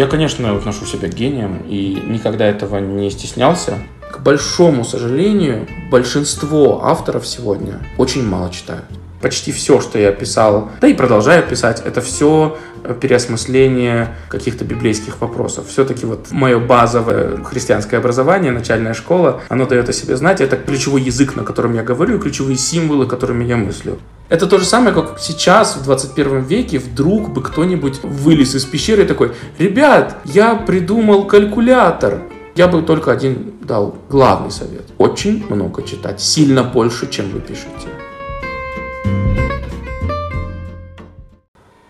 [0.00, 3.76] Я, конечно, отношу себя к гениям и никогда этого не стеснялся.
[4.10, 8.86] К большому сожалению, большинство авторов сегодня очень мало читают.
[9.20, 12.56] Почти все, что я писал, да и продолжаю писать, это все
[13.00, 15.66] переосмысление каких-то библейских вопросов.
[15.68, 20.40] Все-таки вот мое базовое христианское образование, начальная школа, оно дает о себе знать.
[20.40, 23.98] Это ключевой язык, на котором я говорю, и ключевые символы, которыми я мыслю.
[24.30, 29.02] Это то же самое, как сейчас, в 21 веке, вдруг бы кто-нибудь вылез из пещеры
[29.02, 32.22] и такой, ребят, я придумал калькулятор.
[32.54, 34.84] Я бы только один дал главный совет.
[34.98, 37.88] Очень много читать, сильно больше, чем вы пишете.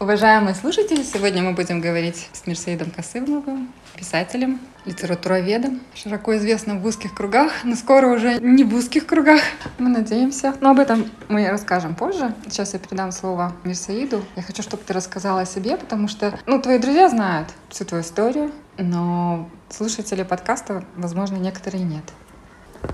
[0.00, 7.14] Уважаемые слушатели, сегодня мы будем говорить с Мирсаидом Касымовым, писателем, литературоведом, широко известным в узких
[7.14, 9.42] кругах, но скоро уже не в узких кругах,
[9.76, 10.54] мы надеемся.
[10.62, 12.32] Но об этом мы расскажем позже.
[12.46, 14.24] Сейчас я передам слово Мирсаиду.
[14.36, 18.02] Я хочу, чтобы ты рассказала о себе, потому что, ну, твои друзья знают всю твою
[18.02, 22.04] историю, но слушатели подкаста, возможно, некоторые нет.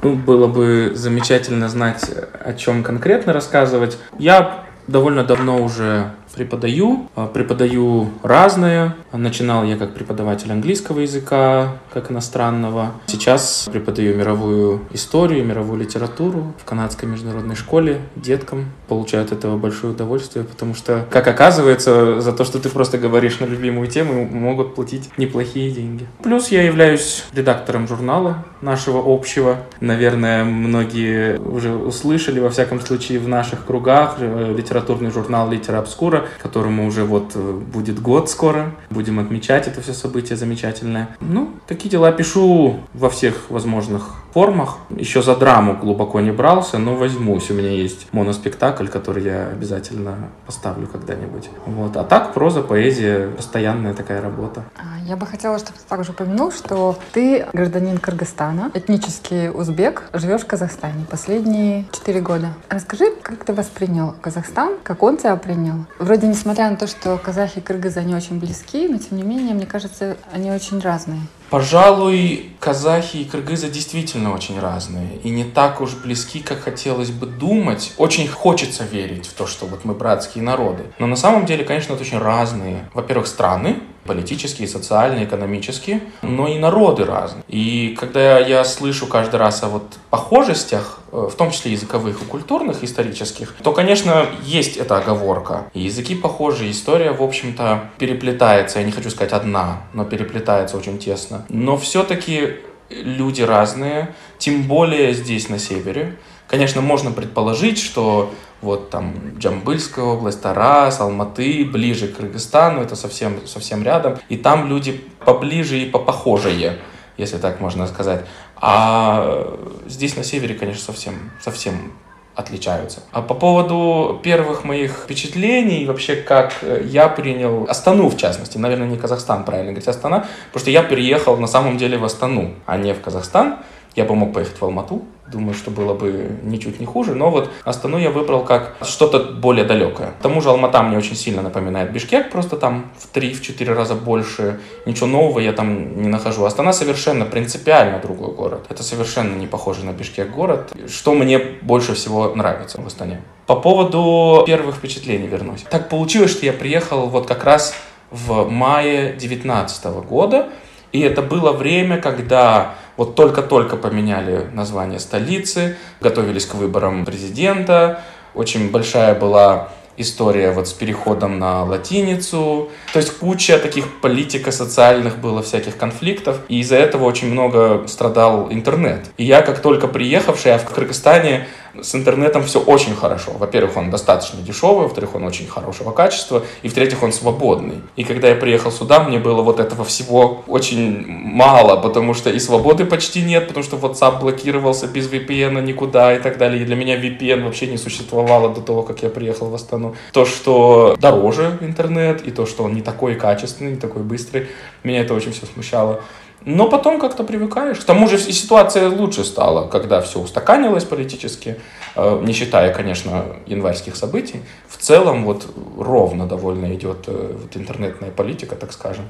[0.03, 2.05] Ну, было бы замечательно знать,
[2.45, 3.97] о чем конкретно рассказывать.
[4.19, 7.09] Я довольно давно уже преподаю.
[7.17, 8.95] А, преподаю разное.
[9.13, 12.93] Начинал я как преподаватель английского языка, как иностранного.
[13.07, 18.67] Сейчас преподаю мировую историю, мировую литературу в канадской международной школе деткам.
[18.87, 23.41] Получаю от этого большое удовольствие, потому что, как оказывается, за то, что ты просто говоришь
[23.41, 26.07] на любимую тему, могут платить неплохие деньги.
[26.23, 29.57] Плюс я являюсь редактором журнала нашего общего.
[29.81, 36.26] Наверное, многие уже услышали, во всяком случае, в наших кругах э, литературный журнал «Литера Обскура»,
[36.43, 38.75] которому уже вот э, будет год скоро.
[38.91, 41.17] Будем отмечать это все событие замечательное.
[41.21, 44.77] Ну, такие дела пишу во всех возможных формах.
[44.91, 47.51] Еще за драму глубоко не брался, но возьмусь.
[47.51, 51.49] У меня есть моноспектакль, который я обязательно поставлю когда-нибудь.
[51.65, 51.97] Вот.
[51.97, 54.65] А так проза, поэзия, постоянная такая работа.
[54.77, 60.43] А, я бы хотела, чтобы ты также упомянул, что ты гражданин Кыргызстана, этнический узбек, живешь
[60.43, 62.49] в Казахстане последние четыре года.
[62.69, 65.87] Расскажи, как ты воспринял Казахстан, как он тебя принял?
[65.99, 69.55] Вроде, несмотря на то, что казахи и кыргызы, они очень близки, но тем не менее,
[69.55, 71.23] мне кажется, они очень разные.
[71.51, 77.27] Пожалуй, казахи и кыргызы действительно очень разные и не так уж близки, как хотелось бы
[77.27, 77.93] думать.
[77.99, 80.85] Очень хочется верить в то, что вот мы братские народы.
[80.99, 86.59] Но на самом деле, конечно, это очень разные, во-первых, страны, политические, социальные, экономические, но и
[86.59, 87.45] народы разные.
[87.49, 92.25] И когда я слышу каждый раз о вот похожестях, э, в том числе языковых и
[92.25, 95.67] культурных, исторических, то, конечно, есть эта оговорка.
[95.75, 100.99] И языки похожи, история, в общем-то, переплетается, я не хочу сказать одна, но переплетается очень
[100.99, 101.45] тесно.
[101.49, 102.57] Но все-таки
[102.91, 106.17] люди разные, тем более здесь, на севере.
[106.49, 113.47] Конечно, можно предположить, что вот там Джамбыльская область, Тарас, Алматы, ближе к Кыргызстану, это совсем,
[113.47, 114.19] совсем рядом.
[114.29, 116.79] И там люди поближе и попохожие,
[117.17, 118.25] если так можно сказать.
[118.57, 121.93] А здесь на севере, конечно, совсем, совсем
[122.37, 123.01] отличаются.
[123.13, 126.53] А по поводу первых моих впечатлений, вообще как
[126.85, 131.39] я принял Астану, в частности, наверное, не Казахстан, правильно говорить, Астана, потому что я переехал
[131.39, 133.57] на самом деле в Астану, а не в Казахстан.
[133.95, 137.51] Я бы мог поехать в Алмату, думаю, что было бы ничуть не хуже, но вот
[137.65, 140.13] Астану я выбрал как что-то более далекое.
[140.13, 144.61] К тому же Алмата мне очень сильно напоминает Бишкек, просто там в 3-4 раза больше.
[144.87, 146.45] Ничего нового я там не нахожу.
[146.45, 148.67] Астана совершенно принципиально другой город.
[148.69, 153.21] Это совершенно не похоже на Бишкек город, что мне больше всего нравится в Астане.
[153.47, 155.65] По поводу первых впечатлений вернусь.
[155.71, 157.75] Так получилось, что я приехал вот как раз
[158.11, 160.49] в мае 2019 года,
[160.93, 168.03] и это было время, когда вот только-только поменяли название столицы, готовились к выборам президента.
[168.35, 172.71] Очень большая была история вот с переходом на латиницу.
[172.93, 179.07] То есть куча таких политико-социальных было всяких конфликтов, и из-за этого очень много страдал интернет.
[179.17, 181.47] И я, как только приехавший, я в Кыргызстане
[181.83, 183.33] с интернетом все очень хорошо.
[183.33, 187.83] Во-первых, он достаточно дешевый, во-вторых, он очень хорошего качества, и в-третьих, он свободный.
[187.97, 192.39] И когда я приехал сюда, мне было вот этого всего очень мало, потому что и
[192.39, 196.63] свободы почти нет, потому что WhatsApp блокировался без VPN никуда и так далее.
[196.63, 199.97] И для меня VPN вообще не существовало до того, как я приехал в Астану.
[200.13, 204.49] То, что дороже интернет, и то, что он не такой качественный, не такой быстрый,
[204.83, 206.01] меня это очень все смущало.
[206.47, 207.79] Но потом как-то привыкаешь.
[207.79, 211.57] К тому же и ситуация лучше стала, когда все устаканилось политически,
[211.97, 214.41] э, не считая, конечно, январских событий.
[214.69, 219.07] В целом вот ровно довольно идет э, вот интернетная политика, так скажем.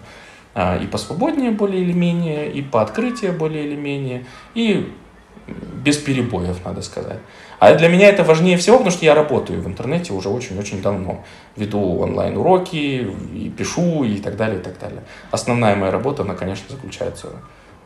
[0.54, 4.24] А, и посвободнее более или менее, и по открытию более или менее,
[4.54, 4.90] и
[5.84, 7.20] без перебоев, надо сказать.
[7.58, 11.24] А для меня это важнее всего, потому что я работаю в интернете уже очень-очень давно.
[11.56, 15.02] Веду онлайн-уроки, и пишу, и так далее, и так далее.
[15.30, 17.28] Основная моя работа, она, конечно, заключается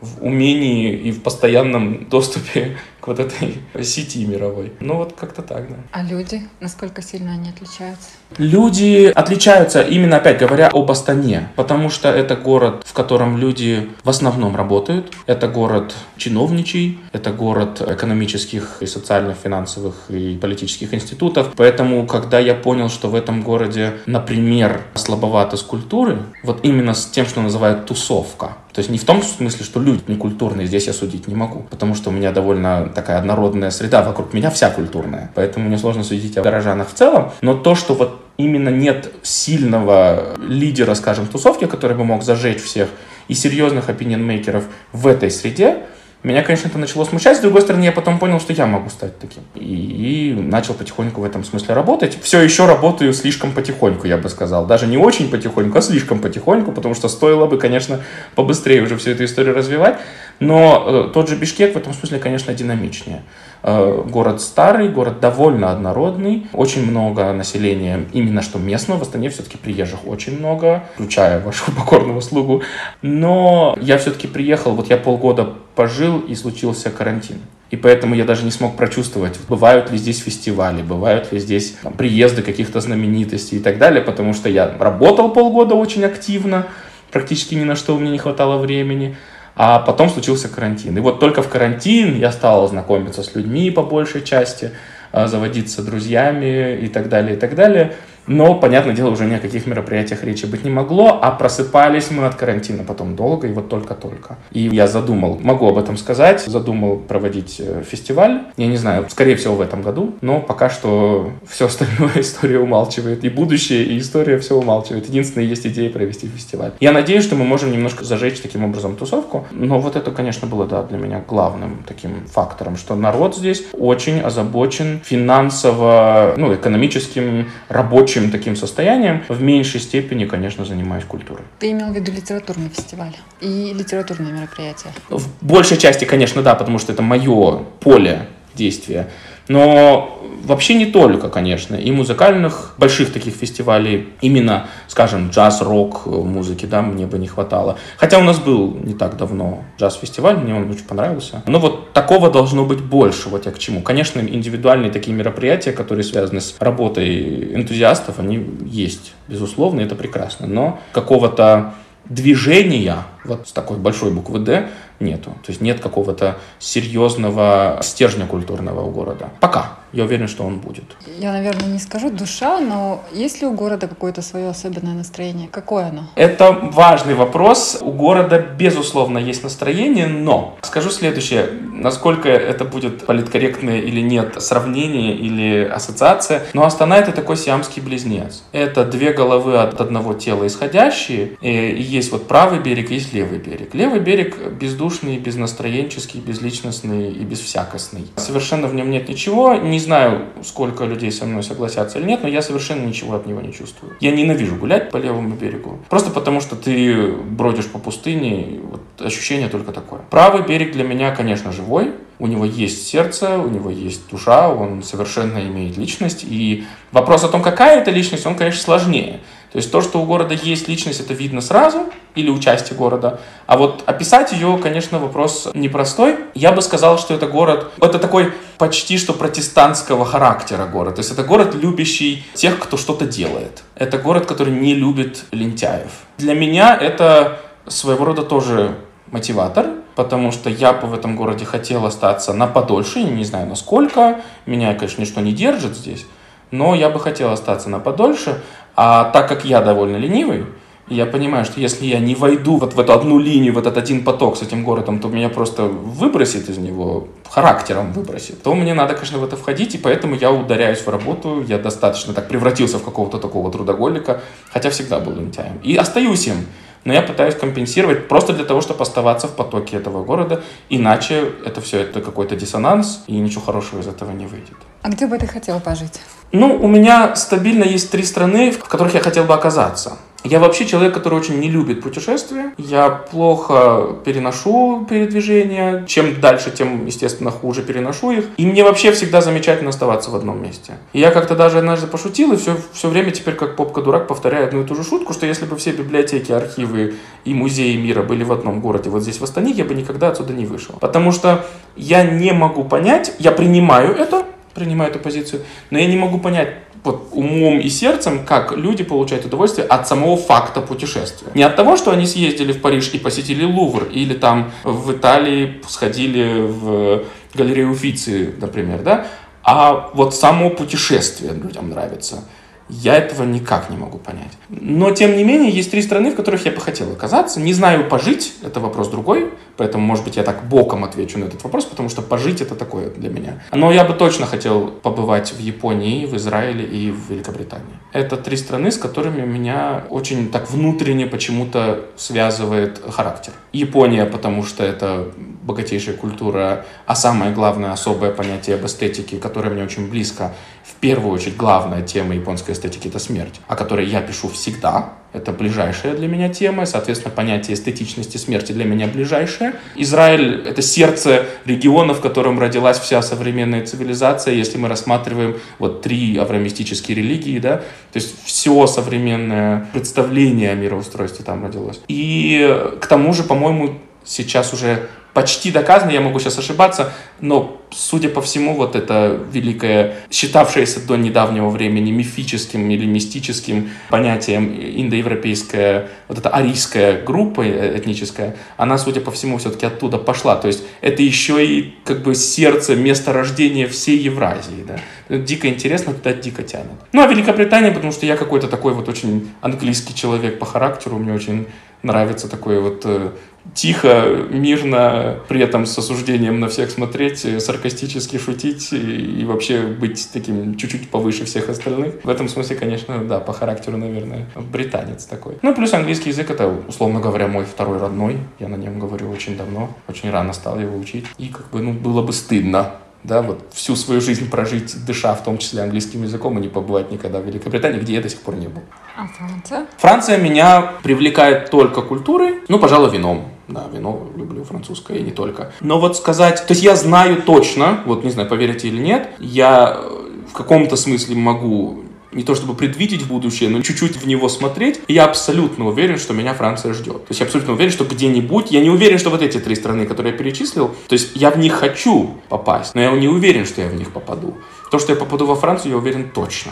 [0.01, 4.73] в умении и в постоянном доступе к вот этой сети мировой.
[4.79, 5.75] Ну вот как-то так, да.
[5.91, 8.09] А люди, насколько сильно они отличаются?
[8.37, 14.09] Люди отличаются именно, опять говоря, об Астане, потому что это город, в котором люди в
[14.09, 21.53] основном работают, это город чиновничий, это город экономических и социальных, финансовых и политических институтов.
[21.57, 27.07] Поэтому, когда я понял, что в этом городе, например, слабовато с культуры, вот именно с
[27.07, 30.87] тем, что называют тусовка, то есть не в том смысле, что люди не культурные, здесь
[30.87, 34.69] я судить не могу, потому что у меня довольно такая однородная среда, вокруг меня вся
[34.69, 39.11] культурная, поэтому мне сложно судить о горожанах в целом, но то, что вот именно нет
[39.23, 42.89] сильного лидера, скажем, тусовки, который бы мог зажечь всех,
[43.27, 45.83] и серьезных опинион-мейкеров в этой среде,
[46.23, 47.37] меня, конечно, это начало смущать.
[47.37, 49.41] С другой стороны, я потом понял, что я могу стать таким.
[49.55, 52.15] И, и начал потихоньку в этом смысле работать.
[52.21, 54.67] Все еще работаю слишком потихоньку, я бы сказал.
[54.67, 58.01] Даже не очень потихоньку, а слишком потихоньку, потому что стоило бы, конечно,
[58.35, 59.99] побыстрее уже всю эту историю развивать.
[60.39, 63.23] Но э, тот же Бишкек в этом смысле, конечно, динамичнее.
[63.63, 69.57] Э, город старый, город довольно однородный, очень много населения именно что местного, в Астане все-таки
[69.57, 72.63] приезжих очень много, включая вашу покорного слугу.
[73.01, 77.37] Но я все-таки приехал, вот я полгода пожил и случился карантин.
[77.69, 81.93] И поэтому я даже не смог прочувствовать, бывают ли здесь фестивали, бывают ли здесь там,
[81.93, 86.67] приезды каких-то знаменитостей и так далее, потому что я работал полгода очень активно,
[87.11, 89.15] практически ни на что у меня не хватало времени.
[89.55, 90.97] А потом случился карантин.
[90.97, 94.71] И вот только в карантин я стал знакомиться с людьми по большей части,
[95.11, 97.95] а, заводиться друзьями и так далее, и так далее.
[98.27, 102.25] Но, понятное дело, уже ни о каких мероприятиях речи быть не могло, а просыпались мы
[102.25, 104.37] от карантина потом долго, и вот только-только.
[104.51, 108.43] И я задумал, могу об этом сказать, задумал проводить э, фестиваль.
[108.57, 113.23] Я не знаю, скорее всего в этом году, но пока что все остальное история умалчивает.
[113.23, 115.07] И будущее, и история все умалчивает.
[115.07, 116.71] Единственное, есть идея провести фестиваль.
[116.79, 120.65] Я надеюсь, что мы можем немножко зажечь таким образом тусовку, но вот это, конечно, было,
[120.65, 128.10] да, для меня главным таким фактором, что народ здесь очень озабочен финансово, ну, экономическим, рабочим
[128.11, 131.43] общим таким состоянием, в меньшей степени, конечно, занимаюсь культурой.
[131.59, 134.89] Ты имел в виду литературный фестиваль и литературные мероприятия?
[135.09, 139.07] В большей части, конечно, да, потому что это мое поле действия.
[139.47, 146.81] Но вообще не только, конечно, и музыкальных больших таких фестивалей, именно, скажем, джаз-рок музыки, да,
[146.81, 147.77] мне бы не хватало.
[147.97, 151.43] Хотя у нас был не так давно джаз-фестиваль, мне он очень понравился.
[151.45, 153.81] Но вот такого должно быть больше, вот я к чему.
[153.81, 160.47] Конечно, индивидуальные такие мероприятия, которые связаны с работой энтузиастов, они есть, безусловно, это прекрасно.
[160.47, 161.73] Но какого-то
[162.05, 164.69] движения вот с такой большой буквы «Д»
[165.01, 165.31] нету.
[165.43, 169.29] То есть нет какого-то серьезного стержня культурного у города.
[169.39, 169.77] Пока.
[169.93, 170.85] Я уверен, что он будет.
[171.17, 175.49] Я, наверное, не скажу душа, но есть ли у города какое-то свое особенное настроение?
[175.51, 176.03] Какое оно?
[176.15, 177.79] Это важный вопрос.
[177.81, 181.49] У города, безусловно, есть настроение, но скажу следующее.
[181.73, 188.43] Насколько это будет политкорректное или нет сравнение или ассоциация, но Астана это такой сиамский близнец.
[188.53, 193.73] Это две головы от одного тела исходящие, и есть вот правый берег, есть левый берег.
[193.73, 198.07] Левый берег бездушный, безнастроенческий, безличностный и безвсякостный.
[198.15, 202.29] Совершенно в нем нет ничего, не знаю, сколько людей со мной согласятся или нет, но
[202.29, 203.95] я совершенно ничего от него не чувствую.
[203.99, 205.79] Я ненавижу гулять по левому берегу.
[205.89, 210.01] Просто потому, что ты бродишь по пустыне, вот ощущение только такое.
[210.09, 211.93] Правый берег для меня, конечно, живой.
[212.19, 216.23] У него есть сердце, у него есть душа, он совершенно имеет личность.
[216.23, 219.21] И вопрос о том, какая это личность, он, конечно, сложнее.
[219.51, 223.19] То есть то, что у города есть личность, это видно сразу, или у части города.
[223.47, 226.15] А вот описать ее, конечно, вопрос непростой.
[226.35, 230.95] Я бы сказал, что это город, это такой почти что протестантского характера город.
[230.95, 233.63] То есть это город, любящий тех, кто что-то делает.
[233.75, 235.91] Это город, который не любит лентяев.
[236.17, 238.75] Для меня это своего рода тоже
[239.07, 244.21] мотиватор, потому что я бы в этом городе хотел остаться на подольше, не знаю насколько,
[244.45, 246.05] меня, конечно, ничто не держит здесь,
[246.51, 248.41] но я бы хотел остаться на подольше,
[248.75, 250.45] а так как я довольно ленивый,
[250.87, 254.03] я понимаю, что если я не войду вот в эту одну линию, в этот один
[254.03, 258.93] поток с этим городом, то меня просто выбросит из него, характером выбросит, то мне надо,
[258.93, 262.83] конечно, в это входить, и поэтому я ударяюсь в работу, я достаточно так превратился в
[262.83, 265.59] какого-то такого трудоголика, хотя всегда был лентяем.
[265.63, 266.45] И остаюсь им
[266.83, 271.61] но я пытаюсь компенсировать просто для того, чтобы оставаться в потоке этого города, иначе это
[271.61, 274.57] все это какой-то диссонанс, и ничего хорошего из этого не выйдет.
[274.81, 276.01] А где бы ты хотел пожить?
[276.31, 279.97] Ну, у меня стабильно есть три страны, в которых я хотел бы оказаться.
[280.23, 282.53] Я вообще человек, который очень не любит путешествия.
[282.57, 285.83] Я плохо переношу передвижения.
[285.87, 288.25] Чем дальше, тем, естественно, хуже переношу их.
[288.37, 290.73] И мне вообще всегда замечательно оставаться в одном месте.
[290.93, 294.61] И я как-то даже однажды пошутил, и все, все время теперь как попка-дурак повторяю одну
[294.61, 298.31] и ту же шутку, что если бы все библиотеки, архивы и музеи мира были в
[298.31, 300.75] одном городе, вот здесь в Астане, я бы никогда отсюда не вышел.
[300.79, 305.97] Потому что я не могу понять, я принимаю это, принимаю эту позицию, но я не
[305.97, 311.29] могу понять, вот умом и сердцем, как люди получают удовольствие от самого факта путешествия.
[311.35, 315.61] Не от того, что они съездили в Париж и посетили Лувр, или там в Италии
[315.67, 319.07] сходили в галерею Уфицы, например, да,
[319.43, 322.23] а вот само путешествие людям нравится.
[322.71, 324.31] Я этого никак не могу понять.
[324.47, 327.41] Но, тем не менее, есть три страны, в которых я бы хотел оказаться.
[327.41, 331.43] Не знаю, пожить, это вопрос другой, поэтому, может быть, я так боком отвечу на этот
[331.43, 333.43] вопрос, потому что пожить это такое для меня.
[333.51, 337.80] Но я бы точно хотел побывать в Японии, в Израиле и в Великобритании.
[337.93, 343.33] Это три страны, с которыми меня очень так внутренне почему-то связывает характер.
[343.51, 349.63] Япония, потому что это богатейшая культура, а самое главное, особое понятие об эстетике, которое мне
[349.63, 350.33] очень близко,
[350.63, 354.93] в первую очередь, главная тема японской эстетики— это смерть, о которой я пишу всегда.
[355.13, 359.53] Это ближайшая для меня тема, соответственно, понятие эстетичности смерти для меня ближайшее.
[359.75, 366.17] Израиль— это сердце региона, в котором родилась вся современная цивилизация, если мы рассматриваем вот три
[366.17, 371.81] авраамистические религии, да, то есть все современное представление о мироустройстве там родилось.
[371.89, 378.09] И к тому же, по-моему, сейчас уже почти доказано, я могу сейчас ошибаться, но, судя
[378.09, 386.17] по всему, вот это великое, считавшееся до недавнего времени мифическим или мистическим понятием индоевропейская, вот
[386.17, 390.35] эта арийская группа этническая, она, судя по всему, все-таки оттуда пошла.
[390.35, 394.63] То есть это еще и как бы сердце, место рождения всей Евразии.
[394.67, 394.79] Да?
[395.09, 396.67] Это дико интересно, туда дико тянет.
[396.93, 401.13] Ну, а Великобритания, потому что я какой-то такой вот очень английский человек по характеру, мне
[401.13, 401.47] очень
[401.83, 403.11] нравится такое вот э,
[403.53, 410.09] тихо, мирно, при этом с осуждением на всех смотреть, э, саркастически шутить и, вообще быть
[410.13, 412.03] таким чуть-чуть повыше всех остальных.
[412.03, 415.37] В этом смысле, конечно, да, по характеру, наверное, британец такой.
[415.41, 418.17] Ну, плюс английский язык— это, условно говоря, мой второй родной.
[418.39, 421.05] Я на нем говорю очень давно, очень рано стал его учить.
[421.17, 422.73] И как бы, ну, было бы стыдно
[423.03, 426.91] да, вот всю свою жизнь прожить, дыша в том числе английским языком, и не побывать
[426.91, 428.61] никогда в Великобритании, где я до сих пор не был.
[428.95, 429.67] А Франция?
[429.77, 433.29] Франция меня привлекает только культурой, ну, пожалуй, вином.
[433.47, 435.51] Да, вино люблю французское и не только.
[435.59, 439.81] Но вот сказать, то есть я знаю точно, вот не знаю, поверите или нет, я
[440.29, 444.81] в каком-то смысле могу не то чтобы предвидеть будущее, но чуть-чуть в него смотреть.
[444.87, 447.05] И я абсолютно уверен, что меня Франция ждет.
[447.05, 449.85] То есть я абсолютно уверен, что где-нибудь, я не уверен, что вот эти три страны,
[449.85, 453.61] которые я перечислил, то есть я в них хочу попасть, но я не уверен, что
[453.61, 454.37] я в них попаду.
[454.71, 456.51] То, что я попаду во Францию, я уверен точно.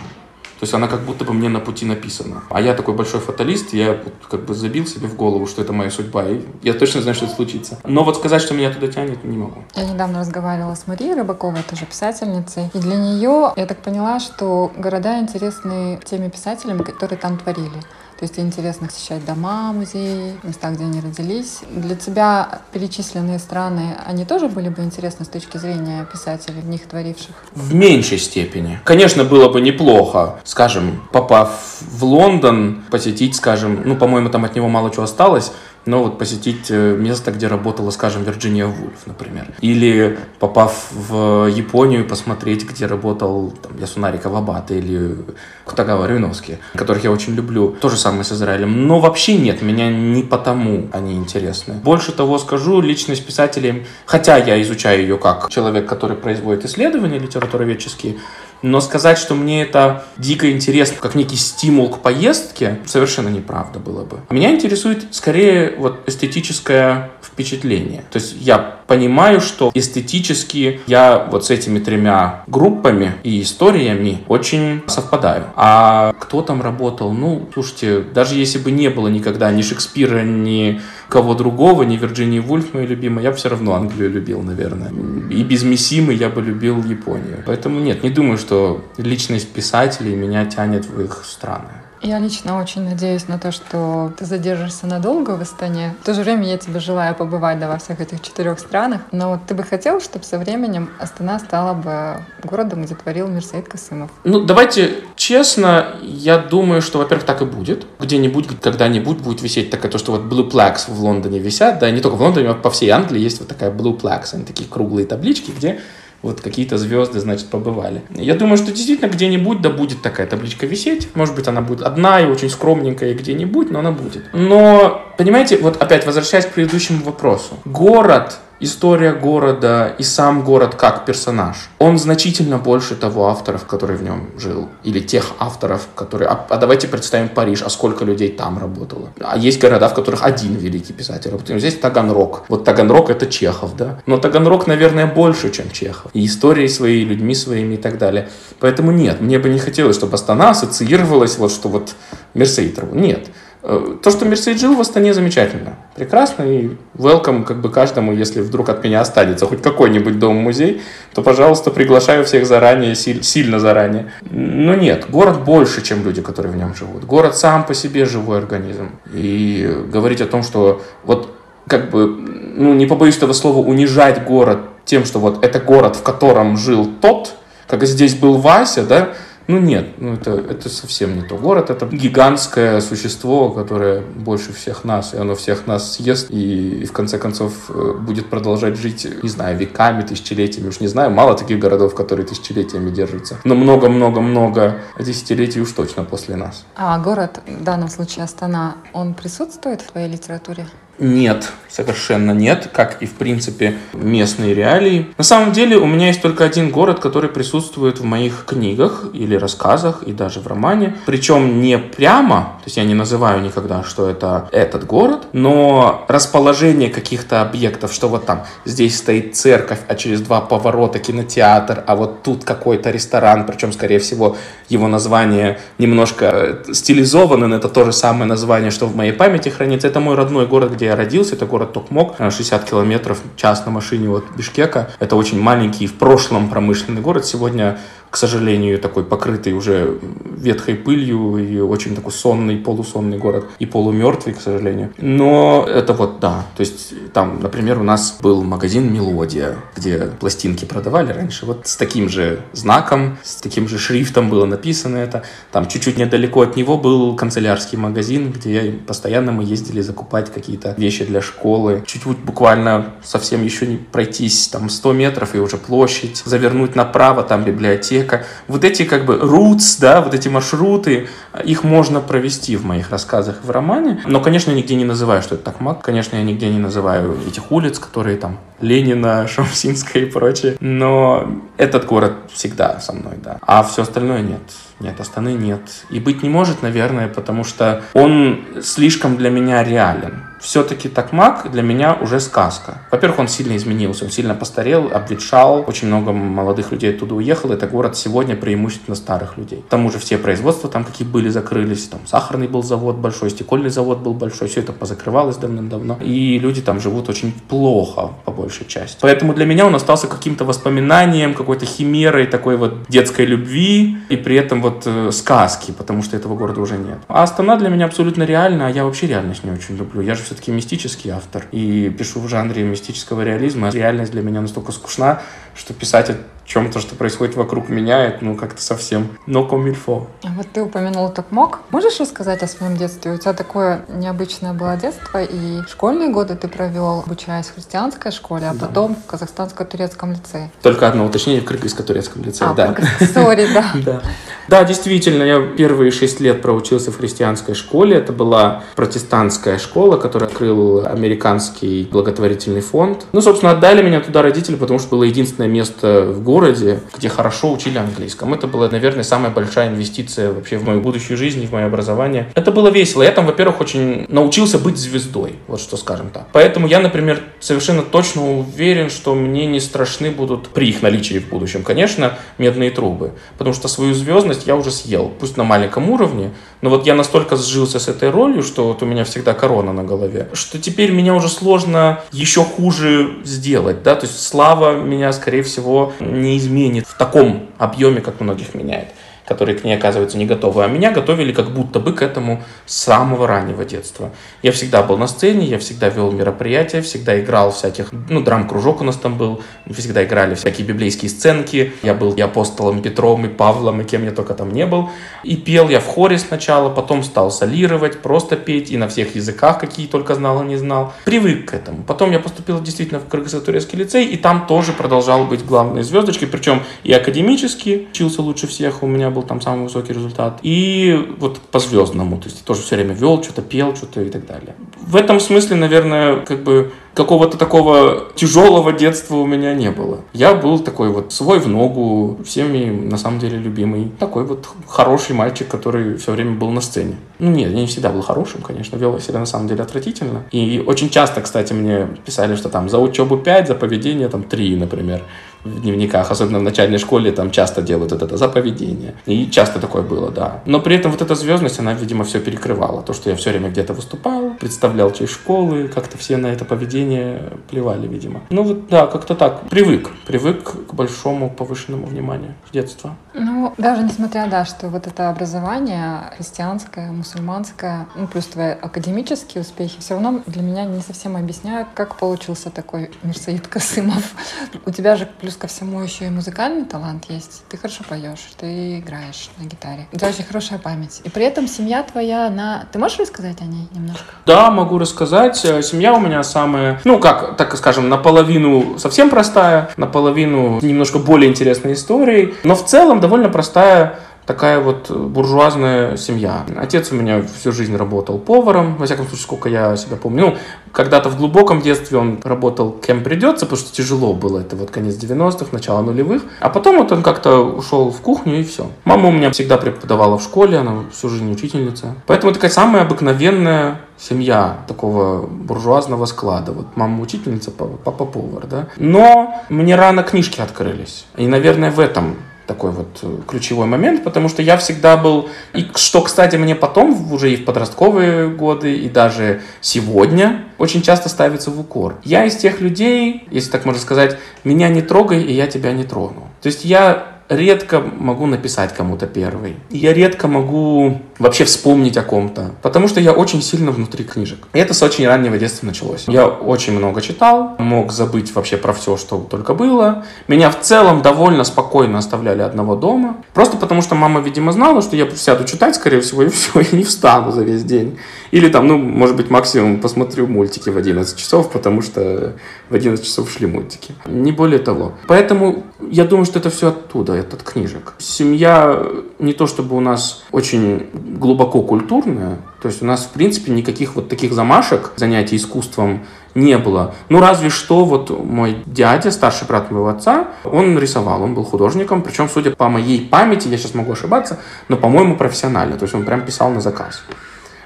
[0.60, 2.44] То есть она как будто бы мне на пути написана.
[2.50, 3.98] А я такой большой фаталист, я
[4.30, 7.26] как бы забил себе в голову, что это моя судьба, и я точно знаю, что
[7.26, 7.80] это случится.
[7.86, 9.64] Но вот сказать, что меня туда тянет, не могу.
[9.76, 14.72] Я недавно разговаривала с Марией Рыбаковой, тоже писательницей, и для нее я так поняла, что
[14.78, 17.80] города интересны теми писателями, которые там творили.
[18.20, 21.60] То есть интересно посещать дома, музеи, места, где они родились.
[21.72, 26.86] Для тебя перечисленные страны, они тоже были бы интересны с точки зрения писателей, в них
[26.86, 27.34] творивших?
[27.56, 28.82] В меньшей степени.
[28.84, 34.68] Конечно, было бы неплохо, скажем, попав в Лондон, посетить, скажем, ну, по-моему, там от него
[34.68, 35.54] мало чего осталось,
[35.90, 39.48] но вот посетить э, место, где работала, скажем, Вирджиния Вульф, например.
[39.60, 45.18] Или попав в Японию, посмотреть, где работал там, Ясунари Кавабата или
[45.66, 47.76] Кутагава Рюновский, которых я очень люблю.
[47.82, 48.88] То же самое с Израилем.
[48.88, 51.74] Но вообще нет, меня не потому они интересны.
[51.74, 58.18] Больше того скажу, личность писателей, хотя я изучаю ее как человек, который производит исследования литературоведческие,
[58.62, 64.04] но сказать, что мне это дико интересно, как некий стимул к поездке, совершенно неправда было
[64.04, 64.20] бы.
[64.30, 68.04] Меня интересует скорее вот эстетическое впечатление.
[68.12, 74.82] То есть я понимаю, что эстетически я вот с этими тремя группами и историями очень
[74.88, 75.46] совпадаю.
[75.56, 77.12] А кто там работал?
[77.14, 82.40] Ну, слушайте, даже если бы не было никогда ни Шекспира, ни кого другого, ни Вирджинии
[82.40, 84.92] Вульф, моя любимая, я бы все равно Англию любил, наверное.
[85.30, 87.44] И без Мисимы я бы любил Японию.
[87.46, 91.70] Поэтому нет, не думаю, что личность писателей меня тянет в их страны.
[92.02, 95.96] Я лично очень надеюсь на то, что ты задержишься надолго в Астане.
[96.02, 99.02] В то же время я тебе желаю побывать да, во всех этих четырех странах.
[99.12, 104.12] Но ты бы хотел, чтобы со временем Астана стала бы городом, где творил Мирсаид Касымов?
[104.24, 107.86] Ну, давайте честно, я думаю, что, во-первых, так и будет.
[108.00, 112.02] Где-нибудь, когда-нибудь будет висеть такая, то, что вот Blue Plaques в Лондоне висят, да, не
[112.02, 115.06] только в Лондоне, а по всей Англии есть вот такая Blue Plaques, они такие круглые
[115.06, 115.82] таблички, где
[116.24, 118.02] вот какие-то звезды, значит, побывали.
[118.16, 121.08] Я думаю, что действительно где-нибудь да будет такая табличка висеть.
[121.16, 124.34] Может быть, она будет одна и очень скромненькая где-нибудь, но она будет.
[124.34, 127.60] Но, понимаете, вот опять возвращаясь к предыдущему вопросу.
[127.66, 134.04] Город история города и сам город как персонаж, он значительно больше того авторов, который в
[134.04, 134.70] нем жил.
[134.84, 136.30] Или тех авторов, которые...
[136.30, 139.10] А, а давайте представим Париж, а сколько людей там работало.
[139.20, 141.60] А есть города, в которых один великий писатель работает.
[141.60, 142.46] Здесь Таганрог.
[142.50, 144.02] Вот Таганрог это Чехов, да?
[144.06, 146.12] Но Таганрог, наверное, больше, чем Чехов.
[146.14, 148.30] И историей своей, людьми своими и так далее.
[148.60, 151.96] Поэтому нет, мне бы не хотелось, чтобы Астана ассоциировалась вот, что вот
[152.34, 152.88] Мерсейтеру.
[152.94, 153.28] Нет.
[153.62, 155.76] Э, то, что Мерседес жил в Астане, замечательно.
[155.96, 160.82] Прекрасно и welcome как бы каждому, если вдруг от меня останется хоть какой-нибудь дом-музей,
[161.14, 164.12] то, пожалуйста, приглашаю всех заранее, сильно заранее.
[164.30, 167.04] Но нет, город больше, чем люди, которые в нем живут.
[167.04, 168.92] Город сам по себе живой организм.
[169.14, 171.36] И говорить о том, что вот
[171.68, 176.02] как бы, ну, не побоюсь этого слова, унижать город тем, что вот это город, в
[176.02, 177.36] котором жил тот,
[177.68, 179.10] как здесь был Вася, да,
[179.50, 181.36] ну нет, ну это, это совсем не то.
[181.36, 186.86] Город это гигантское существо, которое больше всех нас, и оно всех нас съест, и, и
[186.86, 191.34] в конце концов э, будет продолжать жить, не знаю, веками, тысячелетиями, уж не знаю, мало
[191.36, 196.64] таких городов, которые тысячелетиями держатся, но много-много-много десятилетий уж точно после нас.
[196.76, 200.68] А город, в данном случае Астана, он присутствует в твоей литературе?
[201.00, 205.08] Нет, совершенно нет, как и в принципе местные реалии.
[205.18, 209.36] На самом деле у меня есть только один город, который присутствует в моих книгах или
[209.36, 210.98] рассказах и даже в романе.
[211.06, 216.90] Причем не прямо, то есть я не называю никогда, что это этот город, но расположение
[216.90, 222.24] каких-то объектов, что вот там здесь стоит церковь, а через два поворота кинотеатр, а вот
[222.24, 224.36] тут какой-то ресторан, причем скорее всего
[224.68, 229.50] его название немножко э, стилизовано, но это то же самое название, что в моей памяти
[229.50, 229.88] хранится.
[229.88, 234.10] Это мой родной город, где я родился, это город Токмок, 60 километров час на машине
[234.10, 234.90] от Бишкека.
[235.00, 237.26] Это очень маленький в прошлом промышленный город.
[237.26, 240.00] Сегодня к сожалению, такой покрытый уже
[240.36, 244.94] ветхой пылью и очень такой сонный, полусонный город и полумертвый, к сожалению.
[244.98, 250.66] Но это вот, да, то есть там, например, у нас был магазин «Мелодия», где пластинки
[250.66, 255.24] продавали раньше, вот с таким же знаком, с таким же шрифтом было написано это.
[255.52, 261.06] Там чуть-чуть недалеко от него был канцелярский магазин, где постоянно мы ездили закупать какие-то вещи
[261.06, 261.84] для школы.
[261.86, 267.44] Чуть-чуть буквально совсем еще не пройтись, там 100 метров и уже площадь, завернуть направо, там
[267.44, 268.26] библиотека, человека.
[268.48, 271.08] Вот эти как бы roots, да, вот эти маршруты,
[271.44, 274.02] их можно провести в моих рассказах в романе.
[274.06, 275.82] Но, конечно, я нигде не называю, что это Токмак.
[275.82, 280.56] Конечно, я нигде не называю этих улиц, которые там Ленина, Шамсинская и прочее.
[280.60, 283.38] Но этот город всегда со мной, да.
[283.42, 284.42] А все остальное нет.
[284.80, 285.62] Нет, Астаны нет.
[285.90, 290.29] И быть не может, наверное, потому что он слишком для меня реален.
[290.40, 292.82] Все-таки Такмак для меня уже сказка.
[292.92, 297.54] Во-первых, он сильно изменился, он сильно постарел, обветшал, очень много молодых людей оттуда уехало.
[297.54, 299.64] Это город сегодня преимущественно старых людей.
[299.68, 303.70] К тому же все производства там какие были закрылись, там сахарный был завод большой, стекольный
[303.70, 305.98] завод был большой, все это позакрывалось давным-давно.
[306.02, 308.98] И люди там живут очень плохо, по большей части.
[309.02, 314.36] Поэтому для меня он остался каким-то воспоминанием, какой-то химерой такой вот детской любви и при
[314.36, 317.00] этом вот э, сказки, потому что этого города уже нет.
[317.08, 320.02] А Астана для меня абсолютно реальна, а я вообще реальность не очень люблю.
[320.02, 323.72] Я же все-таки мистический автор и пишу в жанре мистического реализма.
[323.72, 325.24] Реальность для меня настолько скучна,
[325.56, 326.12] что писать
[326.50, 330.08] о чем-то, что происходит вокруг меня, это ну как-то совсем но комильфо.
[330.24, 331.60] А вот ты упомянул Токмок.
[331.70, 333.14] Можешь рассказать о своем детстве?
[333.14, 338.48] У тебя такое необычное было детство, и школьные годы ты провел, обучаясь в христианской школе,
[338.48, 338.66] а да.
[338.66, 340.52] потом в казахстанско-турецком лицее.
[340.64, 342.76] Только одно уточнение в кыргызско-турецком лицее, а, да.
[343.14, 343.48] Сори,
[343.86, 344.02] да.
[344.48, 347.98] Да, действительно, я первые шесть лет проучился в христианской школе.
[347.98, 353.06] Это была протестантская школа, которую открыл американский благотворительный фонд.
[353.12, 357.52] Ну, собственно, отдали меня туда родители, потому что было единственное место в городе, где хорошо
[357.52, 358.36] учили английскому.
[358.36, 362.32] Это была, наверное, самая большая инвестиция вообще в мою будущую жизнь, в мое образование.
[362.36, 363.04] Это было весело.
[363.04, 366.28] Я там, во-первых, очень научился быть звездой, вот что скажем так.
[366.32, 371.30] Поэтому я, например, совершенно точно уверен, что мне не страшны будут при их наличии в
[371.30, 373.12] будущем, конечно, медные трубы.
[373.38, 375.12] Потому что свою звездность я уже съел.
[375.20, 378.86] Пусть на маленьком уровне, но вот я настолько сжился с этой ролью, что вот у
[378.86, 384.06] меня всегда корона на голове, что теперь меня уже сложно еще хуже сделать, да, то
[384.06, 388.90] есть слава меня, скорее всего, не изменит в таком объеме, как многих меняет.
[389.30, 390.64] Которые к ней оказываются не готовы.
[390.64, 394.12] А меня готовили как будто бы к этому с самого раннего детства.
[394.42, 398.84] Я всегда был на сцене, я всегда вел мероприятия, всегда играл всяких, ну, драм-кружок у
[398.84, 401.74] нас там был, мы всегда играли всякие библейские сценки.
[401.84, 404.90] Я был и апостолом Петром, и Павлом, и кем я только там не был.
[405.24, 409.60] И пел я в хоре сначала, потом стал солировать, просто петь, и на всех языках,
[409.60, 410.94] какие только знал и не знал.
[411.06, 411.84] Привык к этому.
[411.84, 416.64] Потом я поступил действительно в Кыргызско-турецкий лицей, и там тоже продолжал быть главной звездочкой, причем
[416.84, 421.60] и академически учился лучше всех, у меня был там самый высокий результат, и вот по
[421.60, 424.56] звездному, то есть тоже все время вел, что-то пел, что-то и так далее.
[424.82, 430.00] В этом смысле, наверное, как бы какого-то такого тяжелого детства у меня не было.
[430.12, 433.92] Я был такой вот свой в ногу, всеми на самом деле любимый.
[434.00, 436.96] Такой вот хороший мальчик, который все время был на сцене.
[437.20, 440.24] Ну нет, я не всегда был хорошим, конечно, вел я себя на самом деле отвратительно.
[440.32, 444.56] И очень часто, кстати, мне писали, что там за учебу 5, за поведение там 3,
[444.58, 445.02] например
[445.44, 448.96] в дневниках, особенно в начальной школе, там часто делают это, это за поведение.
[449.06, 450.42] И часто такое было, да.
[450.46, 452.82] Но при этом вот эта звездность, она, видимо, все перекрывала.
[452.82, 457.34] То, что я все время где-то выступал, представлял честь школы, как-то все на это поведение
[457.50, 458.22] плевали, видимо.
[458.30, 459.50] Ну вот, да, как-то так.
[459.50, 459.90] Привык.
[460.08, 462.96] Привык к большому повышенному вниманию с детства.
[463.14, 469.80] Ну, даже несмотря, да, что вот это образование христианское, мусульманское, ну, плюс твои академические успехи,
[469.80, 474.14] все равно для меня не совсем объясняют, как получился такой Мирсаид Касымов.
[474.66, 477.44] У тебя же плюс ко всему еще и музыкальный талант есть.
[477.50, 479.88] Ты хорошо поешь, ты играешь на гитаре.
[479.92, 481.02] У тебя очень хорошая память.
[481.04, 482.68] И при этом семья твоя, она...
[482.72, 484.06] Ты можешь рассказать о ней немножко?
[484.26, 485.44] Да, могу рассказать.
[485.46, 491.30] Э, семья у меня самая, ну как, так скажем, наполовину совсем простая, наполовину немножко более
[491.30, 492.34] интересной историей.
[492.44, 496.46] Но в целом довольно простая такая вот буржуазная семья.
[496.56, 500.20] Отец у меня всю жизнь работал поваром, во всяком случае, сколько я себя помню.
[500.20, 500.38] Ну,
[500.72, 504.38] когда-то в глубоком детстве он работал кем придется, потому что тяжело было.
[504.38, 506.22] Это вот конец 90-х, начало нулевых.
[506.42, 508.70] А потом вот он как-то ушел в кухню и все.
[508.84, 511.96] Мама у меня всегда преподавала в школе, она всю жизнь учительница.
[512.06, 516.52] Поэтому такая самая обыкновенная семья такого буржуазного склада.
[516.52, 518.68] Вот мама учительница, папа повар, да.
[518.78, 521.08] Но мне рано книжки открылись.
[521.18, 522.16] И, наверное, в этом
[522.50, 527.14] такой вот э, ключевой момент, потому что я всегда был, и что, кстати, мне потом,
[527.14, 531.98] уже и в подростковые годы, и даже сегодня, очень часто ставится в укор.
[532.04, 535.84] Я из тех людей, если так можно сказать, меня не трогай, и я тебя не
[535.84, 536.28] трону.
[536.42, 539.56] То есть я редко могу написать кому-то первый.
[539.70, 544.40] Я редко могу вообще вспомнить о ком-то, потому что я очень сильно внутри книжек.
[544.54, 546.06] И это с очень раннего детства началось.
[546.08, 550.06] Я очень много читал, мог забыть вообще про все, что только было.
[550.28, 553.18] Меня в целом довольно спокойно оставляли одного дома.
[553.34, 556.76] Просто потому что мама, видимо, знала, что я сяду читать, скорее всего, и все, и
[556.76, 558.00] не встану за весь день.
[558.32, 562.34] Или там, ну, может быть, максимум посмотрю мультики в 11 часов, потому что
[562.70, 563.94] в 11 часов шли мультики.
[564.06, 564.94] Не более того.
[565.08, 567.94] Поэтому я думаю, что это все оттуда, это от книжек.
[568.00, 568.84] Семья
[569.20, 573.96] не то чтобы у нас очень глубоко культурная, то есть у нас, в принципе, никаких
[573.96, 576.06] вот таких замашек занятий искусством
[576.36, 576.96] не было.
[577.10, 582.02] Ну, разве что вот мой дядя, старший брат моего отца, он рисовал, он был художником,
[582.02, 586.06] причем, судя по моей памяти, я сейчас могу ошибаться, но, по-моему, профессионально, то есть он
[586.06, 587.04] прям писал на заказ.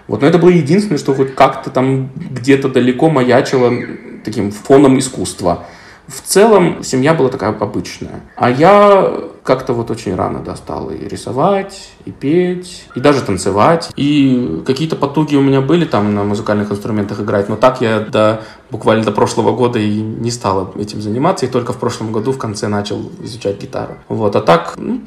[0.07, 3.71] Вот, но это было единственное, что хоть как-то там где-то далеко маячило
[4.23, 5.65] таким фоном искусства.
[6.13, 8.21] В целом семья была такая обычная.
[8.35, 9.11] А я
[9.43, 13.91] как-то вот очень рано достал и рисовать, и петь, и даже танцевать.
[13.95, 18.43] И какие-то потуги у меня были там на музыкальных инструментах играть, но так я до,
[18.69, 22.37] буквально до прошлого года и не стал этим заниматься, и только в прошлом году в
[22.37, 23.95] конце начал изучать гитару.
[24.07, 25.01] Вот, а так, ну,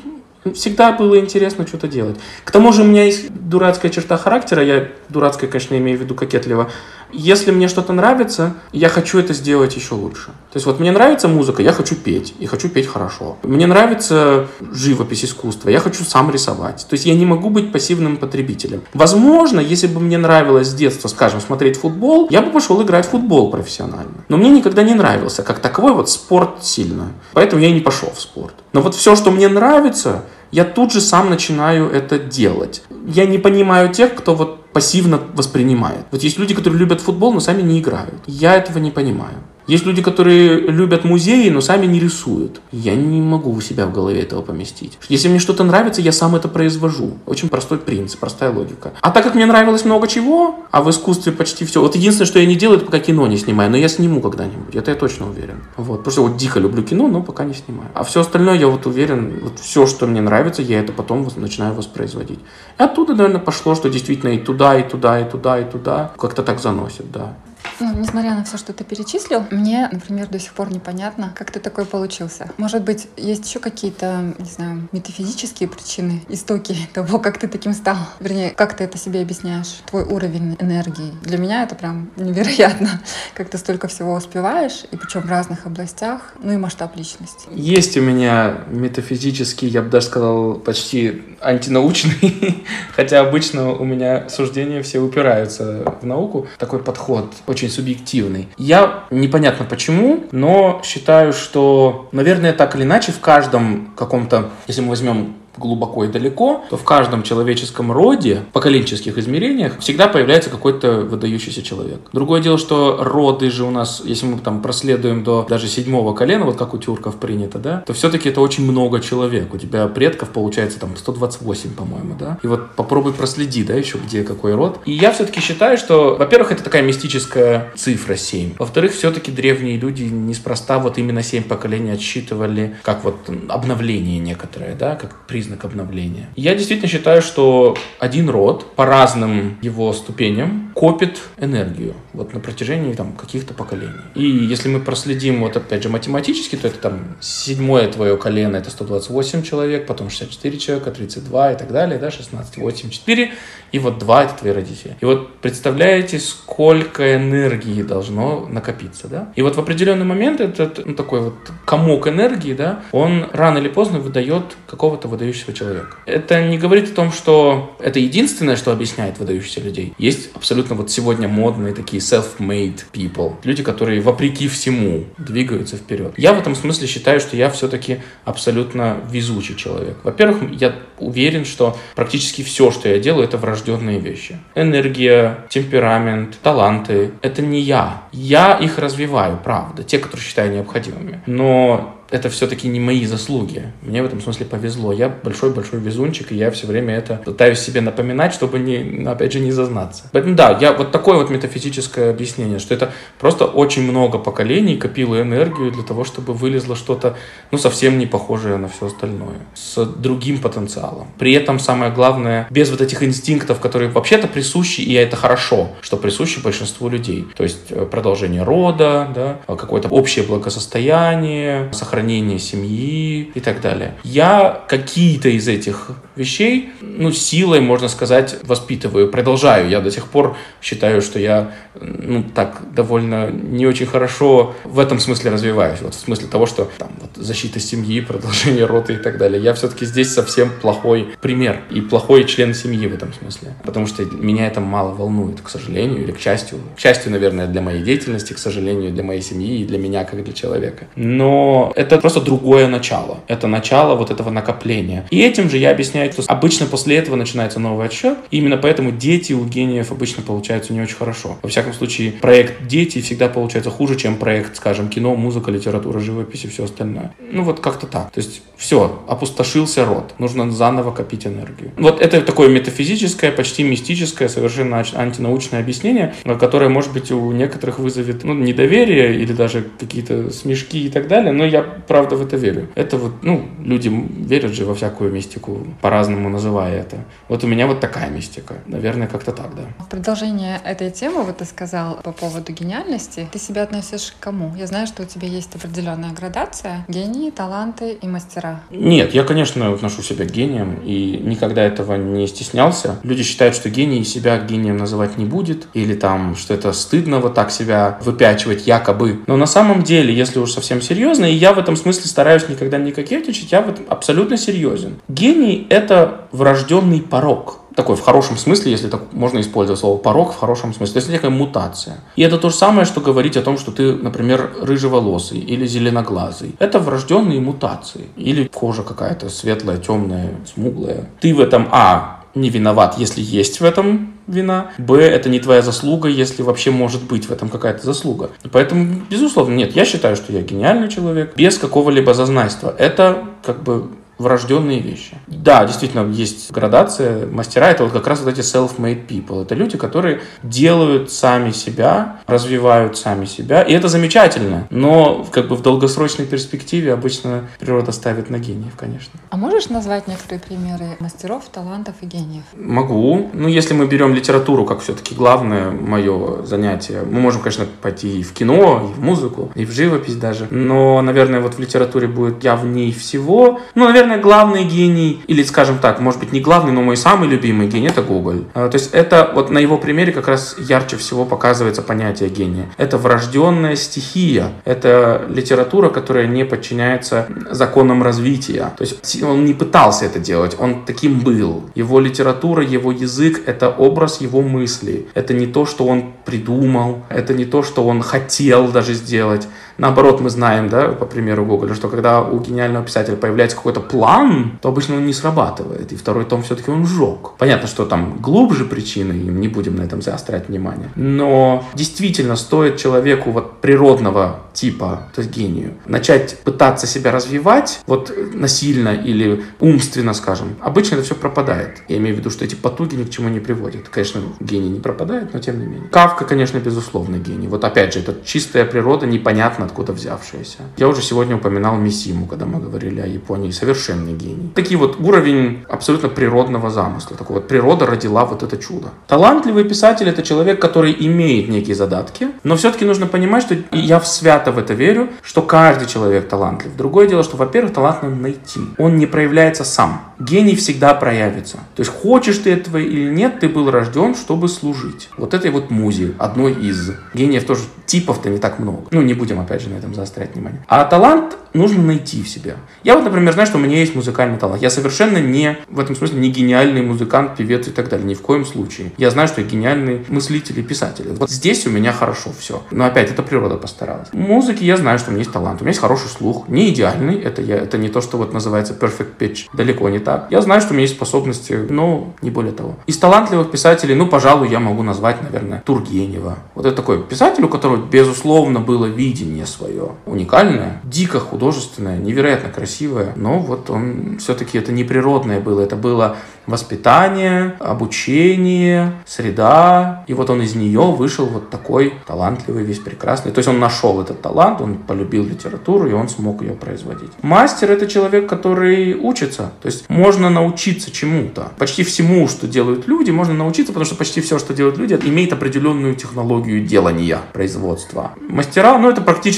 [0.54, 2.16] Всегда было интересно что-то делать.
[2.44, 6.14] К тому же у меня есть дурацкая черта характера, я дурацкая, конечно, имею в виду
[6.14, 6.70] кокетливо.
[7.12, 10.26] Если мне что-то нравится, я хочу это сделать еще лучше.
[10.26, 13.36] То есть вот мне нравится музыка, я хочу петь, и хочу петь хорошо.
[13.42, 16.86] Мне нравится живопись, искусство, я хочу сам рисовать.
[16.88, 18.82] То есть я не могу быть пассивным потребителем.
[18.94, 23.10] Возможно, если бы мне нравилось с детства, скажем, смотреть футбол, я бы пошел играть в
[23.10, 24.24] футбол профессионально.
[24.28, 27.12] Но мне никогда не нравился как таковой вот спорт сильно.
[27.32, 28.54] Поэтому я и не пошел в спорт.
[28.72, 32.82] Но вот все, что мне нравится, я тут же сам начинаю это делать.
[33.06, 36.04] Я не понимаю тех, кто вот пассивно воспринимает.
[36.10, 38.22] Вот есть люди, которые любят футбол, но сами не играют.
[38.26, 39.38] Я этого не понимаю.
[39.66, 42.60] Есть люди, которые любят музеи, но сами не рисуют.
[42.70, 44.98] Я не могу у себя в голове этого поместить.
[45.08, 47.18] Если мне что-то нравится, я сам это произвожу.
[47.26, 48.92] Очень простой принцип, простая логика.
[49.00, 51.80] А так как мне нравилось много чего, а в искусстве почти все.
[51.80, 54.74] Вот единственное, что я не делаю, это пока кино не снимаю, но я сниму когда-нибудь.
[54.74, 55.64] Это я точно уверен.
[55.76, 56.10] Вот.
[56.12, 57.90] Что вот дико люблю кино, но пока не снимаю.
[57.94, 61.74] А все остальное я вот уверен, вот все, что мне нравится, я это потом начинаю
[61.74, 62.38] воспроизводить.
[62.78, 66.12] И оттуда, наверное, пошло, что действительно и туда, и туда, и туда, и туда.
[66.16, 67.34] Как-то так заносит, да.
[67.78, 71.60] Ну, несмотря на все, что ты перечислил, мне, например, до сих пор непонятно, как ты
[71.60, 72.50] такой получился.
[72.56, 77.96] Может быть, есть еще какие-то, не знаю, метафизические причины, истоки того, как ты таким стал?
[78.20, 79.80] Вернее, как ты это себе объясняешь?
[79.86, 81.12] Твой уровень энергии.
[81.22, 83.02] Для меня это прям невероятно,
[83.34, 87.48] как ты столько всего успеваешь, и причем в разных областях, ну и масштаб личности.
[87.52, 92.64] Есть у меня метафизический, я бы даже сказал, почти антинаучный,
[92.96, 96.46] хотя обычно у меня суждения все упираются в науку.
[96.58, 98.48] Такой подход очень субъективный.
[98.58, 104.90] Я непонятно почему, но считаю, что, наверное, так или иначе в каждом каком-то, если мы
[104.90, 111.62] возьмем глубоко и далеко, то в каждом человеческом роде, поколенческих измерениях, всегда появляется какой-то выдающийся
[111.62, 112.00] человек.
[112.12, 116.44] Другое дело, что роды же у нас, если мы там проследуем до даже седьмого колена,
[116.44, 119.54] вот как у тюрков принято, да, то все-таки это очень много человек.
[119.54, 122.38] У тебя предков получается там 128, по-моему, да.
[122.42, 124.80] И вот попробуй проследи, да, еще где какой род.
[124.84, 128.54] И я все-таки считаю, что, во-первых, это такая мистическая цифра 7.
[128.58, 133.16] Во-вторых, все-таки древние люди неспроста вот именно 7 поколений отсчитывали как вот
[133.48, 136.28] обновление некоторое, да, как признак признак обновления.
[136.34, 142.92] Я действительно считаю, что один род по разным его ступеням копит энергию вот на протяжении
[142.94, 143.92] там каких-то поколений.
[144.16, 148.70] И если мы проследим вот опять же математически, то это там седьмое твое колено это
[148.70, 153.32] 128 человек, потом 64 человека, 32 и так далее, да, 16, 8, 4,
[153.76, 154.96] и вот 2 это твои родители.
[155.02, 159.30] И вот представляете, сколько энергии должно накопиться, да?
[159.36, 161.34] И вот в определенный момент этот ну, такой вот
[161.66, 165.98] комок энергии, да, он рано или поздно выдает какого-то выдающегося человека.
[166.06, 169.92] Это не говорит о том, что это единственное, что объясняет выдающихся людей.
[169.98, 173.34] Есть абсолютно вот сегодня модные такие self-made people.
[173.44, 176.14] Люди, которые вопреки всему двигаются вперед.
[176.16, 179.98] Я в этом смысле считаю, что я все-таки абсолютно везучий человек.
[180.02, 184.38] Во-первых, я уверен, что практически все, что я делаю, это врожденные вещи.
[184.54, 188.02] Энергия, темперамент, таланты— это не я.
[188.12, 191.20] Я их развиваю, правда, те, которые считаю необходимыми.
[191.26, 193.72] Но это все-таки не мои заслуги.
[193.82, 194.92] Мне в этом смысле повезло.
[194.92, 199.40] Я большой-большой везунчик, и я все время это пытаюсь себе напоминать, чтобы, не, опять же,
[199.40, 200.04] не зазнаться.
[200.12, 205.20] Поэтому да, я вот такое вот метафизическое объяснение, что это просто очень много поколений копило
[205.20, 207.16] энергию для того, чтобы вылезло что-то,
[207.50, 211.08] ну, совсем не похожее на все остальное, с другим потенциалом.
[211.18, 215.96] При этом самое главное, без вот этих инстинктов, которые вообще-то присущи, и это хорошо, что
[215.96, 217.26] присущи большинству людей.
[217.36, 223.94] То есть э, продолжение рода, да, какое-то общее благосостояние, сохранение сохранения семьи и так далее.
[224.04, 229.68] Я какие-то из этих вещей, ну, силой, можно сказать, воспитываю, продолжаю.
[229.68, 234.98] Я до сих пор считаю, что я, ну, так довольно не очень хорошо в этом
[234.98, 235.80] смысле развиваюсь.
[235.80, 239.42] Вот в смысле того, что там вот защита семьи, продолжение рода и так далее.
[239.42, 243.54] Я все-таки здесь совсем плохой пример и плохой член семьи в этом смысле.
[243.64, 246.58] Потому что меня это мало волнует, к сожалению, или к счастью.
[246.76, 250.22] К счастью, наверное, для моей деятельности, к сожалению, для моей семьи и для меня, как
[250.24, 250.86] для человека.
[250.96, 253.20] Но это просто другое начало.
[253.28, 255.06] Это начало вот этого накопления.
[255.10, 258.18] И этим же я объясняю, что обычно после этого начинается новый отсчет.
[258.30, 261.38] И именно поэтому дети у гениев обычно получаются не очень хорошо.
[261.42, 266.44] Во всяком случае, проект «Дети» всегда получается хуже, чем проект, скажем, кино, музыка, литература, живопись
[266.44, 267.12] и все остальное.
[267.20, 268.10] Ну вот как-то так.
[268.10, 270.14] То есть все, опустошился рот.
[270.18, 271.72] Нужно заново копить энергию.
[271.76, 278.24] Вот это такое метафизическое, почти мистическое, совершенно антинаучное объяснение, которое, может быть, у некоторых вызовет
[278.24, 281.32] ну, недоверие или даже какие-то смешки и так далее.
[281.32, 282.68] Но я правда в это верю.
[282.74, 286.98] Это вот, ну, люди верят же во всякую мистику, по-разному называя это.
[287.28, 288.54] Вот у меня вот такая мистика.
[288.66, 289.62] Наверное, как-то так, да.
[289.84, 294.52] В продолжение этой темы, вот ты сказал по поводу гениальности, ты себя относишь к кому?
[294.56, 296.84] Я знаю, что у тебя есть определенная градация.
[296.88, 298.60] Гении, таланты и мастера.
[298.70, 302.98] Нет, я, конечно, отношу себя к гениям и никогда этого не стеснялся.
[303.02, 307.34] Люди считают, что гений себя гением называть не будет, или там, что это стыдно вот
[307.34, 309.20] так себя выпячивать якобы.
[309.26, 312.78] Но на самом деле, если уж совсем серьезно, и я в этом смысле стараюсь никогда
[312.78, 315.00] не кокетничать, я в этом абсолютно серьезен.
[315.08, 320.38] Гений— это врожденный порог такой в хорошем смысле, если так можно использовать слово порог в
[320.38, 320.94] хорошем смысле.
[320.94, 321.98] То есть некая мутация.
[322.16, 326.54] И это то же самое, что говорить о том, что ты, например, рыжеволосый или зеленоглазый.
[326.58, 328.06] Это врожденные мутации.
[328.16, 331.10] Или кожа какая-то светлая, темная, смуглая.
[331.20, 334.72] Ты в этом, а, не виноват, если есть в этом вина.
[334.78, 338.30] Б, это не твоя заслуга, если вообще может быть в этом какая-то заслуга.
[338.52, 342.74] Поэтому, безусловно, нет, я считаю, что я гениальный человек без какого-либо зазнайства.
[342.78, 345.16] Это как бы врожденные вещи.
[345.26, 347.26] Да, действительно, есть градация.
[347.26, 349.42] Мастера— это вот как раз вот эти self-made people.
[349.42, 353.62] Это люди, которые делают сами себя, развивают сами себя.
[353.62, 354.66] И это замечательно.
[354.70, 359.18] Но как бы в долгосрочной перспективе обычно природа ставит на гениев, конечно.
[359.30, 362.44] А можешь назвать некоторые примеры мастеров, талантов и гениев?
[362.54, 363.30] Могу.
[363.32, 368.22] Ну, если мы берем литературу как все-таки главное мое занятие, мы можем, конечно, пойти и
[368.22, 370.46] в кино, и в музыку, и в живопись даже.
[370.50, 373.60] Но, наверное, вот в литературе будет явнее всего.
[373.74, 377.68] Ну, наверное, главный гений, или, скажем так, может быть, не главный, но мой самый любимый
[377.68, 378.44] гений— это Гоголь.
[378.54, 382.66] А, то есть это вот на его примере как раз ярче всего показывается понятие гения.
[382.76, 384.52] Это врожденная стихия.
[384.64, 388.72] Это литература, которая не подчиняется законам развития.
[388.78, 391.70] То есть он не пытался это делать, он таким был.
[391.74, 395.06] Его литература, его язык— это образ его мысли.
[395.14, 399.48] Это не то, что он придумал, это не то, что он хотел даже сделать.
[399.78, 404.58] Наоборот, мы знаем, да, по примеру Гоголя, что когда у гениального писателя появляется какой-то план,
[404.62, 407.32] то обычно он не срабатывает, и второй том все-таки он сжег.
[407.38, 410.90] Понятно, что там глубже причины, и не будем на этом заострять внимание.
[410.96, 418.10] Но действительно стоит человеку вот природного типа, то есть гению, начать пытаться себя развивать, вот
[418.32, 421.82] насильно или умственно, скажем, обычно это все пропадает.
[421.88, 423.88] Я имею в виду, что эти потуги ни к чему не приводят.
[423.90, 425.88] Конечно, гений не пропадает, но тем не менее.
[425.90, 427.48] Кавка, конечно, безусловно гений.
[427.48, 430.58] Вот опять же, это чистая природа, непонятно откуда взявшаяся.
[430.76, 433.50] Я уже сегодня упоминал Мисиму, когда мы говорили о Японии.
[433.50, 434.50] Совершенный гений.
[434.54, 437.16] Такие вот уровень абсолютно природного замысла.
[437.16, 438.88] Такой вот природа родила вот это чудо.
[439.06, 444.06] Талантливый писатель— это человек, который имеет некие задатки, но все-таки нужно понимать, что я в
[444.06, 446.76] свято в это верю, что каждый человек талантлив.
[446.76, 448.60] Другое дело, что, во-первых, талант надо найти.
[448.78, 450.14] Он не проявляется сам.
[450.18, 451.58] Гений всегда проявится.
[451.74, 455.10] То есть, хочешь ты этого или нет, ты был рожден, чтобы служить.
[455.18, 456.92] Вот этой вот музе, одной из.
[457.14, 458.84] Гениев тоже типов-то не так много.
[458.90, 460.64] Ну, не будем опять же на этом заострять внимание.
[460.68, 462.56] А талант нужно найти в себе.
[462.84, 464.62] Я вот, например, знаю, что у меня есть музыкальный талант.
[464.62, 468.06] Я совершенно не, в этом смысле, не гениальный музыкант, певец и так далее.
[468.06, 468.92] Ни в коем случае.
[468.98, 471.06] Я знаю, что я гениальный мыслитель и писатель.
[471.18, 472.62] Вот здесь у меня хорошо все.
[472.70, 474.08] Но опять, это природа постаралась.
[474.12, 475.60] В музыке я знаю, что у меня есть талант.
[475.60, 476.48] У меня есть хороший слух.
[476.48, 477.18] Не идеальный.
[477.18, 479.46] Это, я, это не то, что вот называется perfect pitch.
[479.52, 480.28] Далеко не так.
[480.30, 482.76] Я знаю, что у меня есть способности, но не более того.
[482.86, 486.38] Из талантливых писателей, ну, пожалуй, я могу назвать, наверное, Тургенева.
[486.54, 489.92] Вот это такой писатель, у которого, безусловно, было видение свое.
[490.06, 496.16] Уникальное, дико художественное невероятно красивая, но вот он все-таки это не природное было, это было
[496.46, 500.04] воспитание, обучение, среда.
[500.06, 503.32] И вот он из нее вышел вот такой талантливый, весь прекрасный.
[503.32, 507.10] То есть он нашел этот талант, он полюбил литературу, и он смог ее производить.
[507.22, 509.52] Мастер— это человек, который учится.
[509.60, 511.52] То есть можно научиться чему-то.
[511.58, 515.32] Почти всему, что делают люди, можно научиться, потому что почти все, что делают люди, имеет
[515.32, 518.12] определенную технологию делания, производства.
[518.28, 519.35] Мастера, ну это практически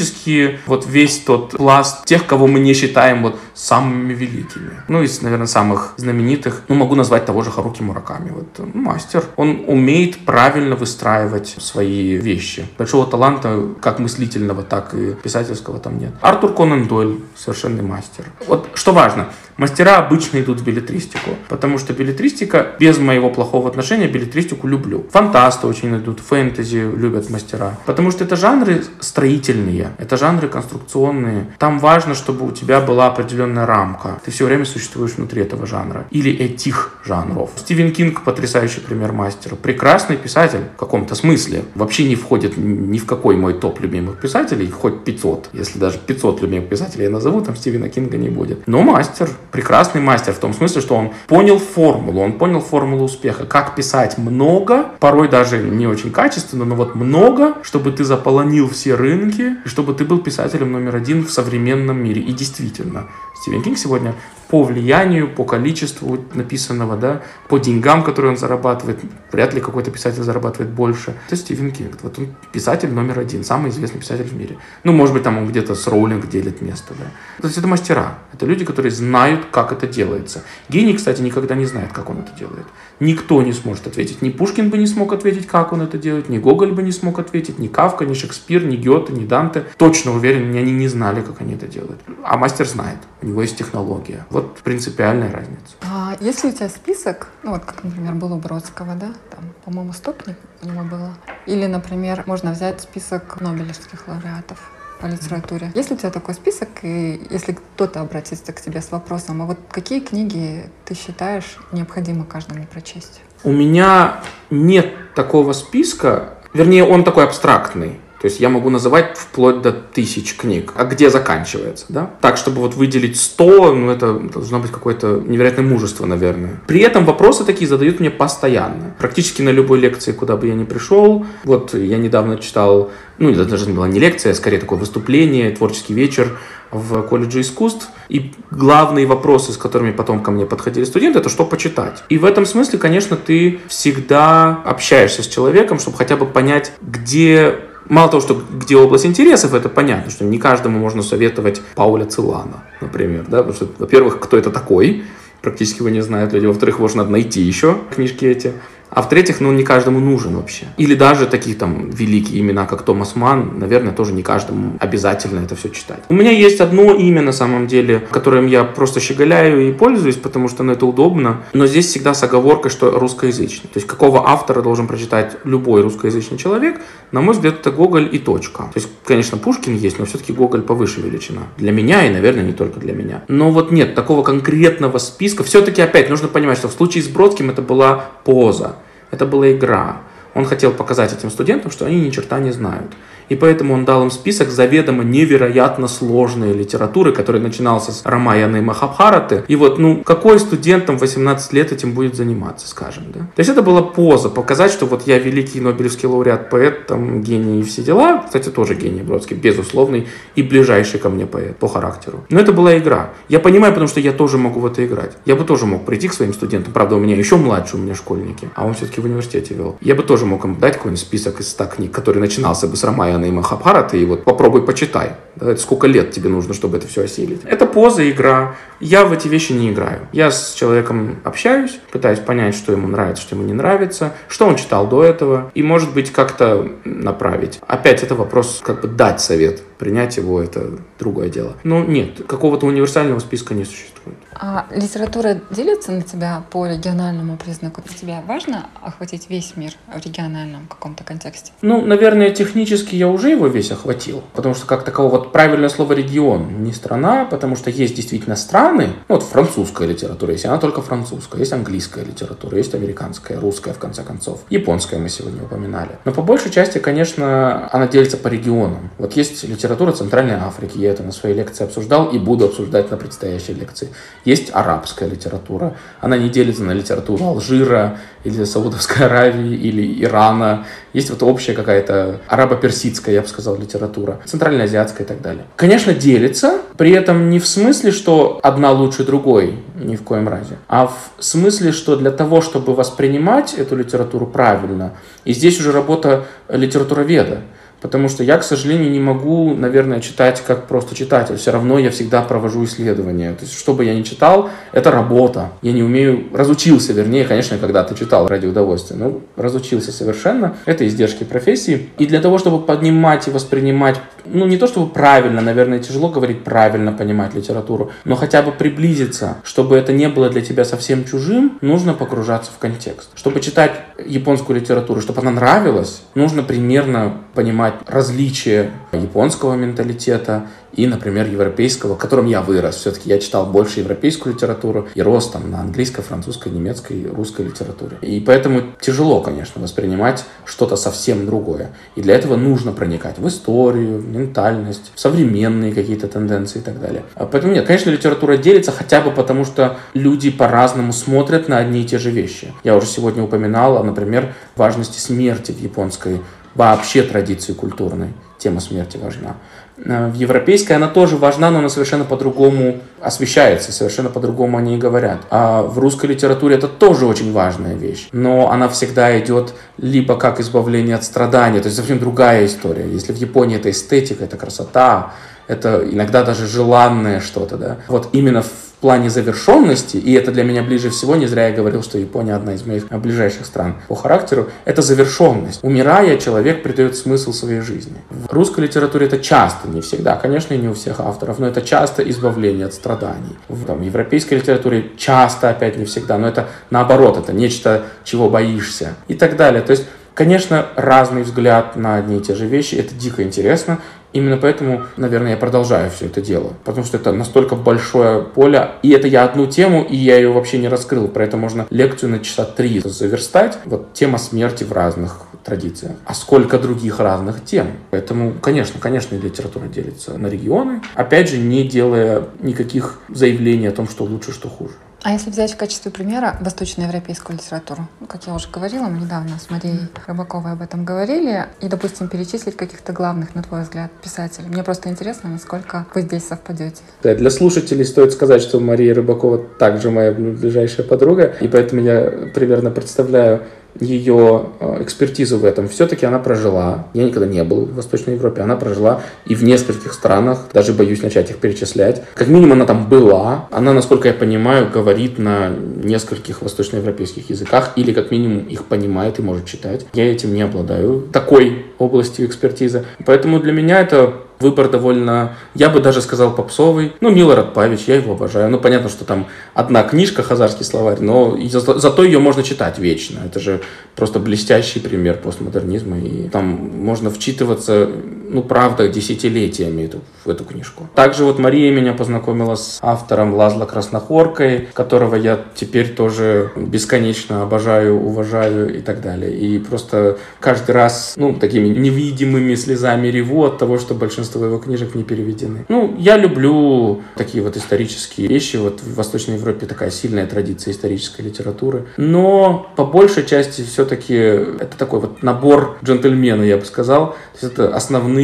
[0.67, 4.71] вот весь тот пласт тех, кого мы не считаем вот самыми великими.
[4.89, 8.31] Ну, из, наверное, самых знаменитых, ну, могу назвать того же Харуки Мураками.
[8.31, 9.25] Вот мастер.
[9.37, 12.67] Он умеет правильно выстраивать свои вещи.
[12.79, 16.13] Большого таланта, как мыслительного, так и писательского там нет.
[16.21, 18.25] Артур Конан Дойль совершенный мастер.
[18.47, 24.07] Вот что важно, Мастера обычно идут в билетристику, потому что билетристика, без моего плохого отношения,
[24.07, 25.05] билетристику люблю.
[25.11, 31.47] Фантасты очень идут, фэнтези любят мастера, потому что это жанры строительные, это жанры конструкционные.
[31.59, 34.21] Там важно, чтобы у тебя была определенная рамка.
[34.25, 36.07] Ты все время существуешь внутри этого жанра.
[36.11, 37.51] Или этих жанров.
[37.57, 39.57] Стивен Кинг потрясающий пример мастера.
[39.57, 41.65] Прекрасный писатель в каком-то смысле.
[41.75, 45.51] Вообще не входит ни в какой мой топ любимых писателей, хоть 500.
[45.53, 48.67] Если даже 500 любимых писателей я назову, там Стивена Кинга не будет.
[48.67, 53.47] Но мастер прекрасный мастер в том смысле, что он понял формулу, он понял формулу успеха,
[53.47, 58.95] как писать много, порой даже не очень качественно, но вот много, чтобы ты заполонил все
[58.95, 62.23] рынки, и чтобы ты был писателем номер один в современном мире.
[62.23, 63.07] И действительно,
[63.41, 64.15] Стивен Кинг сегодня
[64.49, 68.99] по влиянию, по количеству написанного, да, по деньгам, которые он зарабатывает.
[69.31, 71.15] Вряд ли какой-то писатель зарабатывает больше.
[71.27, 71.99] Это Стивен Кинг.
[72.03, 74.57] Вот он писатель номер один, самый известный писатель в мире.
[74.85, 77.05] Ну, может быть, там он где-то с Роулинг делит место, да.
[77.43, 78.19] То есть это мастера.
[78.33, 80.43] Это люди, которые знают, как это делается.
[80.71, 82.67] Гений, кстати, никогда не знает, как он это делает.
[83.01, 84.23] Никто не сможет ответить.
[84.23, 87.19] Ни Пушкин бы не смог ответить, как он это делает, ни Гоголь бы не смог
[87.19, 89.67] ответить, ни Кавка, ни Шекспир, ни Гёте, ни Данте.
[89.77, 92.01] Точно уверен, они не знали, как они это делают.
[92.25, 92.99] А мастер знает.
[93.21, 94.27] У него есть технология.
[94.31, 95.77] Вот принципиальная разница.
[95.83, 99.93] А если у тебя список, ну вот как, например, был у Бродского, да, там, по-моему,
[99.93, 101.15] 100 книг у него было.
[101.47, 105.71] Или, например, можно взять список нобелевских лауреатов по литературе.
[105.75, 109.47] Есть ли у тебя такой список, и если кто-то обратится к тебе с вопросом, а
[109.47, 113.21] вот какие книги ты считаешь необходимо каждому прочесть?
[113.45, 118.01] У меня нет такого списка, вернее, он такой абстрактный.
[118.21, 120.73] То есть я могу называть вплоть до тысяч книг.
[120.77, 122.11] А где заканчивается, да?
[122.21, 126.61] Так, чтобы вот выделить 100, ну это должно быть какое-то невероятное мужество, наверное.
[126.67, 128.95] При этом вопросы такие задают мне постоянно.
[128.99, 131.27] Практически на любой лекции, куда бы я ни пришел.
[131.45, 135.51] Вот я недавно читал, ну это даже не была не лекция, а скорее такое выступление,
[135.53, 136.39] творческий вечер
[136.71, 137.89] в колледже искусств.
[138.09, 142.03] И главные вопросы, с которыми потом ко мне подходили студенты, это что почитать.
[142.09, 147.61] И в этом смысле, конечно, ты всегда общаешься с человеком, чтобы хотя бы понять, где
[147.89, 152.65] Мало того, что где область интересов, это понятно, что не каждому можно советовать Пауля Целана,
[152.81, 155.05] например, да, потому что, во-первых, кто это такой,
[155.41, 158.53] практически его не знают люди, во-вторых, можно найти еще книжки эти,
[158.91, 160.67] а в-третьих, ну, не каждому нужен вообще.
[160.77, 165.57] Или даже такие там великие имена, как Томас Ман, наверное, тоже не каждому обязательно это
[165.57, 166.01] все читать.
[166.09, 170.49] У меня есть одно имя, на самом деле, которым я просто щеголяю и пользуюсь, потому
[170.49, 171.43] что ну, это удобно.
[171.53, 173.69] Но здесь всегда с оговоркой, что русскоязычный.
[173.73, 176.81] То есть какого автора должен прочитать любой русскоязычный человек,
[177.11, 178.65] на мой взгляд, это Гоголь и точка.
[178.65, 181.43] То есть, конечно, Пушкин есть, но все-таки Гоголь повыше величина.
[181.57, 183.23] Для меня и, наверное, не только для меня.
[183.29, 185.43] Но вот нет такого конкретного списка.
[185.43, 188.77] Все-таки опять нужно понимать, что в случае с Бродским это была поза.
[189.11, 189.99] Это была игра.
[190.35, 192.93] Он хотел показать этим студентам, что они ни черта не знают.
[193.29, 199.45] И поэтому он дал им список заведомо невероятно сложной литературы, который начинался с Рамаяны Махабхараты.
[199.49, 203.21] И вот, ну, какой студентам 18 лет этим будет заниматься, скажем, да?
[203.21, 207.61] То есть это была поза, показать, что вот я великий Нобелевский лауреат, поэт, там, гений
[207.61, 208.23] и все дела.
[208.25, 212.25] Кстати, тоже гений Бродский, безусловный и ближайший ко мне поэт по характеру.
[212.31, 213.11] Но это была игра.
[213.29, 215.17] Я понимаю, потому что я тоже могу в это играть.
[215.25, 216.73] Я бы тоже мог прийти к своим студентам.
[216.73, 218.49] Правда, у меня еще младше, у меня школьники.
[218.55, 219.77] А он все-таки в университете вел.
[219.81, 222.85] Я бы тоже мог им дать какой-нибудь список из 100 книг, который начинался бы с
[222.85, 225.13] Рамаяны Рамаяна и Махабхараты, и вот попробуй почитай.
[225.37, 227.43] Да, сколько лет тебе нужно, чтобы это все осилить.
[227.45, 228.57] Это поза, игра.
[228.81, 230.09] Я в эти вещи не играю.
[230.13, 234.57] Я с человеком общаюсь, пытаюсь понять, что ему нравится, что ему не нравится, что он
[234.57, 237.61] читал до этого, и, может быть, как-то направить.
[237.67, 239.63] Опять это вопрос, как бы дать совет.
[239.79, 241.55] Принять его– это другое дело.
[241.63, 243.98] Но нет, какого-то универсального списка не существует.
[244.35, 247.83] А литература делится на тебя по региональному признаку?
[247.83, 251.53] Для тебя важно охватить весь мир в региональном каком-то контексте?
[251.63, 255.95] Ну, наверное, технически я уже его весь охватил, потому что как такового вот правильное слово
[255.95, 260.83] регион, не страна, потому что есть действительно страны, ну, вот французская литература есть, она только
[260.83, 265.99] французская, есть английская литература, есть американская, русская, в конце концов, японская мы сегодня упоминали.
[266.05, 268.91] Но по большей части, конечно, она делится по регионам.
[268.99, 272.97] Вот есть литература Центральной Африки, я это на своей лекции обсуждал и буду обсуждать на
[272.97, 273.89] предстоящей лекции.
[274.25, 275.75] Есть арабская литература.
[276.01, 280.67] Она не делится на литературу Алжира или Саудовской Аравии или Ирана.
[280.93, 285.45] Есть вот общая какая-то арабо-персидская, я бы сказал, литература, центральноазиатская и так далее.
[285.57, 290.59] Конечно, делится, при этом не в смысле, что одна лучше другой, ни в коем разе,
[290.69, 294.95] а в смысле, что для того, чтобы воспринимать эту литературу правильно,
[295.25, 297.39] и здесь уже работа литературоведа,
[297.81, 301.37] Потому что я, к сожалению, не могу, наверное, читать как просто читатель.
[301.37, 303.33] Все равно я всегда провожу исследования.
[303.33, 305.51] То есть, что бы я ни читал, это работа.
[305.63, 310.57] Я не умею, разучился, вернее, конечно, когда-то читал ради удовольствия, но разучился совершенно.
[310.65, 311.91] Это издержки профессии.
[311.99, 316.45] И для того, чтобы поднимать и воспринимать, ну, не то чтобы правильно, наверное, тяжело говорить
[316.45, 321.59] правильно понимать литературу, но хотя бы приблизиться, чтобы это не было для тебя совсем чужим,
[321.61, 323.11] нужно погружаться в контекст.
[323.15, 323.73] Чтобы читать
[324.05, 331.95] японскую литературу, чтобы она нравилась, нужно примерно понимать понимать различия японского менталитета и, например, европейского,
[331.95, 332.77] в котором я вырос.
[332.77, 337.97] Все-таки я читал больше европейскую литературу и рос там на английской, французской, немецкой, русской литературе.
[338.03, 341.71] И поэтому тяжело, конечно, воспринимать что-то совсем другое.
[341.97, 346.81] И для этого нужно проникать в историю, в ментальность, в современные какие-то тенденции и так
[346.81, 347.03] далее.
[347.15, 351.83] А поэтому нет, конечно, литература делится хотя бы потому, что люди по-разному смотрят на одни
[351.83, 352.53] и те же вещи.
[352.63, 356.21] Я уже сегодня упоминал, например, важности смерти в японской
[356.59, 358.09] вообще традиции культурной.
[358.37, 359.37] Тема смерти важна.
[359.85, 364.77] Э, в европейской она тоже важна, но она совершенно по-другому освещается, совершенно по-другому о ней
[364.77, 365.21] говорят.
[365.31, 370.41] А в русской литературе это тоже очень важная вещь, но она всегда идет либо как
[370.41, 372.89] избавление от страдания, то есть совсем другая история.
[372.91, 375.13] Если в Японии это эстетика, это красота,
[375.47, 377.77] это иногда даже желанное что-то, да.
[377.87, 378.49] Вот именно в
[378.79, 382.35] в плане завершенности, и это для меня ближе всего, не зря я говорил, что Япония
[382.35, 385.59] одна из моих ближайших стран по характеру, это завершенность.
[385.65, 387.97] Умирая, человек придает смысл своей жизни.
[388.09, 391.61] В русской литературе это часто, не всегда, конечно, и не у всех авторов, но это
[391.61, 393.37] часто избавление от страданий.
[393.49, 398.95] В там, европейской литературе часто, опять не всегда, но это наоборот, это нечто, чего боишься
[399.09, 399.63] и так далее.
[399.63, 399.87] То есть
[400.19, 403.79] Конечно, разный взгляд на одни и те же вещи, это дико интересно,
[404.15, 406.55] Именно поэтому, наверное, я продолжаю все это дело.
[406.65, 408.71] Потому что это настолько большое поле.
[408.83, 411.09] И это я одну тему, и я ее вообще не раскрыл.
[411.09, 413.59] Про это можно лекцию на часа три заверстать.
[413.67, 417.67] Вот тема смерти в разных традициях, а сколько других разных тем.
[417.91, 423.87] Поэтому, конечно, конечно, литература делится на регионы, опять же, не делая никаких заявлений о том,
[423.89, 424.73] что лучше, что хуже.
[425.03, 429.39] А если взять в качестве примера восточноевропейскую литературу, ну, как я уже говорила, мы недавно
[429.39, 434.49] с Марией Рыбаковой об этом говорили, и, допустим, перечислить каких-то главных, на твой взгляд, писателей.
[434.49, 436.83] Мне просто интересно, насколько вы здесь совпадете.
[437.03, 442.31] Да, для слушателей стоит сказать, что Мария Рыбакова также моя ближайшая подруга, и поэтому я
[442.35, 443.45] примерно представляю
[443.81, 445.69] ее э, экспертизу в этом.
[445.69, 449.93] Все-таки она прожила, я никогда не был в Восточной Европе, она прожила и в нескольких
[449.93, 452.03] странах, даже боюсь начать их перечислять.
[452.15, 457.93] Как минимум она там была, она, насколько я понимаю, говорит на нескольких восточноевропейских языках или
[457.93, 459.87] как минимум их понимает и может читать.
[459.95, 462.85] Я этим не обладаю, такой областью экспертизы.
[463.05, 466.93] Поэтому для меня это Выбор довольно, я бы даже сказал, попсовый.
[467.01, 468.49] Ну, Милорад Павич, я его обожаю.
[468.51, 473.21] Ну, понятно, что там одна книжка, Хазарский словарь, но за, зато ее можно читать вечно.
[473.25, 473.61] Это же
[473.97, 475.99] просто блестящий пример постмодернизма.
[475.99, 477.91] И там можно вчитываться,
[478.29, 479.91] ну, правда, десятилетиями
[480.25, 480.89] в эту книжку.
[480.95, 488.01] Также вот Мария меня познакомила с автором Лазла Краснохоркой, которого я теперь тоже бесконечно обожаю,
[488.01, 489.35] уважаю и так далее.
[489.35, 494.95] И просто каждый раз, ну, такими невидимыми слезами реву от того, что большинство его книжек
[494.95, 495.65] не переведены.
[495.69, 498.57] Ну, я люблю такие вот исторические вещи.
[498.57, 501.87] Вот в Восточной Европе такая сильная традиция исторической литературы.
[501.97, 507.09] Но по большей части все-таки это такой вот набор джентльмена, я бы сказал.
[507.09, 508.18] То есть это основные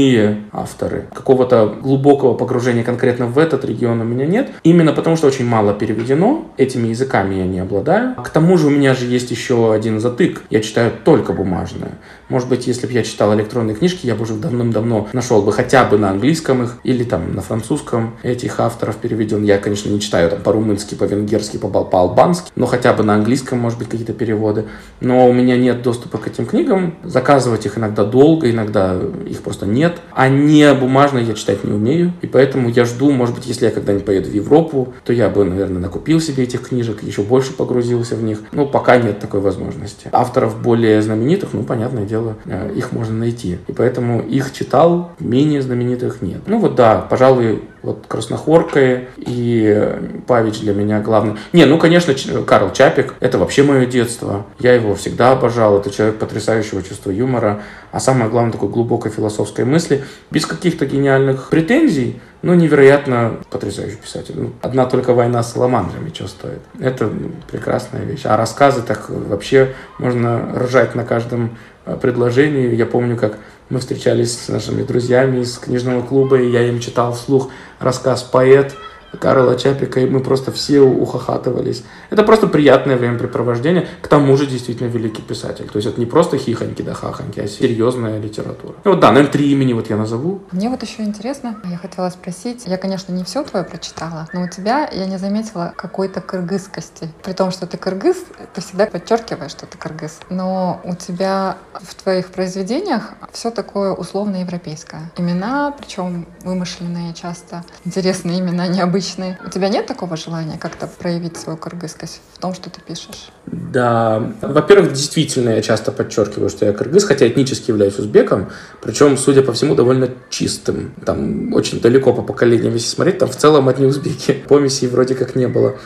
[0.53, 1.07] авторы.
[1.13, 4.51] Какого-то глубокого погружения конкретно в этот регион у меня нет.
[4.63, 6.47] Именно потому, что очень мало переведено.
[6.57, 8.15] Этими языками я не обладаю.
[8.17, 10.43] К тому же у меня же есть еще один затык.
[10.51, 11.93] Я читаю только бумажное.
[12.29, 15.85] Может быть, если бы я читал электронные книжки, я бы уже давным-давно нашел бы хотя
[15.85, 19.45] бы на английском их или там на французском этих авторов переведен.
[19.45, 23.89] Я, конечно, не читаю там по-румынски, по-венгерски, по-албански, но хотя бы на английском, может быть,
[23.89, 24.65] какие-то переводы.
[25.01, 26.97] Но у меня нет доступа к этим книгам.
[27.05, 29.84] Заказывать их иногда долго, иногда их просто нет.
[30.13, 32.13] А не бумажные я читать не умею.
[32.23, 35.45] И поэтому я жду, может быть, если я когда-нибудь поеду в Европу, то я бы,
[35.45, 38.41] наверное, накупил себе этих книжек, еще больше погрузился в них.
[38.53, 40.09] Но пока нет такой возможности.
[40.13, 43.59] Авторов более знаменитых, ну, понятное дело, дело, э, их можно найти.
[43.67, 46.43] И поэтому их читал, менее знаменитых нет.
[46.47, 51.37] Ну вот да, пожалуй, вот Краснохорка и Павич для меня главный.
[51.53, 52.15] Не, ну, конечно,
[52.47, 54.47] Карл Чапик, это вообще мое детство.
[54.59, 55.79] Я его всегда обожал.
[55.79, 57.61] Это человек потрясающего чувства юмора.
[57.93, 60.03] А самое главное, такой глубокой философской мысли.
[60.31, 64.35] Без каких-то гениальных претензий, но невероятно потрясающий писатель.
[64.37, 66.61] Ну, одна только война с саламандрами что стоит.
[66.81, 67.11] Это
[67.51, 68.23] прекрасная вещь.
[68.25, 71.51] А рассказы так вообще можно ржать на каждом
[71.87, 72.77] Э, предложений.
[72.77, 73.39] Я помню, как
[73.71, 78.75] мы встречались с нашими друзьями из книжного клуба, и я им читал вслух рассказ «Поэт»,
[79.21, 81.85] Карла Чапика, и мы просто все ухахатывались.
[82.11, 83.87] Это просто приятное времяпрепровождение.
[84.01, 85.67] К тому же действительно великий писатель.
[85.67, 88.75] То есть это не просто хихоньки да хахоньки, а серьезная литература.
[88.85, 90.41] Ну вот да, наверное, три имени вот я назову.
[90.53, 94.49] Мне вот еще интересно, я хотела спросить, я, конечно, не все твое прочитала, но у
[94.49, 97.09] тебя я не заметила какой-то кыргызскости.
[97.23, 98.17] При том, что ты кыргыз,
[98.55, 100.21] ты всегда подчеркиваешь, что ты кыргыз.
[100.31, 105.11] Но у тебя в твоих произведениях все такое условно европейское.
[105.17, 109.37] Имена, причем вымышленные часто, интересные имена, необычные обычный.
[109.45, 113.31] У тебя нет такого желания как-то проявить свою кыргызскость в том, что ты пишешь?
[113.47, 114.33] Да.
[114.41, 118.51] Во-первых, действительно, я часто подчеркиваю, что я кыргыз, хотя этнически являюсь узбеком,
[118.83, 120.95] причем, судя по всему, довольно чистым.
[121.05, 124.33] Там очень далеко по поколениям, если смотреть, там в целом одни узбеки.
[124.49, 125.77] Помесей вроде как не было.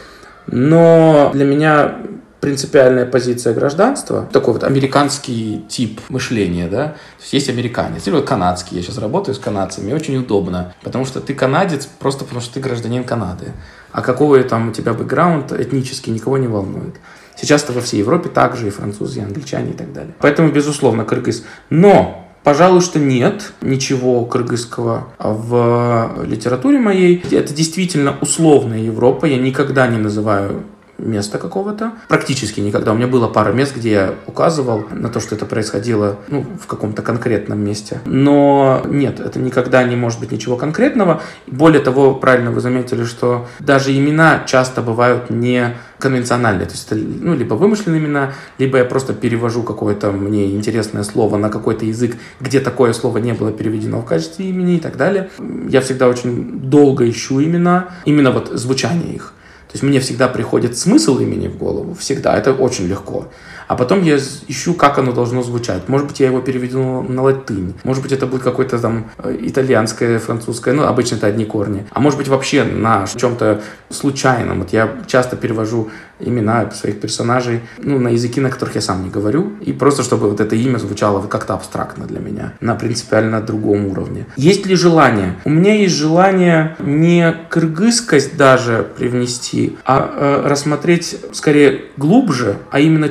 [0.46, 1.98] Но для меня
[2.40, 8.26] принципиальная позиция гражданства, такой вот американский тип мышления, да, то есть есть американец, или вот
[8.26, 12.54] канадский, я сейчас работаю с канадцами, очень удобно, потому что ты канадец просто потому что
[12.54, 13.52] ты гражданин Канады,
[13.92, 16.96] а какого там у тебя бэкграунд этнический никого не волнует.
[17.36, 20.14] Сейчас-то во всей Европе также и французы, и англичане и так далее.
[20.18, 21.44] Поэтому, безусловно, кыргыз.
[21.70, 27.22] Но Пожалуй, что нет ничего кыргызского в литературе моей.
[27.30, 29.26] Это действительно условная Европа.
[29.26, 30.62] Я никогда не называю
[30.98, 31.92] места какого-то.
[32.08, 32.92] Практически никогда.
[32.92, 36.66] У меня было пара мест, где я указывал на то, что это происходило ну, в
[36.66, 38.00] каком-то конкретном месте.
[38.04, 41.22] Но нет, это никогда не может быть ничего конкретного.
[41.46, 46.66] Более того, правильно вы заметили, что даже имена часто бывают не конвенциональные.
[46.66, 51.36] То есть это ну, либо вымышленные имена, либо я просто перевожу какое-то мне интересное слово
[51.36, 55.30] на какой-то язык, где такое слово не было переведено в качестве имени и так далее.
[55.68, 59.34] Я всегда очень долго ищу имена, именно вот звучание их.
[59.68, 63.28] То есть мне всегда приходит смысл имени в голову, всегда, это очень легко.
[63.68, 65.88] А потом я ищу, как оно должно звучать.
[65.88, 67.74] Может быть, я его переведу на латынь.
[67.84, 71.86] Может быть, это будет какое-то там э, итальянское, французское, ну, обычно это одни корни.
[71.90, 73.60] А может быть, вообще на чем-то
[73.90, 74.60] случайном.
[74.60, 75.90] Вот я часто перевожу
[76.20, 80.28] имена своих персонажей, ну, на языки, на которых я сам не говорю, и просто чтобы
[80.28, 84.26] вот это имя звучало как-то абстрактно для меня, на принципиально другом уровне.
[84.36, 85.36] Есть ли желание?
[85.44, 93.08] У меня есть желание не кыргызскость даже привнести, а э, рассмотреть скорее глубже, а именно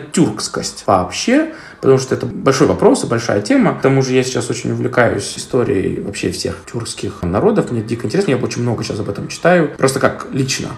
[0.48, 3.76] тюркскость вообще, потому что это большой вопрос и большая тема.
[3.76, 7.72] К тому же я сейчас очень увлекаюсь историей вообще всех тюркских народов.
[7.72, 9.72] Мне дико интересно, я очень много сейчас об этом читаю.
[9.78, 10.70] Просто как лично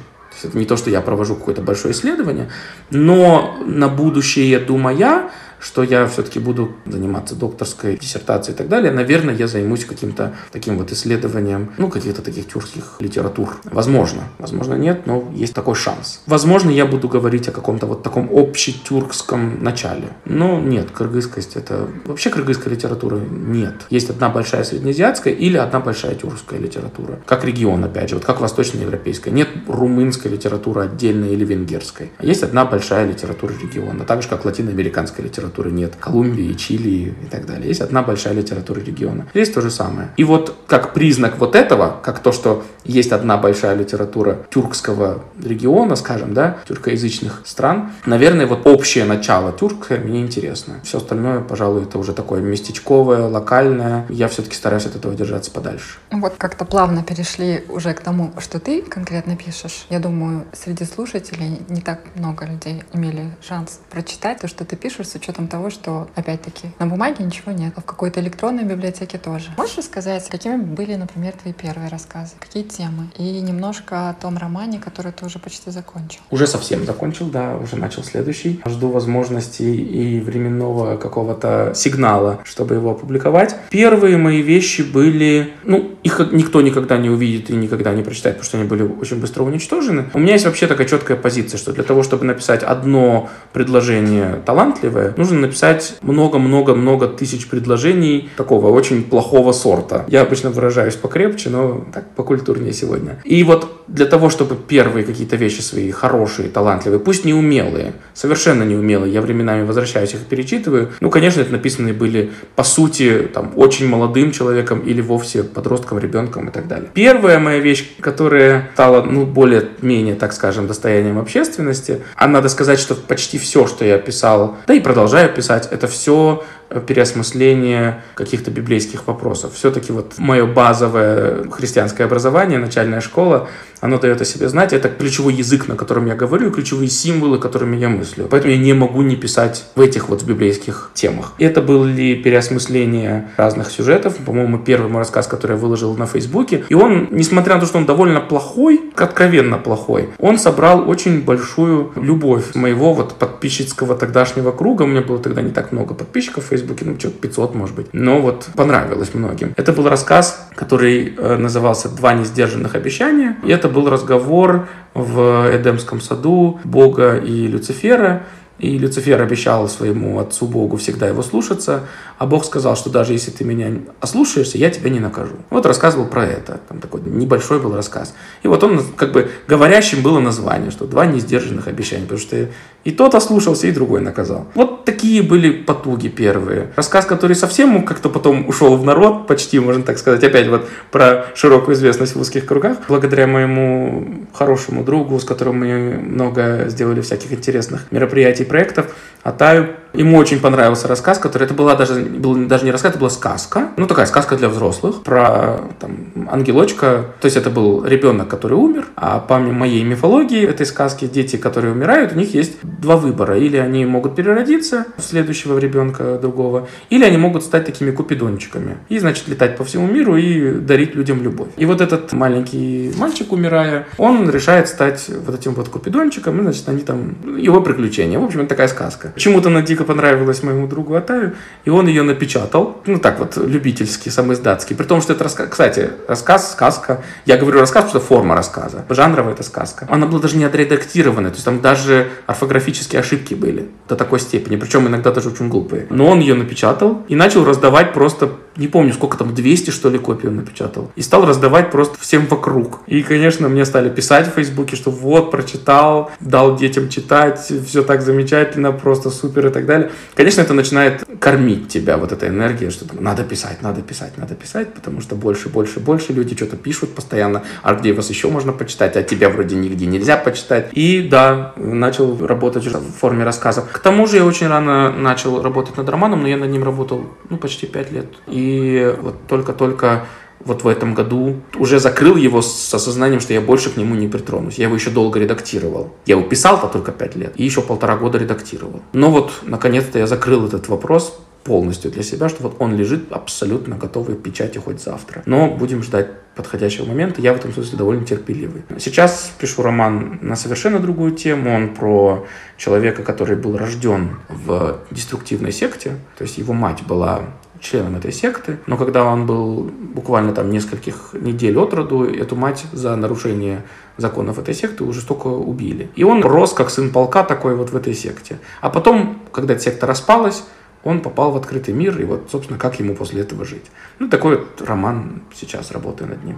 [0.43, 2.49] это не то, что я провожу какое-то большое исследование,
[2.91, 9.36] но на будущее, думая, что я все-таки буду заниматься докторской диссертацией и так далее, наверное,
[9.36, 13.57] я займусь каким-то таким вот исследованием, ну, каких-то таких тюркских литератур.
[13.66, 14.24] Возможно.
[14.38, 16.22] Возможно, нет, но есть такой шанс.
[16.26, 20.10] Возможно, я буду говорить о каком-то вот таком общетюркском начале.
[20.26, 21.88] Но нет, кыргызскость это...
[22.05, 23.86] Вообще кыргызской литературы нет.
[23.89, 27.20] Есть одна большая среднеазиатская или одна большая тюркская литература.
[27.26, 29.34] Как регион, опять же, вот как восточноевропейская.
[29.34, 32.12] Нет румынской литературы отдельной или венгерской.
[32.18, 35.95] А есть одна большая литература региона, так же, как латиноамериканская литература литературы нет.
[36.00, 37.68] Колумбии, Чили и так далее.
[37.68, 39.28] Есть одна большая литература региона.
[39.34, 40.10] Здесь то же самое.
[40.18, 45.95] И вот как признак вот этого, как то, что есть одна большая литература тюркского региона,
[45.95, 50.76] скажем, да, тюркоязычных стран, наверное, вот общее начало тюркское мне интересно.
[50.84, 54.06] Все остальное, пожалуй, это уже такое местечковое, локальное.
[54.10, 55.97] Я все-таки стараюсь от этого держаться подальше.
[56.12, 59.86] Вот как-то плавно перешли уже к тому, что ты конкретно пишешь.
[59.89, 65.08] Я думаю, среди слушателей не так много людей имели шанс прочитать то, что ты пишешь,
[65.08, 69.17] с учетом учетом того, что, опять-таки, на бумаге ничего нет, а в какой-то электронной библиотеке
[69.17, 69.49] тоже.
[69.57, 72.33] Можешь рассказать, какими были, например, твои первые рассказы?
[72.39, 73.07] Какие темы?
[73.17, 76.19] И немножко о том романе, который ты уже почти закончил.
[76.31, 78.61] Уже совсем закончил, да, уже начал следующий.
[78.67, 83.55] Жду возможности и временного какого-то сигнала, чтобы его опубликовать.
[83.69, 88.47] Первые мои вещи были, ну, их никто никогда не увидит и никогда не прочитает, потому
[88.47, 90.05] что они были очень быстро уничтожены.
[90.13, 95.13] У меня есть вообще такая четкая позиция, что для того, чтобы написать одно предложение талантливое,
[95.17, 100.05] нужно нужно написать много-много-много тысяч предложений такого очень плохого сорта.
[100.07, 103.19] Я обычно выражаюсь покрепче, но так покультурнее сегодня.
[103.23, 108.63] И вот для того, чтобы первые какие-то вещи свои хорошие, талантливые, пусть не умелые, совершенно
[108.63, 113.51] не умелые, я временами возвращаюсь их перечитываю, ну, конечно, это написанные были, по сути, там,
[113.55, 116.89] очень молодым человеком или вовсе подростком, ребенком и так далее.
[116.93, 122.95] Первая моя вещь, которая стала, ну, более-менее, так скажем, достоянием общественности, а надо сказать, что
[122.95, 126.43] почти все, что я писал, да и продолжаю продолжаю писать, это все
[126.88, 129.53] переосмысление каких-то библейских вопросов.
[129.53, 133.49] Все-таки вот мое базовое христианское образование, начальная школа,
[133.82, 134.74] оно дает о себе знать.
[134.74, 138.28] Это ключевой язык, на котором я говорю, ключевые символы, которыми я мыслю.
[138.30, 141.34] Поэтому я не могу не писать в этих вот библейских темах.
[141.39, 144.17] Это были переосмысление разных сюжетов.
[144.17, 146.65] По-моему, первый мой рассказ, который я выложил на Фейсбуке.
[146.70, 151.91] И он, несмотря на то, что он довольно плохой, откровенно плохой, он собрал очень большую
[151.95, 154.84] любовь моего вот подписчицкого тогдашнего круга.
[154.84, 157.88] У меня было тогда не так много подписчиков в Фейсбуке, ну, что 500, может быть.
[157.93, 159.53] Но вот понравилось многим.
[159.55, 163.38] Это был рассказ, который э, назывался «Два несдержанных обещания».
[163.43, 168.24] И это был разговор в Эдемском саду Бога и Люцифера.
[168.60, 171.86] И Люцифер обещал своему отцу Богу всегда его слушаться,
[172.18, 175.36] а Бог сказал, что даже если ты меня ослушаешься, я тебя не накажу.
[175.49, 176.60] Вот рассказывал про это.
[176.68, 178.14] Там такой небольшой был рассказ.
[178.43, 182.49] И вот он, как бы, говорящим было название, что два несдержанных обещания, потому что
[182.89, 184.47] и тот ослушался, и другой наказал.
[184.55, 186.71] Вот такие были потуги первые.
[186.75, 191.27] Рассказ, который совсем как-то потом ушел в народ, почти, можно так сказать, опять вот про
[191.35, 197.31] широкую известность в узких кругах, благодаря моему хорошему другу, с которым мы много сделали всяких
[197.31, 198.87] интересных мероприятий, проектов,
[199.21, 199.75] Атаю.
[199.91, 203.69] Ему очень понравился рассказ, который это была даже, был даже не рассказ, это была сказка.
[203.75, 207.07] Ну, такая сказка для взрослых про там, ангелочка.
[207.19, 211.73] То есть это был ребенок, который умер, а по моей мифологии этой сказки дети, которые
[211.73, 213.38] умирают, у них есть два выбора.
[213.38, 218.77] Или они могут переродиться в следующего ребенка другого, или они могут стать такими купидончиками.
[218.89, 221.49] И, значит, летать по всему миру и дарить людям любовь.
[221.57, 226.67] И вот этот маленький мальчик, умирая, он решает стать вот этим вот купидончиком, и, значит,
[226.69, 228.19] они там, его приключения.
[228.19, 229.11] В общем, это такая сказка.
[229.13, 234.09] Почему-то она дико понравилась моему другу Атаю, и он ее напечатал, ну так вот, любительский,
[234.09, 234.75] самоиздатский.
[234.75, 237.01] При том, что это рассказ, кстати, рассказ, сказка.
[237.25, 238.86] Я говорю рассказ, потому что форма рассказа.
[238.89, 239.88] Жанровая это сказка.
[239.89, 244.20] Она была даже не отредактированная, то есть там даже орфография орфографические ошибки были до такой
[244.20, 245.88] степени, причем иногда даже очень глупые.
[245.89, 249.97] Но он ее напечатал и начал раздавать просто, не помню, сколько там, 200 что ли
[249.97, 250.91] копий он напечатал.
[250.95, 252.82] И стал раздавать просто всем вокруг.
[252.86, 258.01] И, конечно, мне стали писать в Фейсбуке, что вот, прочитал, дал детям читать, все так
[258.01, 259.89] замечательно, просто супер и так далее.
[260.14, 264.74] Конечно, это начинает кормить тебя, вот эта энергия, что надо писать, надо писать, надо писать,
[264.74, 268.95] потому что больше, больше, больше люди что-то пишут постоянно, а где вас еще можно почитать,
[268.95, 270.70] а тебя вроде нигде нельзя почитать.
[270.74, 273.72] И да, начал работать в форме рассказов.
[273.72, 277.06] К тому же я очень рано начал работать над романом, но я над ним работал
[277.30, 278.08] ну, почти пять лет.
[278.28, 280.06] И вот только-только
[280.43, 284.08] вот в этом году уже закрыл его с осознанием, что я больше к нему не
[284.08, 284.56] притронусь.
[284.56, 285.93] Я его еще долго редактировал.
[286.06, 288.82] Я его писал-то только пять лет и еще полтора года редактировал.
[288.93, 291.20] Но вот, наконец-то я закрыл этот вопрос
[291.50, 295.24] полностью для себя, что вот он лежит абсолютно готовый к печати хоть завтра.
[295.26, 297.22] Но будем ждать подходящего момента.
[297.22, 298.62] Я в этом смысле довольно терпеливый.
[298.78, 301.56] Сейчас пишу роман на совершенно другую тему.
[301.56, 305.95] Он про человека, который был рожден в деструктивной секте.
[306.20, 307.24] То есть его мать была
[307.60, 312.66] членом этой секты, но когда он был буквально там нескольких недель от роду, эту мать
[312.72, 313.64] за нарушение
[313.97, 315.89] законов этой секты уже столько убили.
[315.95, 318.38] И он рос как сын полка такой вот в этой секте.
[318.62, 320.43] А потом, когда секта распалась,
[320.84, 323.65] он попал в открытый мир, и вот, собственно, как ему после этого жить.
[323.99, 326.38] Ну, такой вот роман сейчас, работаю над ним.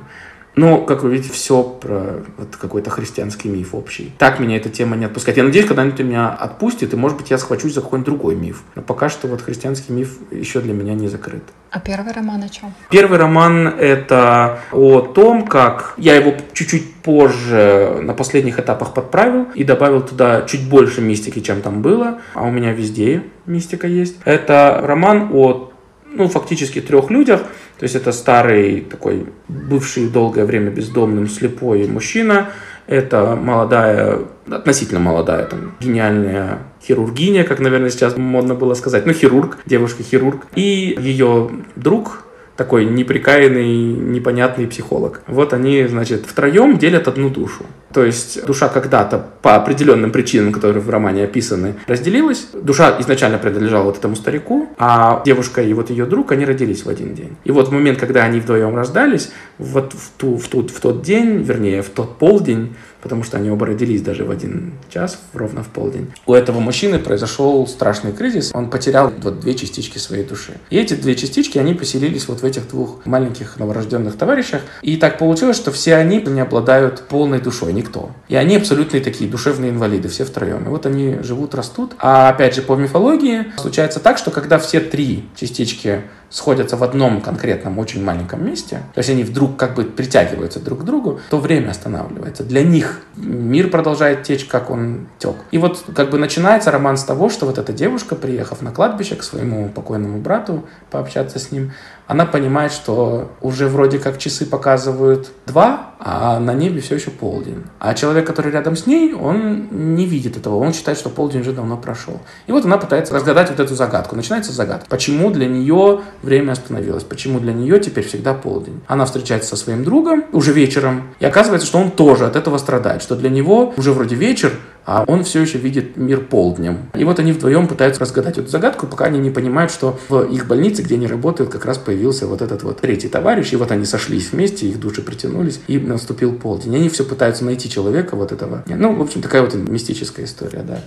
[0.55, 4.11] Но, как вы видите, все про вот какой-то христианский миф общий.
[4.17, 5.37] Так меня эта тема не отпускает.
[5.37, 8.63] Я надеюсь, когда-нибудь меня отпустит, и, может быть, я схвачусь за какой-нибудь другой миф.
[8.75, 11.43] Но пока что вот христианский миф еще для меня не закрыт.
[11.71, 12.73] А первый роман о чем?
[12.89, 19.63] Первый роман— это о том, как я его чуть-чуть позже на последних этапах подправил и
[19.63, 22.19] добавил туда чуть больше мистики, чем там было.
[22.33, 24.17] А у меня везде мистика есть.
[24.25, 25.71] Это роман о
[26.13, 27.43] ну, фактически трех людях.
[27.81, 32.51] То есть это старый такой бывший долгое время бездомным слепой мужчина.
[32.85, 39.07] Это молодая, относительно молодая, там, гениальная хирургиня, как, наверное, сейчас модно было сказать.
[39.07, 40.45] Ну, хирург, девушка-хирург.
[40.53, 42.27] И ее друг,
[42.61, 45.21] такой неприкаянный, непонятный психолог.
[45.25, 47.65] Вот они, значит, втроем делят одну душу.
[47.91, 52.49] То есть душа когда-то по определенным причинам, которые в романе описаны, разделилась.
[52.53, 56.89] Душа изначально принадлежала вот этому старику, а девушка и вот ее друг, они родились в
[56.89, 57.35] один день.
[57.45, 61.01] И вот в момент, когда они вдвоем рождались, вот в, ту, в, ту, в тот
[61.01, 65.63] день, вернее, в тот полдень, потому что они оба родились даже в один час, ровно
[65.63, 66.11] в полдень.
[66.25, 70.53] У этого мужчины произошел страшный кризис, он потерял вот две частички своей души.
[70.69, 75.17] И эти две частички, они поселились вот в этих двух маленьких новорожденных товарищах, и так
[75.17, 78.11] получилось, что все они не обладают полной душой, никто.
[78.27, 80.65] И они абсолютные такие душевные инвалиды, все втроем.
[80.65, 81.93] И вот они живут, растут.
[81.99, 86.01] А опять же, по мифологии случается так, что когда все три частички
[86.31, 90.81] сходятся в одном конкретном очень маленьком месте, то есть они вдруг как бы притягиваются друг
[90.81, 92.43] к другу, то время останавливается.
[92.43, 95.35] Для них мир продолжает течь, как он тек.
[95.51, 99.15] И вот как бы начинается роман с того, что вот эта девушка, приехав на кладбище
[99.15, 101.73] к своему покойному брату, пообщаться с ним,
[102.11, 107.63] она понимает, что уже вроде как часы показывают два, а на небе все еще полдень.
[107.79, 111.53] А человек, который рядом с ней, он не видит этого, он считает, что полдень уже
[111.53, 112.19] давно прошел.
[112.47, 114.17] И вот она пытается разгадать вот эту загадку.
[114.17, 114.87] Начинается загадка.
[114.89, 117.05] Почему для нее время остановилось?
[117.05, 118.81] Почему для нее теперь всегда полдень?
[118.87, 123.03] Она встречается со своим другом уже вечером, и оказывается, что он тоже от этого страдает,
[123.03, 124.51] что для него уже вроде вечер,
[124.85, 126.89] а он все еще видит мир полднем.
[126.95, 130.47] И вот они вдвоем пытаются разгадать эту загадку, пока они не понимают, что в их
[130.47, 133.85] больнице, где они работают, как раз появился вот этот вот третий товарищ, и вот они
[133.85, 136.73] сошлись вместе, их души притянулись, и наступил полдень.
[136.73, 138.63] И они все пытаются найти человека вот этого.
[138.67, 140.79] Ну, в общем, такая вот мистическая история, да.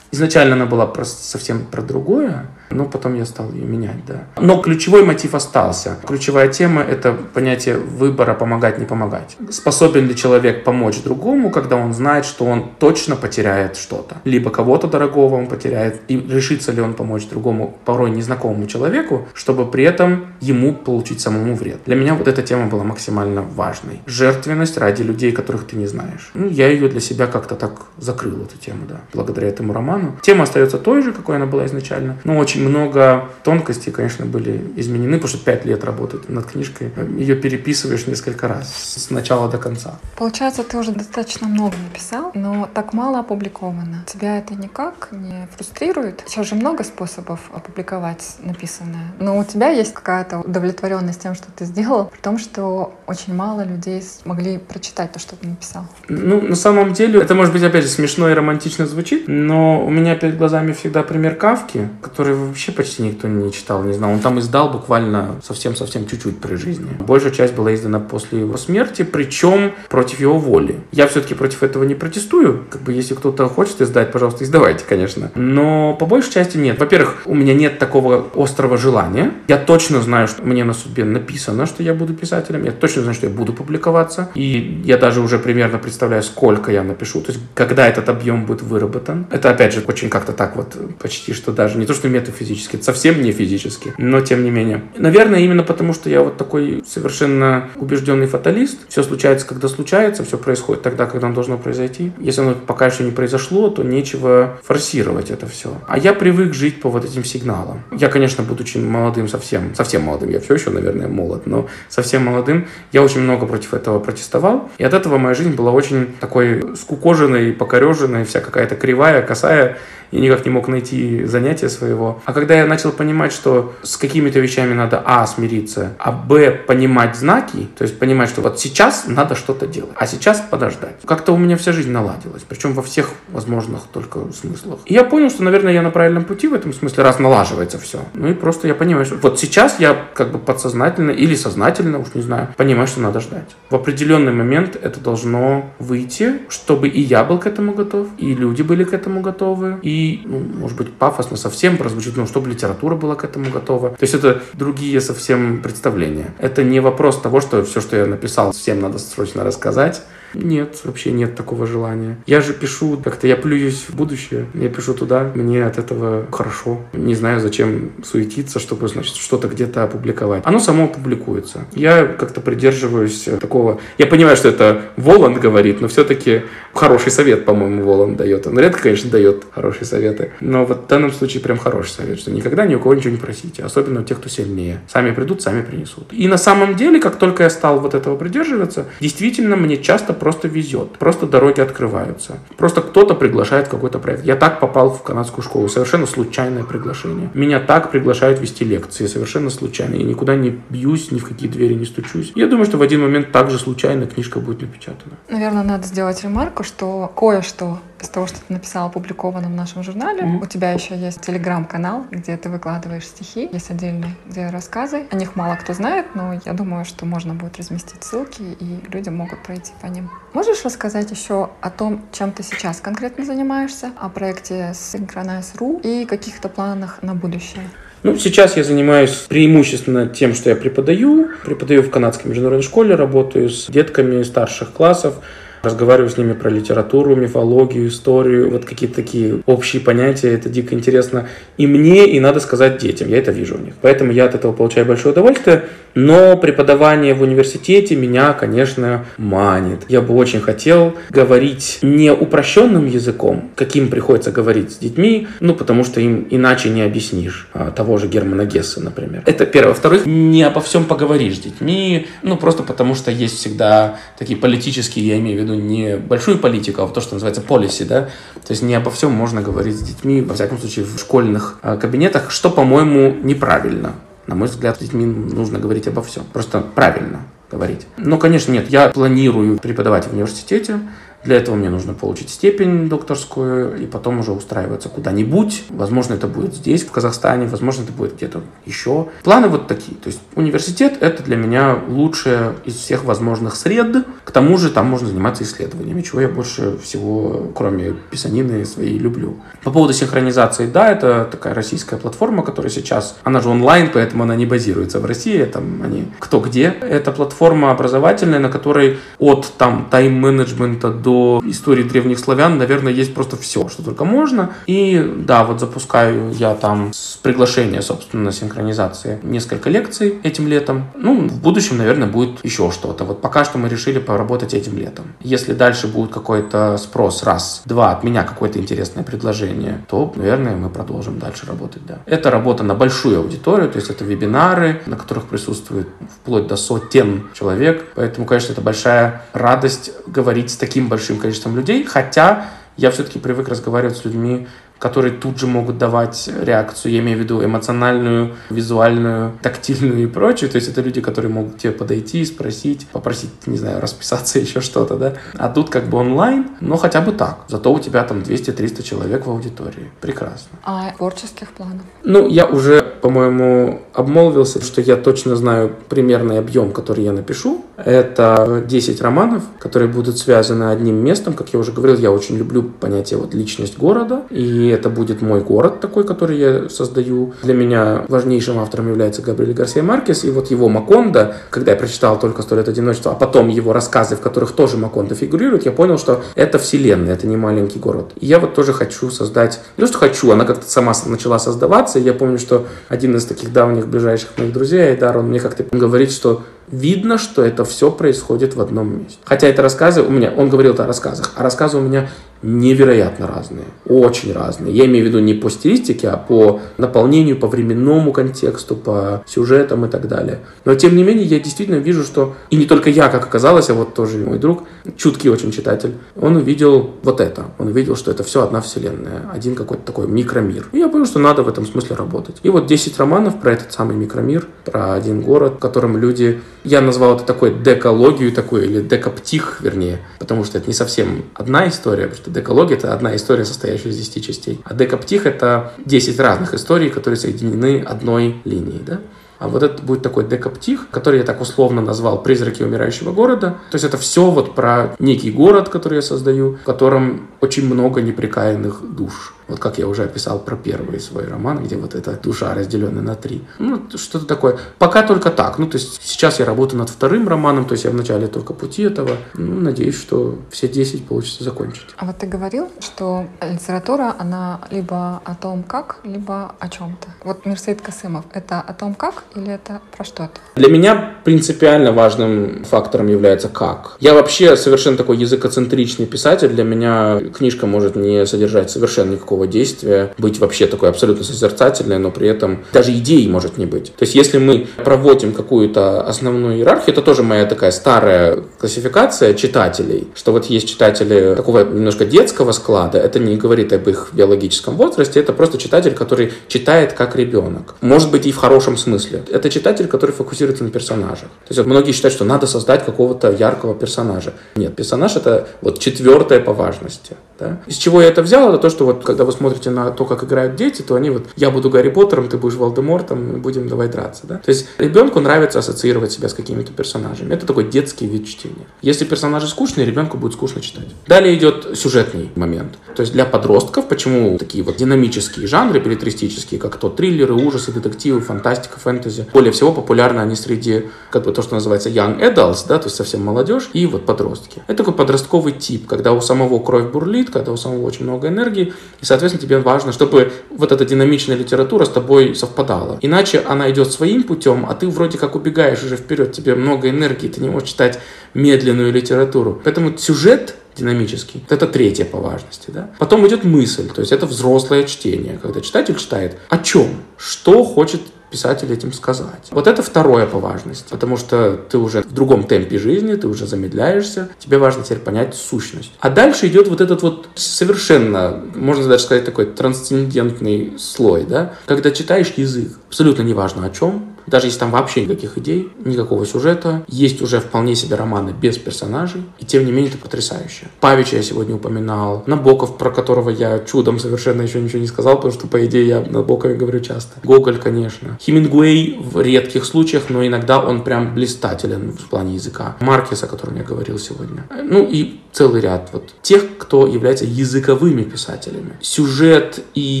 [0.12, 4.24] Изначально она была про, совсем про другое, но потом я стал ее менять, да.
[4.40, 5.96] Но ключевой мотив остался.
[6.06, 9.36] Ключевая тема— это понятие выбора помогать, не помогать.
[9.50, 14.16] Способен ли человек помочь другому, когда он знает, что он точно потеряет что-то?
[14.24, 19.70] Либо кого-то дорогого он потеряет, и решится ли он помочь другому, порой незнакомому человеку, чтобы
[19.70, 21.80] при этом ему получить самому вред.
[21.86, 24.00] Для меня вот эта тема была максимально важной.
[24.06, 26.30] Жертвенность ради людей, которых ты не знаешь.
[26.34, 29.99] Ну, я ее для себя как-то так закрыл, эту тему, да, благодаря этому роману.
[30.22, 34.60] Тема остается той же, какой она была изначально, но очень очень много тонкостей, конечно, были
[34.76, 36.90] изменены, потому что пять лет работать над книжкой.
[37.16, 39.98] Ее переписываешь несколько раз, с начала до конца.
[40.16, 44.04] Получается, ты уже достаточно много написал, но так мало опубликовано.
[44.06, 46.24] Тебя это никак не фрустрирует?
[46.26, 49.12] Сейчас же много способов опубликовать написанное.
[49.18, 53.64] Но у тебя есть какая-то удовлетворенность тем, что ты сделал, при том, что очень мало
[53.64, 55.84] людей смогли прочитать то, что ты написал.
[56.08, 59.92] Ну, на самом деле, это может быть, опять же, смешно и романтично звучит, но у
[59.92, 64.12] меня перед глазами всегда пример Кавки, который вообще почти никто не читал, не знал.
[64.12, 66.90] Он там издал буквально совсем-совсем чуть-чуть при жизни.
[67.00, 70.78] Большая часть была издана после его смерти, причем против его воли.
[70.92, 72.66] Я все-таки против этого не протестую.
[72.70, 75.32] Как бы если кто кто-то хочет издать, пожалуйста, издавайте, конечно.
[75.34, 76.78] Но по большей части нет.
[76.78, 79.32] Во-первых, у меня нет такого острого желания.
[79.48, 82.64] Я точно знаю, что мне на судьбе написано, что я буду писателем.
[82.64, 84.28] Я точно знаю, что я буду публиковаться.
[84.36, 87.20] И я даже уже примерно представляю, сколько я напишу.
[87.20, 89.26] То есть, когда этот объем будет выработан.
[89.30, 92.84] Это, опять же, очень как-то так вот почти что даже не то, что метафизически, это
[92.84, 94.82] совсем не физически, но тем не менее.
[94.96, 98.78] Наверное, именно потому, что я вот такой совершенно убежденный фаталист.
[98.88, 102.12] Все случается, когда случается, все происходит тогда, когда оно должно произойти.
[102.18, 105.72] Если оно пока еще не произошло, то нечего форсировать это все.
[105.86, 107.82] А я привык жить по вот этим сигналам.
[107.96, 112.66] Я, конечно, будучи молодым совсем, совсем молодым, я все еще, наверное, молод, но совсем молодым,
[112.92, 114.70] я очень много против этого протестовал.
[114.78, 119.69] И от этого моя жизнь была очень такой скукоженной, покореженной, вся какая-то кривая, косая
[120.12, 122.20] я никак не мог найти занятия своего.
[122.24, 127.16] А когда я начал понимать, что с какими-то вещами надо, а, смириться, а, б, понимать
[127.16, 130.96] знаки, то есть понимать, что вот сейчас надо что-то делать, а сейчас подождать.
[131.04, 134.80] Как-то у меня вся жизнь наладилась, причем во всех возможных только смыслах.
[134.86, 138.00] И я понял, что, наверное, я на правильном пути в этом смысле, раз налаживается все.
[138.14, 142.14] Ну и просто я понимаю, что вот сейчас я как бы подсознательно или сознательно, уж
[142.14, 143.56] не знаю, понимаю, что надо ждать.
[143.68, 148.62] В определенный момент это должно выйти, чтобы и я был к этому готов, и люди
[148.62, 149.49] были к этому готовы,
[149.82, 153.90] и ну, может быть, пафосно совсем прозвучит, ну, чтобы литература была к этому готова.
[153.90, 156.34] То есть это другие совсем представления.
[156.38, 160.02] Это не вопрос того, что все, что я написал, всем надо срочно рассказать.
[160.34, 162.18] Нет, вообще нет такого желания.
[162.26, 166.80] Я же пишу, как-то я плююсь в будущее, я пишу туда, мне от этого хорошо.
[166.92, 170.42] Не знаю, зачем суетиться, чтобы, значит, что-то где-то опубликовать.
[170.44, 171.66] Оно само публикуется.
[171.74, 173.80] Я как-то придерживаюсь такого...
[173.98, 176.42] Я понимаю, что это Воланд говорит, но все-таки
[176.74, 178.46] хороший совет, по-моему, Воланд дает.
[178.46, 182.30] Он редко, конечно, дает хорошие советы, но вот в данном случае прям хороший совет, что
[182.30, 184.80] никогда ни у кого ничего не просите, особенно у тех, кто сильнее.
[184.88, 186.12] Сами придут, сами принесут.
[186.12, 190.46] И на самом деле, как только я стал вот этого придерживаться, действительно мне часто просто
[190.46, 190.92] везет.
[190.98, 192.38] Просто дороги открываются.
[192.56, 194.24] Просто кто-то приглашает в какой-то проект.
[194.24, 195.68] Я так попал в канадскую школу.
[195.68, 197.30] Совершенно случайное приглашение.
[197.34, 199.06] Меня так приглашают вести лекции.
[199.06, 199.94] Совершенно случайно.
[199.94, 202.32] Я никуда не бьюсь, ни в какие двери не стучусь.
[202.34, 205.16] Я думаю, что в один момент также случайно книжка будет напечатана.
[205.28, 210.22] Наверное, надо сделать ремарку, что кое-что из того, что ты написала, опубликовано в нашем журнале.
[210.22, 210.42] Mm-hmm.
[210.42, 213.48] У тебя еще есть телеграм-канал, где ты выкладываешь стихи.
[213.52, 215.06] Есть отдельные где рассказы.
[215.10, 219.08] О них мало кто знает, но я думаю, что можно будет разместить ссылки, и люди
[219.08, 220.10] могут пройти по ним.
[220.32, 226.48] Можешь рассказать еще о том, чем ты сейчас конкретно занимаешься, о проекте Synchronize.ru и каких-то
[226.48, 227.64] планах на будущее?
[228.02, 231.28] Ну, сейчас я занимаюсь преимущественно тем, что я преподаю.
[231.44, 235.16] Преподаю в канадской международной школе, работаю с детками старших классов,
[235.62, 241.28] разговариваю с ними про литературу, мифологию, историю, вот какие-то такие общие понятия, это дико интересно
[241.56, 243.74] и мне, и надо сказать детям, я это вижу у них.
[243.82, 249.80] Поэтому я от этого получаю большое удовольствие, но преподавание в университете меня, конечно, манит.
[249.88, 255.84] Я бы очень хотел говорить не упрощенным языком, каким приходится говорить с детьми, ну, потому
[255.84, 259.22] что им иначе не объяснишь а, того же Германа Гесса, например.
[259.26, 259.72] Это первое.
[259.72, 265.06] Во-вторых, не обо всем поговоришь с детьми, ну, просто потому что есть всегда такие политические,
[265.06, 268.02] я имею в виду не большую политику, а то, что называется policy, да,
[268.46, 271.76] то есть не обо всем можно говорить с детьми, во всяком случае, в школьных а,
[271.76, 273.94] кабинетах, что, по-моему, неправильно.
[274.26, 276.24] На мой взгляд, с детьми нужно говорить обо всем.
[276.32, 277.86] Просто правильно говорить.
[277.96, 280.80] Но, конечно, нет, я планирую преподавать в университете,
[281.24, 285.64] для этого мне нужно получить степень докторскую и потом уже устраиваться куда-нибудь.
[285.68, 289.08] Возможно, это будет здесь, в Казахстане, возможно, это будет где-то еще.
[289.22, 289.96] Планы вот такие.
[289.98, 294.06] То есть университет— это для меня лучшее из всех возможных сред.
[294.24, 299.36] К тому же там можно заниматься исследованиями, чего я больше всего, кроме писанины своей, люблю.
[299.64, 304.36] По поводу синхронизации, да, это такая российская платформа, которая сейчас, она же онлайн, поэтому она
[304.36, 306.74] не базируется в России, там они кто где.
[306.80, 313.14] Это платформа образовательная, на которой от там тайм-менеджмента до до истории древних славян, наверное, есть
[313.14, 314.50] просто все, что только можно.
[314.66, 320.84] И да, вот запускаю я там с приглашения, собственно, синхронизации несколько лекций этим летом.
[320.94, 323.04] Ну, в будущем, наверное, будет еще что-то.
[323.04, 325.06] Вот пока что мы решили поработать этим летом.
[325.20, 330.70] Если дальше будет какой-то спрос, раз, два, от меня какое-то интересное предложение, то, наверное, мы
[330.70, 331.98] продолжим дальше работать, да.
[332.06, 335.88] Это работа на большую аудиторию, то есть это вебинары, на которых присутствует
[336.20, 337.84] вплоть до сотен человек.
[337.96, 343.18] Поэтому, конечно, это большая радость говорить с таким большим большим количеством людей, хотя я все-таки
[343.18, 344.46] привык разговаривать с людьми
[344.80, 350.50] которые тут же могут давать реакцию, я имею в виду эмоциональную, визуальную, тактильную и прочую.
[350.50, 354.96] То есть это люди, которые могут тебе подойти, спросить, попросить, не знаю, расписаться, еще что-то,
[354.96, 355.14] да.
[355.34, 357.44] А тут как бы онлайн, но хотя бы так.
[357.48, 359.92] Зато у тебя там 200-300 человек в аудитории.
[360.00, 360.58] Прекрасно.
[360.64, 361.82] А творческих планов?
[362.02, 367.64] Ну, я уже, по-моему, обмолвился, что я точно знаю примерный объем, который я напишу.
[367.76, 371.34] Это 10 романов, которые будут связаны одним местом.
[371.34, 374.22] Как я уже говорил, я очень люблю понятие вот личность города.
[374.30, 377.34] И это будет мой город такой, который я создаю.
[377.42, 380.24] Для меня важнейшим автором является Габриэль Гарсия Маркес.
[380.24, 384.16] И вот его Маконда, когда я прочитал только «Сто лет одиночества», а потом его рассказы,
[384.16, 388.12] в которых тоже Маконда фигурирует, я понял, что это вселенная, это не маленький город.
[388.20, 391.98] И я вот тоже хочу создать, не то что хочу, она как-то сама начала создаваться.
[391.98, 395.64] И я помню, что один из таких давних ближайших моих друзей, Айдар, он мне как-то
[395.70, 399.18] говорит, что видно, что это все происходит в одном месте.
[399.24, 402.08] Хотя это рассказы у меня, он говорил о рассказах, а рассказы у меня
[402.42, 404.74] невероятно разные, очень разные.
[404.74, 409.84] Я имею в виду не по стилистике, а по наполнению, по временному контексту, по сюжетам
[409.84, 410.38] и так далее.
[410.64, 413.74] Но тем не менее, я действительно вижу, что, и не только я, как оказалось, а
[413.74, 414.64] вот тоже мой друг,
[414.96, 417.46] чуткий очень читатель, он увидел вот это.
[417.58, 420.68] Он увидел, что это все одна вселенная, один какой-то такой микромир.
[420.72, 422.36] И я понял, что надо в этом смысле работать.
[422.42, 426.80] И вот 10 романов про этот самый микромир, про один город, в котором люди я
[426.80, 432.04] назвал это такой декологию такой, или декоптих, вернее, потому что это не совсем одна история,
[432.04, 434.60] потому что декология— это одна история, состоящая из 10 частей.
[434.64, 439.00] А декоптих— это 10 разных историй, которые соединены одной линией, да?
[439.40, 443.56] А вот это будет такой декоптих, который я так условно назвал «Призраки умирающего города».
[443.70, 448.02] То есть это все вот про некий город, который я создаю, в котором очень много
[448.02, 449.34] неприкаянных душ.
[449.50, 453.16] Вот как я уже описал про первый свой роман, где вот эта душа разделенная на
[453.16, 453.42] три.
[453.58, 454.58] Ну, что-то такое.
[454.78, 455.58] Пока только так.
[455.58, 458.52] Ну, то есть сейчас я работаю над вторым романом, то есть я в начале только
[458.52, 459.16] пути этого.
[459.34, 461.86] Ну, надеюсь, что все 10 получится закончить.
[461.96, 467.08] А вот ты говорил, что литература, она либо о том, как, либо о чем-то.
[467.24, 470.38] Вот Мирсейд Касымов, это о том, как или это про что-то?
[470.54, 473.96] Для меня принципиально важным фактором является как.
[473.98, 476.50] Я вообще совершенно такой языкоцентричный писатель.
[476.50, 482.10] Для меня книжка может не содержать совершенно никакого действия, быть вообще такой абсолютно созерцательной, но
[482.10, 483.92] при этом даже идеи может не быть.
[483.96, 490.08] То есть если мы проводим какую-то основную иерархию, это тоже моя такая старая классификация читателей,
[490.14, 495.20] что вот есть читатели такого немножко детского склада, это не говорит об их биологическом возрасте,
[495.20, 497.74] это просто читатель, который читает как ребенок.
[497.80, 499.22] Может быть и в хорошем смысле.
[499.30, 501.28] Это читатель, который фокусируется на персонажах.
[501.28, 504.32] То есть вот многие считают, что надо создать какого-то яркого персонажа.
[504.56, 507.16] Нет, персонаж это вот четвертое по важности.
[507.40, 507.60] Да?
[507.66, 510.22] Из чего я это взял, это то, что вот когда вы смотрите на то, как
[510.22, 513.88] играют дети, то они вот, я буду Гарри Поттером, ты будешь Волдемортом, мы будем давай
[513.88, 514.26] драться.
[514.26, 514.36] Да?
[514.36, 517.32] То есть ребенку нравится ассоциировать себя с какими-то персонажами.
[517.32, 518.66] Это такой детский вид чтения.
[518.82, 520.88] Если персонажи скучные, ребенку будет скучно читать.
[521.06, 522.74] Далее идет сюжетный момент.
[522.94, 528.20] То есть для подростков, почему такие вот динамические жанры, билетристические, как то триллеры, ужасы, детективы,
[528.20, 532.78] фантастика, фэнтези, более всего популярны они среди, как бы то, что называется young adults, да,
[532.78, 534.62] то есть совсем молодежь, и вот подростки.
[534.66, 538.72] Это такой подростковый тип, когда у самого кровь бурлит, когда у самого очень много энергии,
[539.00, 542.98] и, соответственно, тебе важно, чтобы вот эта динамичная литература с тобой совпадала.
[543.02, 547.28] Иначе она идет своим путем, а ты вроде как убегаешь уже вперед, тебе много энергии,
[547.28, 547.98] ты не можешь читать
[548.34, 549.60] медленную литературу.
[549.64, 551.44] Поэтому сюжет динамический.
[551.48, 552.70] Это третье по важности.
[552.70, 552.90] Да?
[552.98, 558.00] Потом идет мысль, то есть это взрослое чтение, когда читатель читает о чем, что хочет
[558.30, 559.48] писатель этим сказать.
[559.50, 563.46] Вот это второе по важности, потому что ты уже в другом темпе жизни, ты уже
[563.46, 565.92] замедляешься, тебе важно теперь понять сущность.
[566.00, 571.90] А дальше идет вот этот вот совершенно, можно даже сказать, такой трансцендентный слой, да, когда
[571.90, 577.20] читаешь язык, абсолютно неважно о чем, даже если там вообще никаких идей, никакого сюжета, есть
[577.22, 580.68] уже вполне себе романы без персонажей, и тем не менее это потрясающе.
[580.80, 585.32] Павича я сегодня упоминал, Набоков, про которого я чудом совершенно еще ничего не сказал, потому
[585.32, 587.20] что, по идее, я Набокове говорю часто.
[587.24, 588.18] Гоголь, конечно.
[588.20, 592.76] Хемингуэй в редких случаях, но иногда он прям блистателен в плане языка.
[592.80, 594.46] Маркес, о котором я говорил сегодня.
[594.62, 598.76] Ну и целый ряд вот тех, кто является языковыми писателями.
[598.80, 600.00] Сюжет и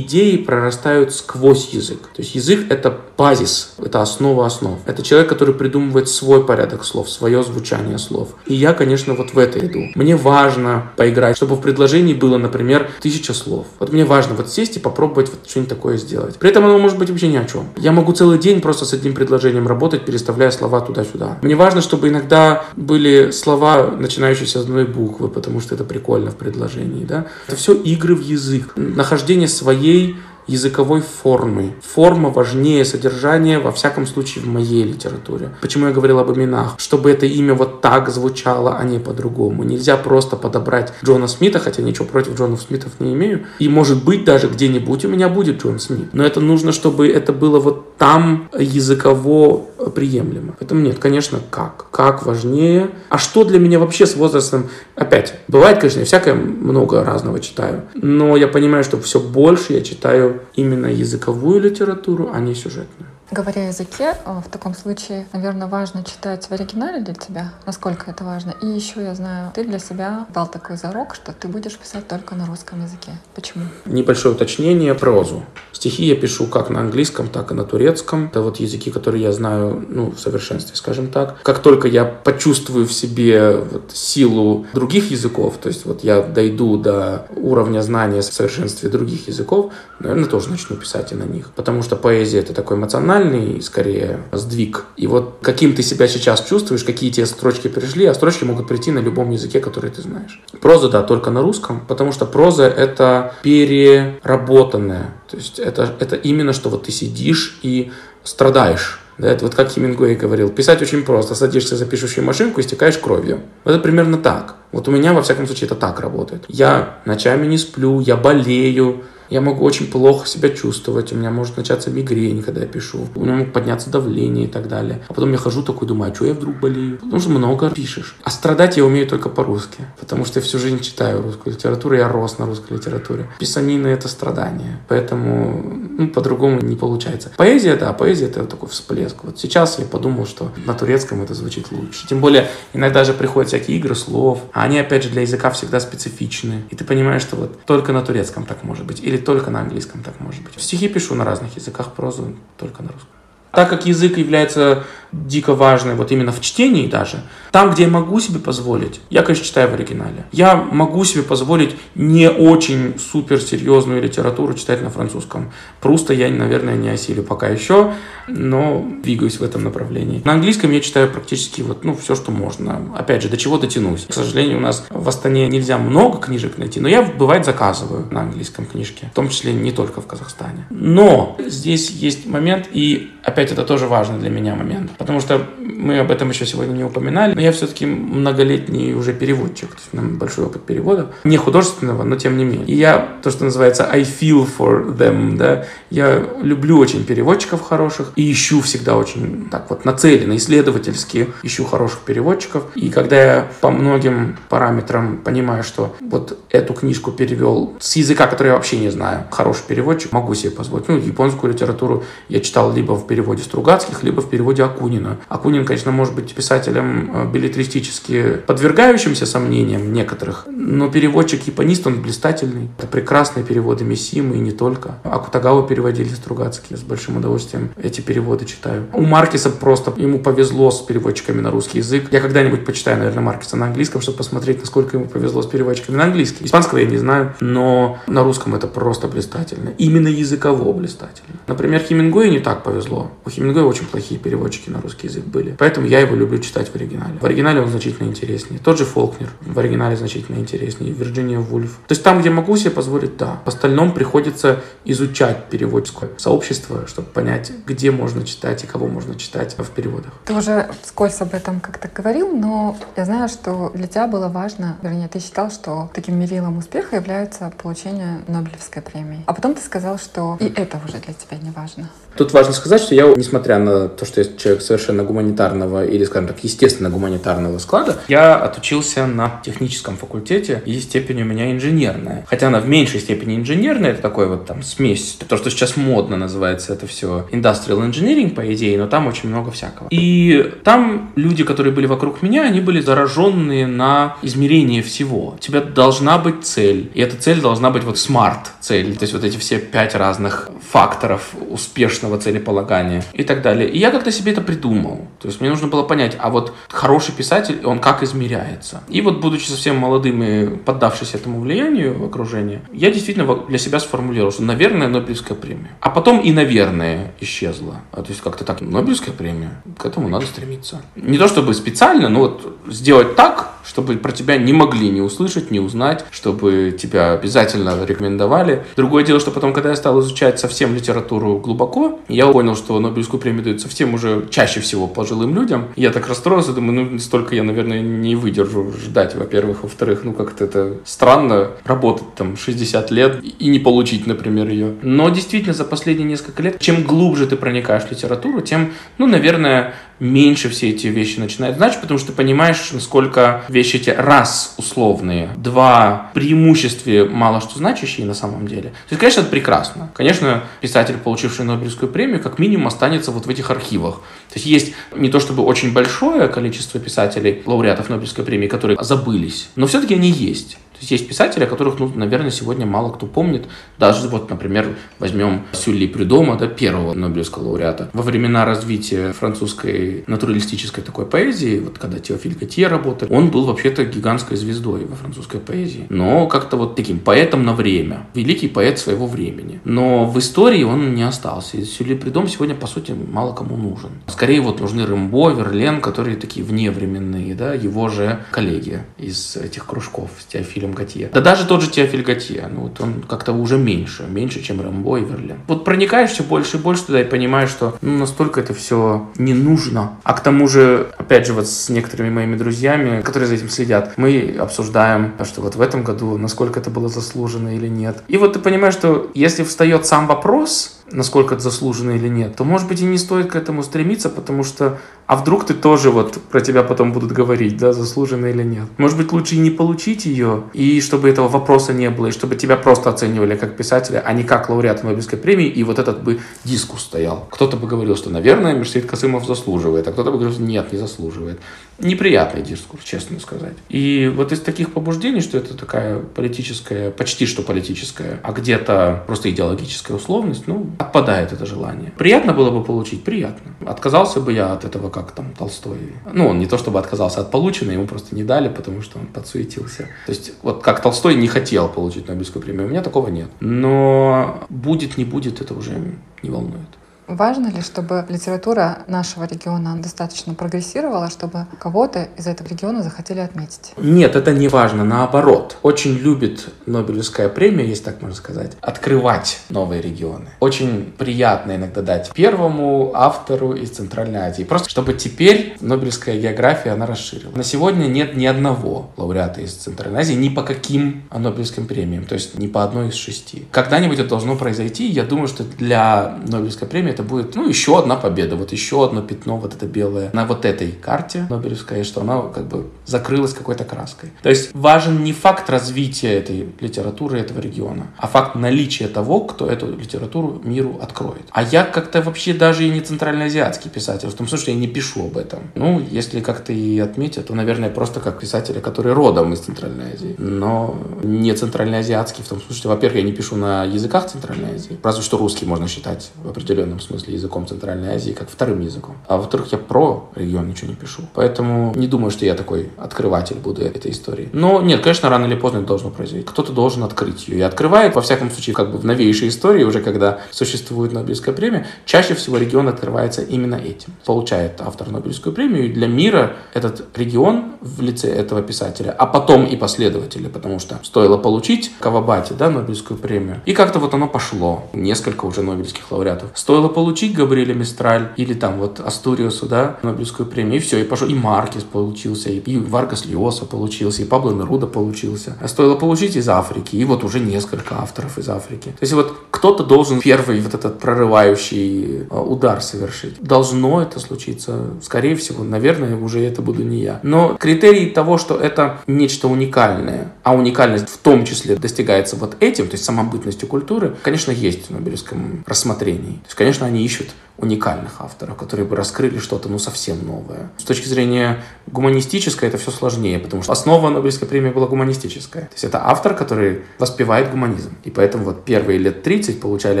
[0.00, 2.08] идеи прорастают сквозь язык.
[2.14, 4.78] То есть язык— это базис, это основа основ.
[4.86, 8.30] Это человек, который придумывает свой порядок слов, свое звучание слов.
[8.46, 9.80] И я, конечно, вот в это иду.
[9.94, 13.66] Мне важно поиграть, чтобы в предложении было, например, тысяча слов.
[13.78, 16.36] Вот мне важно вот сесть и попробовать вот что-нибудь такое сделать.
[16.36, 17.68] При этом оно может быть вообще ни о чем.
[17.76, 21.38] Я могу целый день просто с одним предложением работать, переставляя слова туда-сюда.
[21.42, 26.36] Мне важно, чтобы иногда были слова, начинающиеся с одной буквы, потому что это прикольно в
[26.36, 27.04] предложении.
[27.04, 27.26] Да?
[27.46, 28.72] Это все игры в язык.
[28.76, 30.16] Нахождение своей
[30.50, 31.74] языковой формы.
[31.82, 35.50] Форма важнее содержания, во всяком случае, в моей литературе.
[35.60, 36.74] Почему я говорил об именах?
[36.78, 39.62] Чтобы это имя вот так звучало, а не по-другому.
[39.62, 43.46] Нельзя просто подобрать Джона Смита, хотя ничего против Джонов Смитов не имею.
[43.58, 46.08] И может быть даже где-нибудь у меня будет Джон Смит.
[46.12, 50.54] Но это нужно, чтобы это было вот там языково приемлемо.
[50.58, 51.86] Поэтому нет, конечно, как.
[51.90, 52.90] Как важнее.
[53.08, 54.68] А что для меня вообще с возрастом?
[54.94, 57.82] Опять, бывает, конечно, всякое много разного читаю.
[57.94, 63.09] Но я понимаю, что все больше я читаю именно языковую литературу, а не сюжетную.
[63.30, 68.24] Говоря языке, э, в таком случае, наверное, важно читать в оригинале для тебя, насколько это
[68.24, 68.54] важно.
[68.60, 72.34] И еще я знаю, ты для себя дал такой зарок, что ты будешь писать только
[72.34, 73.12] на русском языке.
[73.36, 73.64] Почему?
[73.84, 75.44] Небольшое уточнение, прозу.
[75.70, 78.26] Стихи я пишу как на английском, так и на турецком.
[78.26, 81.40] Это вот языки, которые я знаю, ну, в совершенстве, скажем так.
[81.44, 86.76] Как только я почувствую в себе вот силу других языков, то есть вот я дойду
[86.76, 91.52] до уровня знания в совершенстве других языков, наверное, тоже начну писать и на них.
[91.54, 93.19] Потому что поэзия— это такой эмоциональный,
[93.60, 94.86] скорее, сдвиг.
[94.96, 98.90] И вот каким ты себя сейчас чувствуешь, какие тебе строчки пришли, а строчки могут прийти
[98.90, 100.40] на любом языке, который ты знаешь.
[100.60, 105.14] Проза, да, только на русском, потому что проза— это переработанная.
[105.28, 107.92] То есть это, это именно, что вот ты сидишь и
[108.24, 109.00] страдаешь.
[109.18, 111.34] Да, это вот как Хемингуэй говорил, писать очень просто.
[111.34, 113.42] Садишься за пишущую машинку и стекаешь кровью.
[113.66, 114.54] Это примерно так.
[114.72, 116.44] Вот у меня, во всяком случае, это так работает.
[116.48, 121.56] Я ночами не сплю, я болею, я могу очень плохо себя чувствовать, у меня может
[121.56, 125.02] начаться мигрень, когда я пишу, у меня может подняться давление и так далее.
[125.08, 126.98] А потом я хожу такой, думаю, а что я вдруг болею?
[126.98, 128.16] Потому что много пишешь.
[128.24, 132.08] А страдать я умею только по-русски, потому что я всю жизнь читаю русскую литературу, я
[132.08, 133.28] рос на русской литературе.
[133.38, 135.62] Писанина— это страдание, поэтому
[135.98, 137.30] ну, по-другому не получается.
[137.36, 139.22] Поэзия, да, поэзия— это такой всплеск.
[139.22, 142.08] Вот сейчас я подумал, что на турецком это звучит лучше.
[142.08, 145.78] Тем более, иногда же приходят всякие игры слов, а они, опять же, для языка всегда
[145.78, 146.64] специфичны.
[146.70, 149.00] И ты понимаешь, что вот только на турецком так может быть.
[149.02, 150.60] Или только на английском так может быть.
[150.60, 153.19] Стихи пишу на разных языках, прозу только на русском.
[153.52, 158.20] Так как язык является дико важной, вот именно в чтении даже, там, где я могу
[158.20, 160.24] себе позволить, я, конечно, читаю в оригинале.
[160.30, 165.50] Я могу себе позволить не очень суперсерьезную литературу читать на французском.
[165.80, 167.92] Просто я, наверное, не осилю пока еще,
[168.28, 170.22] но двигаюсь в этом направлении.
[170.24, 172.80] На английском я читаю практически вот, ну, все, что можно.
[172.96, 174.06] Опять же, до чего дотянусь.
[174.08, 178.20] К сожалению, у нас в Астане нельзя много книжек найти, но я, бывает, заказываю на
[178.20, 179.08] английском книжки.
[179.10, 180.66] В том числе не только в Казахстане.
[180.70, 185.98] Но здесь есть момент, и опять это тоже важный для меня момент, потому что мы
[185.98, 189.96] об этом еще сегодня не упоминали, но я все-таки многолетний уже переводчик, то есть у
[189.96, 192.66] меня большой опыт перевода, не художественного, но тем не менее.
[192.66, 198.12] И я, то, что называется I feel for them, да, я люблю очень переводчиков хороших
[198.16, 202.64] и ищу всегда очень так вот нацеленно, исследовательски ищу хороших переводчиков.
[202.74, 208.48] И когда я по многим параметрам понимаю, что вот эту книжку перевел с языка, который
[208.48, 210.88] я вообще не знаю, хороший переводчик, могу себе позволить.
[210.88, 215.18] Ну, японскую литературу я читал либо в переводе Стругацких, либо в переводе Акунина.
[215.28, 222.68] Акунин, конечно, может быть писателем э, билетристически подвергающимся сомнениям некоторых, но переводчик-японист, он блистательный.
[222.78, 224.96] Это прекрасные переводы Мисимы и не только.
[225.04, 228.86] Акутагава переводили Стругацкие с большим удовольствием эти переводы читаю.
[228.92, 232.08] У Маркиса просто, ему повезло с переводчиками на русский язык.
[232.10, 236.04] Я когда-нибудь почитаю, наверное, Маркиса на английском, чтобы посмотреть, насколько ему повезло с переводчиками на
[236.04, 236.46] английский.
[236.46, 239.70] Испанского я не знаю, но на русском это просто блистательно.
[239.78, 241.36] Именно языково блистательно.
[241.46, 243.10] Например, Хемингуэй не так повезло.
[243.24, 245.54] У Хемингуэя очень плохие переводчики на русский язык были.
[245.58, 247.18] Поэтому я его люблю читать в оригинале.
[247.20, 248.60] В оригинале он значительно интереснее.
[248.62, 250.92] Тот же Фолкнер в оригинале значительно интереснее.
[250.92, 251.78] Вирджиния Вульф.
[251.86, 253.40] То есть там, где могу себе позволить, да.
[253.44, 259.56] В остальном приходится изучать переводческое сообщество, чтобы понять, где можно читать и кого можно читать
[259.58, 260.12] в переводах.
[260.24, 264.76] Ты уже вскользь об этом как-то говорил, но я знаю, что для тебя было важно,
[264.82, 269.24] вернее, ты считал, что таким мерилом успеха является получение Нобелевской премии.
[269.26, 271.90] А потом ты сказал, что и это уже для тебя не важно.
[272.20, 276.28] Тут важно сказать, что я, несмотря на то, что я человек совершенно гуманитарного или, скажем
[276.28, 282.26] так, естественно гуманитарного склада, я отучился на техническом факультете, и степень у меня инженерная.
[282.28, 286.18] Хотя она в меньшей степени инженерная, это такой вот там смесь, то, что сейчас модно
[286.18, 289.88] называется, это все industrial engineering, по идее, но там очень много всякого.
[289.90, 295.36] И там люди, которые были вокруг меня, они были зараженные на измерение всего.
[295.36, 299.14] У тебя должна быть цель, и эта цель должна быть вот smart цель, то есть
[299.14, 303.68] вот эти все пять разных факторов успешного целеполагания и так далее.
[303.68, 305.06] И я как-то себе это придумал.
[305.20, 308.82] То есть мне нужно было понять, а вот хороший писатель, он как измеряется.
[308.88, 314.32] И вот будучи совсем молодым и поддавшись этому влиянию окружения, я действительно для себя сформулировал,
[314.32, 315.70] что, наверное, Нобелевская премия.
[315.80, 317.76] А потом и, наверное, исчезла.
[317.92, 320.82] А, то есть как-то так, Нобелевская премия, к этому надо стремиться.
[320.96, 325.52] Не то чтобы специально, но вот сделать так, чтобы про тебя не могли не услышать,
[325.52, 328.64] не узнать, чтобы тебя обязательно рекомендовали.
[328.74, 333.20] Другое дело, что потом, когда я стал изучать совсем литературу глубоко, я понял, что Нобелевскую
[333.20, 335.68] премию дают совсем уже чаще всего пожилым людям.
[335.76, 339.62] Я так расстроился, думаю, ну, столько я, наверное, не выдержу ждать, во-первых.
[339.62, 344.74] Во-вторых, ну, как-то это странно работать там 60 лет и не получить, например, ее.
[344.82, 349.74] Но действительно, за последние несколько лет, чем глубже ты проникаешь в литературу, тем, ну, наверное,
[350.00, 354.54] меньше все эти вещи начинают значить, потому что ты понимаешь, насколько весь вещи эти раз
[354.56, 358.70] условные, два преимуществе мало что значащие на самом деле.
[358.70, 359.90] То есть, конечно, это прекрасно.
[359.94, 363.96] Конечно, писатель, получивший Нобелевскую премию, как минимум останется вот в этих архивах.
[364.28, 369.50] То есть есть не то чтобы очень большое количество писателей, лауреатов Нобелевской премии, которые забылись,
[369.56, 370.56] но все-таки они есть.
[370.80, 373.46] Есть есть писатели, о которых, ну, наверное, сегодня мало кто помнит.
[373.78, 377.90] Даже вот, например, возьмем Сюлли Прюдома, да, первого Нобелевского лауреата.
[377.92, 383.84] Во времена развития французской натуралистической такой поэзии, вот когда Теофиль Готье работал, он был вообще-то
[383.84, 385.86] гигантской звездой во французской поэзии.
[385.88, 388.06] Но как-то вот таким поэтом на время.
[388.14, 389.60] Великий поэт своего времени.
[389.64, 391.56] Но в истории он не остался.
[391.56, 393.90] И Сюлли Прюдом сегодня, по сути, мало кому нужен.
[394.06, 400.10] Скорее вот нужны Рэмбо, Верлен, которые такие вневременные, да, его же коллеги из этих кружков
[400.18, 401.10] с Теофилем Теофилем Готье.
[401.12, 404.98] Да даже тот же Теофиль Готье, ну вот он как-то уже меньше, меньше, чем Рэмбо
[404.98, 405.38] и Верлен.
[405.46, 409.34] Вот проникаешь все больше и больше туда и понимаешь, что ну, настолько это все не
[409.34, 409.98] нужно.
[410.02, 413.94] А к тому же, опять же, вот с некоторыми моими друзьями, которые за этим следят,
[413.96, 418.02] мы обсуждаем, что вот в этом году, насколько это было заслужено или нет.
[418.08, 422.44] И вот ты понимаешь, что если встает сам вопрос, насколько это заслуженно или нет, то,
[422.44, 426.20] может быть, и не стоит к этому стремиться, потому что, а вдруг ты тоже вот
[426.30, 428.66] про тебя потом будут говорить, да, заслуженно или нет.
[428.78, 432.36] Может быть, лучше и не получить ее, и чтобы этого вопроса не было, и чтобы
[432.36, 436.20] тебя просто оценивали как писателя, а не как лауреата Нобелевской премии, и вот этот бы
[436.44, 437.28] дискус стоял.
[437.30, 440.78] Кто-то бы говорил, что, наверное, Мирсеид Касымов заслуживает, а кто-то бы говорил, что нет, не
[440.78, 441.40] заслуживает.
[441.80, 443.54] Неприятный дискурс, честно сказать.
[443.68, 449.30] И вот из таких побуждений, что это такая политическая, почти что политическая, а где-то просто
[449.30, 451.92] идеологическая условность, ну, отпадает это желание.
[451.96, 453.04] Приятно было бы получить?
[453.04, 453.52] Приятно.
[453.66, 455.94] Отказался бы я от этого, как там Толстой.
[456.12, 459.06] Ну, он не то чтобы отказался от полученной, ему просто не дали, потому что он
[459.06, 459.88] подсуетился.
[460.06, 463.28] То есть, вот как Толстой не хотел получить Нобелевскую премию, у меня такого нет.
[463.40, 466.79] Но будет, не будет, это уже не волнует.
[467.10, 473.72] Важно ли, чтобы литература нашего региона достаточно прогрессировала, чтобы кого-то из этого региона захотели отметить?
[473.76, 474.84] Нет, это не важно.
[474.84, 480.26] Наоборот, очень любит Нобелевская премия, если так можно сказать, открывать новые регионы.
[480.38, 484.44] Очень приятно иногда дать первому автору из Центральной Азии.
[484.44, 487.34] Просто чтобы теперь Нобелевская география, она расширилась.
[487.34, 492.14] На сегодня нет ни одного лауреата из Центральной Азии ни по каким Нобелевским премиям, то
[492.14, 493.48] есть ни по одной из шести.
[493.50, 494.86] Когда-нибудь это должно произойти.
[494.86, 499.02] Я думаю, что для Нобелевской премии это будет, ну, еще одна победа, вот еще одно
[499.02, 503.64] пятно вот это белое на вот этой карте Нобелевской, что она как бы закрылась какой-то
[503.64, 504.12] краской.
[504.22, 509.46] То есть важен не факт развития этой литературы этого региона, а факт наличия того, кто
[509.46, 511.22] эту литературу миру откроет.
[511.30, 514.68] А я как-то вообще даже и не центральноазиатский писатель, в том смысле, что я не
[514.68, 515.50] пишу об этом.
[515.54, 520.14] Ну, если как-то и отметят, то, наверное, просто как писатель, который родом из Центральной Азии,
[520.18, 525.02] но не центральноазиатский, в том смысле, во-первых, я не пишу на языках Центральной Азии, разве
[525.02, 528.96] что русский можно считать в определенном смысле смысле языком Центральной Азии, как вторым языком.
[529.06, 531.02] А во-вторых, я про регион ничего не пишу.
[531.14, 534.28] Поэтому не думаю, что я такой открыватель буду этой истории.
[534.32, 536.26] Но нет, конечно, рано или поздно это должно произойти.
[536.26, 537.38] Кто-то должен открыть ее.
[537.38, 541.66] И открывает, во всяком случае, как бы в новейшей истории, уже когда существует Нобелевская премия,
[541.84, 543.92] чаще всего регион открывается именно этим.
[544.04, 549.44] Получает автор Нобелевскую премию, и для мира этот регион в лице этого писателя, а потом
[549.44, 554.64] и последователи, потому что стоило получить Кавабати, да, Нобелевскую премию, и как-то вот оно пошло.
[554.72, 556.30] Несколько уже Нобелевских лауреатов.
[556.34, 561.08] Стоило получить Габриэля Мистраль или там вот Астуриусу, да, Нобелевскую премию, и все, и пошел.
[561.08, 565.36] И Маркес получился, и, и Варгас Льоса получился, и Пабло Неруда получился.
[565.40, 568.68] А стоило получить из Африки, и вот уже несколько авторов из Африки.
[568.68, 573.20] То есть вот кто-то должен первый вот этот прорывающий а, удар совершить.
[573.20, 577.00] Должно это случиться, скорее всего, наверное, уже это буду не я.
[577.02, 582.66] Но критерий того, что это нечто уникальное, а уникальность в том числе достигается вот этим,
[582.66, 586.14] то есть самобытностью культуры, конечно, есть в Нобелевском рассмотрении.
[586.14, 587.10] То есть, конечно, они ищут
[587.40, 590.50] уникальных авторов, которые бы раскрыли что-то ну совсем новое.
[590.58, 595.44] С точки зрения гуманистической это все сложнее, потому что основа Нобелевской премии была гуманистическая.
[595.44, 597.74] То есть это автор, который воспевает гуманизм.
[597.84, 599.80] И поэтому вот первые лет 30 получали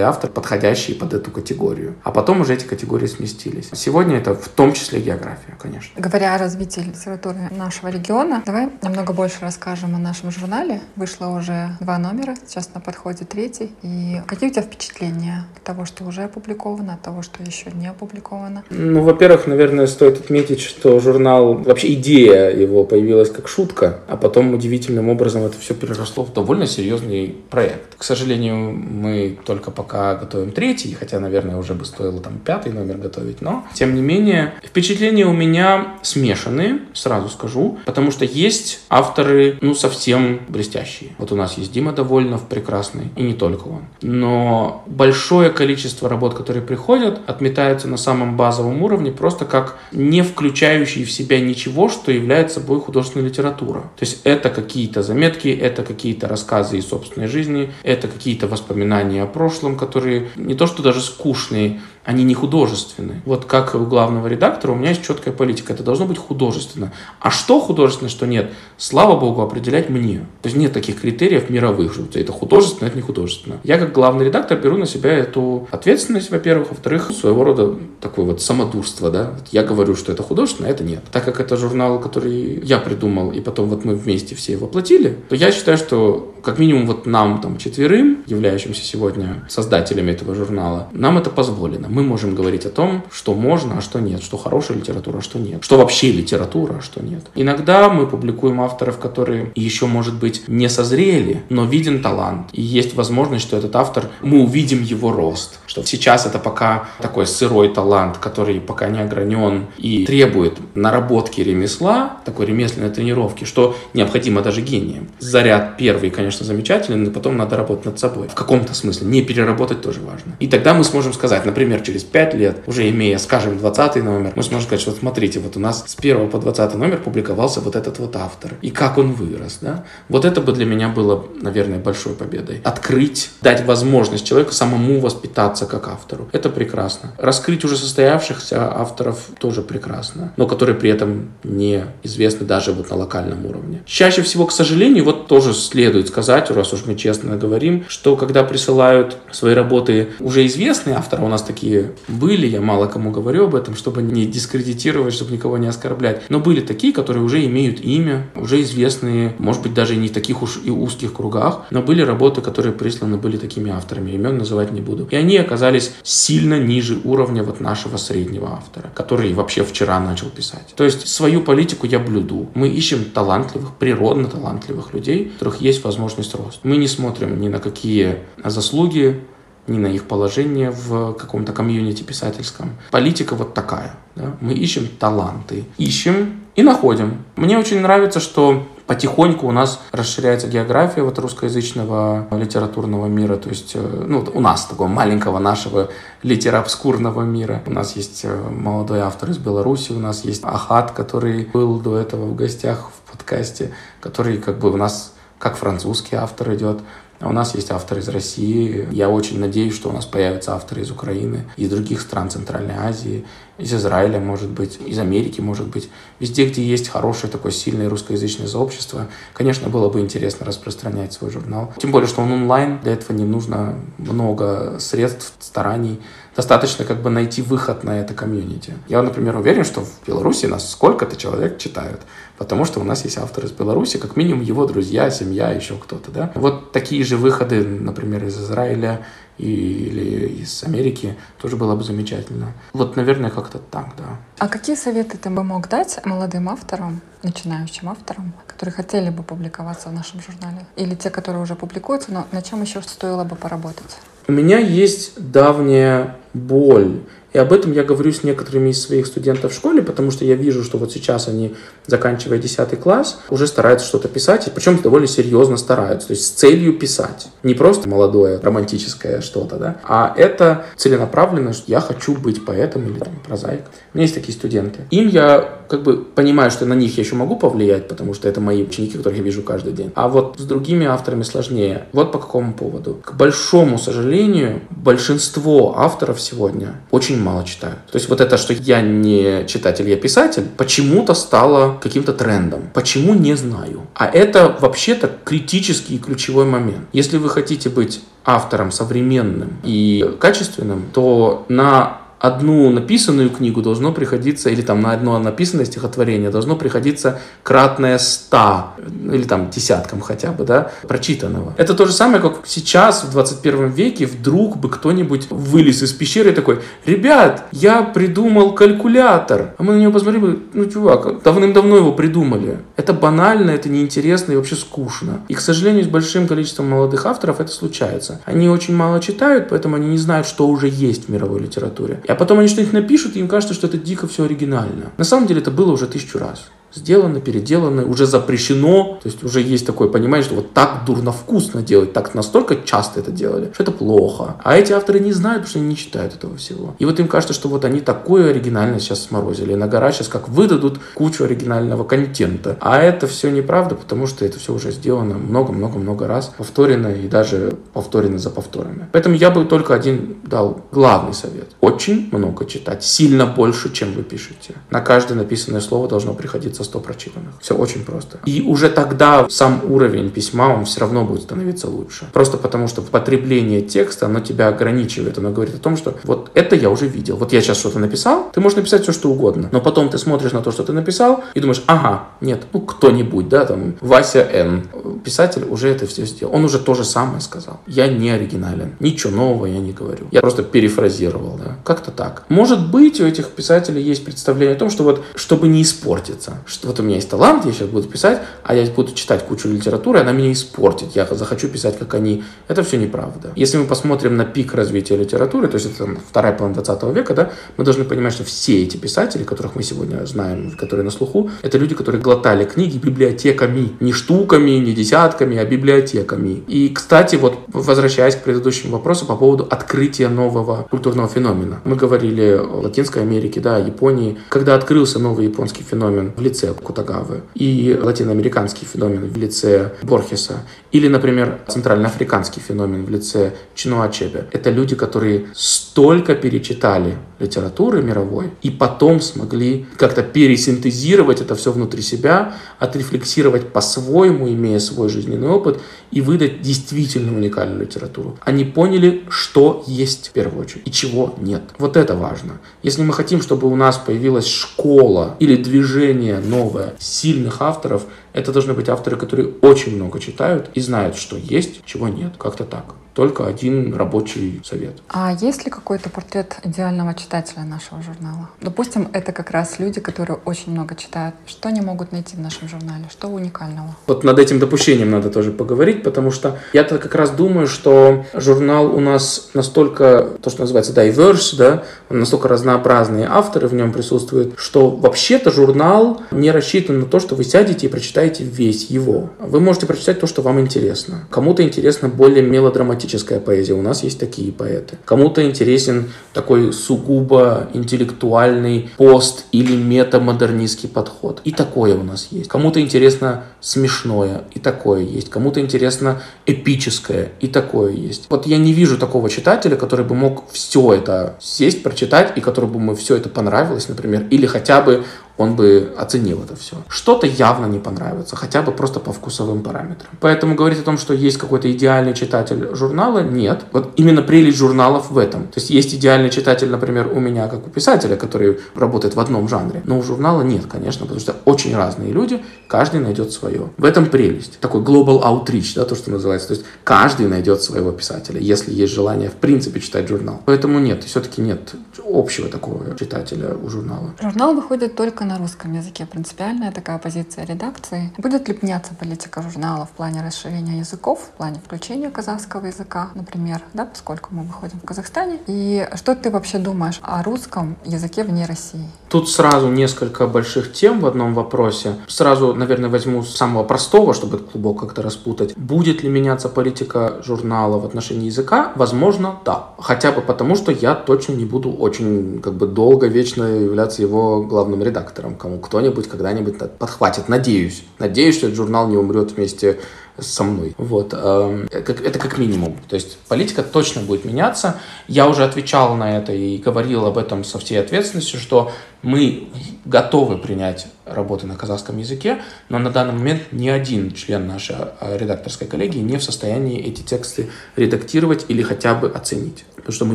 [0.00, 1.96] автор, подходящий под эту категорию.
[2.02, 3.70] А потом уже эти категории сместились.
[3.72, 5.90] Сегодня это в том числе география, конечно.
[6.00, 10.80] Говоря о развитии литературы нашего региона, давай немного больше расскажем о нашем журнале.
[10.96, 13.72] Вышло уже два номера, сейчас на подходе третий.
[13.82, 17.88] И какие у тебя впечатления от того, что уже опубликовано, от того, что еще не
[17.88, 18.64] опубликовано?
[18.70, 24.54] Ну, во-первых, наверное, стоит отметить, что журнал, вообще идея его появилась как шутка, а потом
[24.54, 27.96] удивительным образом это все переросло в довольно серьезный проект.
[27.96, 32.96] К сожалению, мы только пока готовим третий, хотя, наверное, уже бы стоило там пятый номер
[32.96, 39.58] готовить, но, тем не менее, впечатления у меня смешанные, сразу скажу, потому что есть авторы,
[39.60, 41.10] ну, совсем блестящие.
[41.18, 43.82] Вот у нас есть Дима Довольнов, прекрасный, и не только он.
[44.02, 50.22] Но большое количество работ, которые приходят от отметается на самом базовом уровне, просто как не
[50.22, 53.80] включающий в себя ничего, что является собой художественная литература.
[53.80, 59.26] То есть это какие-то заметки, это какие-то рассказы из собственной жизни, это какие-то воспоминания о
[59.26, 63.20] прошлом, которые не то что даже скучные, они не художественные.
[63.24, 65.72] Вот как у главного редактора у меня есть четкая политика.
[65.72, 66.92] Это должно быть художественно.
[67.20, 70.20] А что художественно, что нет, слава богу, определять мне.
[70.42, 73.60] То есть нет таких критериев мировых, что это художественно, это не художественно.
[73.64, 76.70] Я как главный редактор беру на себя эту ответственность, во-первых.
[76.70, 79.10] Во-вторых, своего рода такое вот самодурство.
[79.10, 79.34] Да?
[79.52, 81.02] Я говорю, что это художественно, а это нет.
[81.12, 85.16] Так как это журнал, который я придумал, и потом вот мы вместе все его платили,
[85.28, 90.88] то я считаю, что как минимум вот нам, там, четверым, являющимся сегодня создателями этого журнала,
[90.92, 91.88] нам это позволено.
[91.90, 95.38] Мы можем говорить о том, что можно, а что нет, что хорошая литература, а что
[95.38, 97.26] нет, что вообще литература, а что нет.
[97.34, 102.48] Иногда мы публикуем авторов, которые еще, может быть, не созрели, но виден талант.
[102.52, 105.58] И есть возможность, что этот автор, мы увидим его рост.
[105.66, 112.18] Что сейчас это пока такой сырой талант, который пока не огранен и требует наработки ремесла,
[112.24, 115.08] такой ремесленной тренировки, что необходимо даже гением.
[115.18, 118.28] Заряд первый, конечно, замечательный, но потом надо работать над собой.
[118.28, 119.08] В каком-то смысле.
[119.08, 120.36] Не переработать тоже важно.
[120.38, 124.42] И тогда мы сможем сказать, например, через 5 лет, уже имея, скажем, 20 номер, мы
[124.42, 127.98] сможем сказать, что смотрите, вот у нас с 1 по 20 номер публиковался вот этот
[127.98, 128.54] вот автор.
[128.62, 129.84] И как он вырос, да?
[130.08, 132.60] Вот это бы для меня было, наверное, большой победой.
[132.64, 136.28] Открыть, дать возможность человеку самому воспитаться как автору.
[136.32, 137.12] Это прекрасно.
[137.18, 142.96] Раскрыть уже состоявшихся авторов тоже прекрасно, но которые при этом не известны даже вот на
[142.96, 143.82] локальном уровне.
[143.86, 148.44] Чаще всего, к сожалению, вот тоже следует сказать, раз уж мы честно говорим, что когда
[148.44, 151.69] присылают свои работы уже известные авторы, у нас такие
[152.08, 156.40] были, я мало кому говорю об этом, чтобы не дискредитировать, чтобы никого не оскорблять, но
[156.40, 160.60] были такие, которые уже имеют имя, уже известные, может быть, даже не в таких уж
[160.64, 165.06] и узких кругах, но были работы, которые присланы были такими авторами, имен называть не буду.
[165.10, 170.74] И они оказались сильно ниже уровня вот нашего среднего автора, который вообще вчера начал писать.
[170.76, 172.48] То есть свою политику я блюду.
[172.54, 176.60] Мы ищем талантливых, природно талантливых людей, у которых есть возможность роста.
[176.62, 179.20] Мы не смотрим ни на какие заслуги,
[179.66, 182.72] ни на их положение в каком-то комьюнити писательском.
[182.90, 183.94] Политика вот такая.
[184.16, 184.36] Да?
[184.40, 185.64] Мы ищем таланты.
[185.78, 187.24] Ищем и находим.
[187.36, 193.72] Мне очень нравится, что потихоньку у нас расширяется география вот русскоязычного литературного мира, то есть
[193.74, 195.90] э, ну, у нас такого маленького нашего
[196.24, 197.62] литеробскурного мира.
[197.66, 201.98] У нас есть э, молодой автор из Беларуси, у нас есть Ахат, который был до
[201.98, 203.70] этого в гостях в подкасте,
[204.00, 206.80] который как бы у нас как французский автор идет.
[207.20, 208.88] А у нас есть автор из России.
[208.92, 213.26] Я очень надеюсь, что у нас появятся авторы из Украины, из других стран Центральной Азии,
[213.58, 215.90] из Израиля, может быть, из Америки, может быть.
[216.18, 221.74] Везде, где есть хорошее такое сильное русскоязычное сообщество, конечно, было бы интересно распространять свой журнал.
[221.76, 226.00] Тем более, что он онлайн, для этого не нужно много средств, стараний.
[226.34, 228.72] Достаточно как бы найти выход на это комьюнити.
[228.88, 232.00] Я, например, уверен, что в Беларуси нас сколько-то человек читают
[232.40, 236.10] потому что у нас есть автор из Беларуси, как минимум его друзья, семья, еще кто-то,
[236.10, 236.32] да.
[236.34, 239.04] Вот такие же выходы, например, из Израиля
[239.36, 242.54] или из Америки тоже было бы замечательно.
[242.72, 244.16] Вот, наверное, как-то так, да.
[244.38, 249.90] А какие советы ты бы мог дать молодым авторам, начинающим авторам, которые хотели бы публиковаться
[249.90, 250.64] в нашем журнале?
[250.76, 253.98] Или те, которые уже публикуются, но на чем еще стоило бы поработать?
[254.28, 259.52] У меня есть давняя боль и об этом я говорю с некоторыми из своих студентов
[259.52, 261.54] в школе, потому что я вижу, что вот сейчас они,
[261.86, 266.30] заканчивая 10 класс, уже стараются что-то писать, и причем довольно серьезно стараются, то есть с
[266.30, 267.28] целью писать.
[267.42, 272.98] Не просто молодое романтическое что-то, да, а это целенаправленно, что я хочу быть поэтом или
[272.98, 273.66] там, прозаиком.
[273.94, 274.80] У меня есть такие студенты.
[274.90, 278.40] Им я как бы понимаю, что на них я еще могу повлиять, потому что это
[278.40, 279.92] мои ученики, которых я вижу каждый день.
[279.94, 281.86] А вот с другими авторами сложнее.
[281.92, 282.94] Вот по какому поводу.
[283.04, 287.78] К большому сожалению, большинство авторов сегодня очень мало читают.
[287.90, 292.70] То есть вот это, что я не читатель, я писатель, почему-то стало каким-то трендом.
[292.74, 293.82] Почему, не знаю.
[293.94, 296.88] А это вообще-то критический и ключевой момент.
[296.92, 304.50] Если вы хотите быть автором современным и качественным, то на одну написанную книгу должно приходиться,
[304.50, 310.44] или там на одно написанное стихотворение должно приходиться кратное ста, или там десяткам хотя бы,
[310.44, 311.54] да, прочитанного.
[311.56, 316.30] Это то же самое, как сейчас, в 21 веке, вдруг бы кто-нибудь вылез из пещеры
[316.30, 319.54] и такой, ребят, я придумал калькулятор.
[319.56, 322.58] А мы на него посмотрели, ну, чувак, давным-давно его придумали.
[322.76, 325.20] Это банально, это неинтересно и вообще скучно.
[325.28, 328.20] И, к сожалению, с большим количеством молодых авторов это случается.
[328.26, 332.02] Они очень мало читают, поэтому они не знают, что уже есть в мировой литературе.
[332.10, 334.92] А потом они что-нибудь напишут, и им кажется, что это дико все оригинально.
[334.96, 336.50] На самом деле это было уже тысячу раз.
[336.74, 341.62] Сделаны, переделаны, уже запрещено, то есть уже есть такое понимание, что вот так дурно вкусно
[341.62, 344.36] делать, так настолько часто это делали, что это плохо.
[344.42, 346.74] А эти авторы не знают, потому что они не читают этого всего.
[346.78, 349.52] И вот им кажется, что вот они такое оригинальное сейчас сморозили.
[349.52, 352.56] И на гора сейчас как выдадут кучу оригинального контента.
[352.60, 357.54] А это все неправда, потому что это все уже сделано много-много-много раз, повторено и даже
[357.72, 358.88] повторено за повторами.
[358.92, 361.48] Поэтому я бы только один дал главный совет.
[361.60, 364.54] Очень много читать, сильно больше, чем вы пишете.
[364.70, 367.34] На каждое написанное слово должно приходиться 100 прочитанных.
[367.40, 368.18] Все очень просто.
[368.24, 372.06] И уже тогда сам уровень письма, он все равно будет становиться лучше.
[372.12, 375.18] Просто потому, что потребление текста, оно тебя ограничивает.
[375.18, 377.16] Оно говорит о том, что вот это я уже видел.
[377.16, 379.48] Вот я сейчас что-то написал, ты можешь написать все, что угодно.
[379.52, 383.28] Но потом ты смотришь на то, что ты написал, и думаешь, ага, нет, ну кто-нибудь,
[383.28, 384.68] да, там, Вася Н.
[385.04, 386.34] Писатель уже это все сделал.
[386.34, 387.60] Он уже то же самое сказал.
[387.66, 388.76] Я не оригинален.
[388.80, 390.06] Ничего нового я не говорю.
[390.10, 391.56] Я просто перефразировал, да.
[391.64, 392.24] Как-то так.
[392.28, 396.66] Может быть, у этих писателей есть представление о том, что вот, чтобы не испортиться, что
[396.66, 400.00] вот у меня есть талант, я сейчас буду писать, а я буду читать кучу литературы,
[400.00, 402.24] она меня испортит, я захочу писать, как они.
[402.48, 403.32] Это все неправда.
[403.36, 407.14] Если мы посмотрим на пик развития литературы, то есть это там, вторая половина 20 века,
[407.14, 411.30] да, мы должны понимать, что все эти писатели, которых мы сегодня знаем, которые на слуху,
[411.42, 416.42] это люди, которые глотали книги библиотеками, не штуками, не десятками, а библиотеками.
[416.48, 421.60] И, кстати, вот возвращаясь к предыдущему вопросу по поводу открытия нового культурного феномена.
[421.64, 424.18] Мы говорили о Латинской Америке, да, Японии.
[424.28, 430.88] Когда открылся новый японский феномен в лице Кутагавы и латиноамериканский феномен в лице Борхеса, или,
[430.88, 434.28] например, центральноафриканский феномен в лице Чинуа Ачебе.
[434.32, 441.82] Это люди, которые столько перечитали литературы мировой и потом смогли как-то пересинтезировать это все внутри
[441.82, 445.60] себя, отрефлексировать по-своему, имея свой жизненный опыт
[445.90, 448.18] и выдать действительно уникальную литературу.
[448.24, 451.42] Они поняли, что есть в первую очередь и чего нет.
[451.58, 452.40] Вот это важно.
[452.62, 458.54] Если мы хотим, чтобы у нас появилась школа или движение новое сильных авторов, это должны
[458.54, 462.12] быть авторы, которые очень много читают и знают, что есть, чего нет.
[462.18, 464.82] Как-то так только один рабочий совет.
[464.88, 468.30] А есть ли какой-то портрет идеального читателя нашего журнала?
[468.40, 471.14] Допустим, это как раз люди, которые очень много читают.
[471.26, 472.84] Что они могут найти в нашем журнале?
[472.90, 473.76] Что уникального?
[473.86, 478.74] Вот над этим допущением надо тоже поговорить, потому что я-то как раз думаю, что журнал
[478.74, 484.68] у нас настолько, то, что называется diverse, да, настолько разнообразные авторы в нем присутствуют, что
[484.70, 489.10] вообще-то журнал не рассчитан на то, что вы сядете и прочитаете весь его.
[489.20, 491.06] Вы можете прочитать то, что вам интересно.
[491.10, 493.54] Кому-то интересно более мелодраматично романтическая поэзия.
[493.54, 494.78] У нас есть такие поэты.
[494.84, 501.20] Кому-то интересен такой сугубо интеллектуальный пост или метамодернистский подход.
[501.24, 502.28] И такое у нас есть.
[502.28, 505.10] Кому-то интересно смешное, и такое есть.
[505.10, 508.06] Кому-то интересно эпическое, и такое есть.
[508.08, 512.54] Вот я не вижу такого читателя, который бы мог все это сесть, прочитать, и которому
[512.54, 514.84] бы ему все это понравилось, например, или хотя бы
[515.20, 516.56] он бы оценил это все.
[516.68, 519.90] Что-то явно не понравится, хотя бы просто по вкусовым параметрам.
[520.00, 523.44] Поэтому говорить о том, что есть какой-то идеальный читатель журнала, нет.
[523.52, 525.24] Вот именно прелесть журналов в этом.
[525.24, 529.28] То есть есть идеальный читатель, например, у меня, как у писателя, который работает в одном
[529.28, 533.50] жанре, но у журнала нет, конечно, потому что очень разные люди, каждый найдет свое.
[533.58, 534.40] В этом прелесть.
[534.40, 536.28] Такой global outreach, да, то, что называется.
[536.28, 540.22] То есть каждый найдет своего писателя, если есть желание, в принципе, читать журнал.
[540.24, 543.90] Поэтому нет, все-таки нет общего такого читателя у журнала.
[544.00, 545.86] Журнал выходит только на русском языке.
[545.86, 547.92] Принципиальная такая позиция редакции.
[547.98, 553.42] Будет ли меняться политика журнала в плане расширения языков, в плане включения казахского языка, например,
[553.52, 555.18] да, поскольку мы выходим в Казахстане?
[555.26, 558.68] И что ты вообще думаешь о русском языке вне России?
[558.88, 561.74] Тут сразу несколько больших тем в одном вопросе.
[561.88, 565.36] Сразу, наверное, возьму самого простого, чтобы этот клубок как-то распутать.
[565.36, 568.52] Будет ли меняться политика журнала в отношении языка?
[568.54, 569.46] Возможно, да.
[569.58, 574.22] Хотя бы потому, что я точно не буду очень как бы долго, вечно являться его
[574.22, 577.08] главным редактором редактором, кому кто-нибудь когда-нибудь подхватит.
[577.08, 577.64] Надеюсь.
[577.78, 579.60] Надеюсь, что этот журнал не умрет вместе
[580.00, 580.54] со мной.
[580.58, 580.92] Вот.
[580.92, 582.56] Эм, это как минимум.
[582.68, 584.56] То есть политика точно будет меняться.
[584.88, 588.52] Я уже отвечал на это и говорил об этом со всей ответственностью, что
[588.82, 589.28] мы
[589.64, 594.96] готовы принять работы на казахском языке, но на данный момент ни один член нашей а,
[594.96, 599.94] редакторской коллегии не в состоянии эти тексты редактировать или хотя бы оценить, потому что мы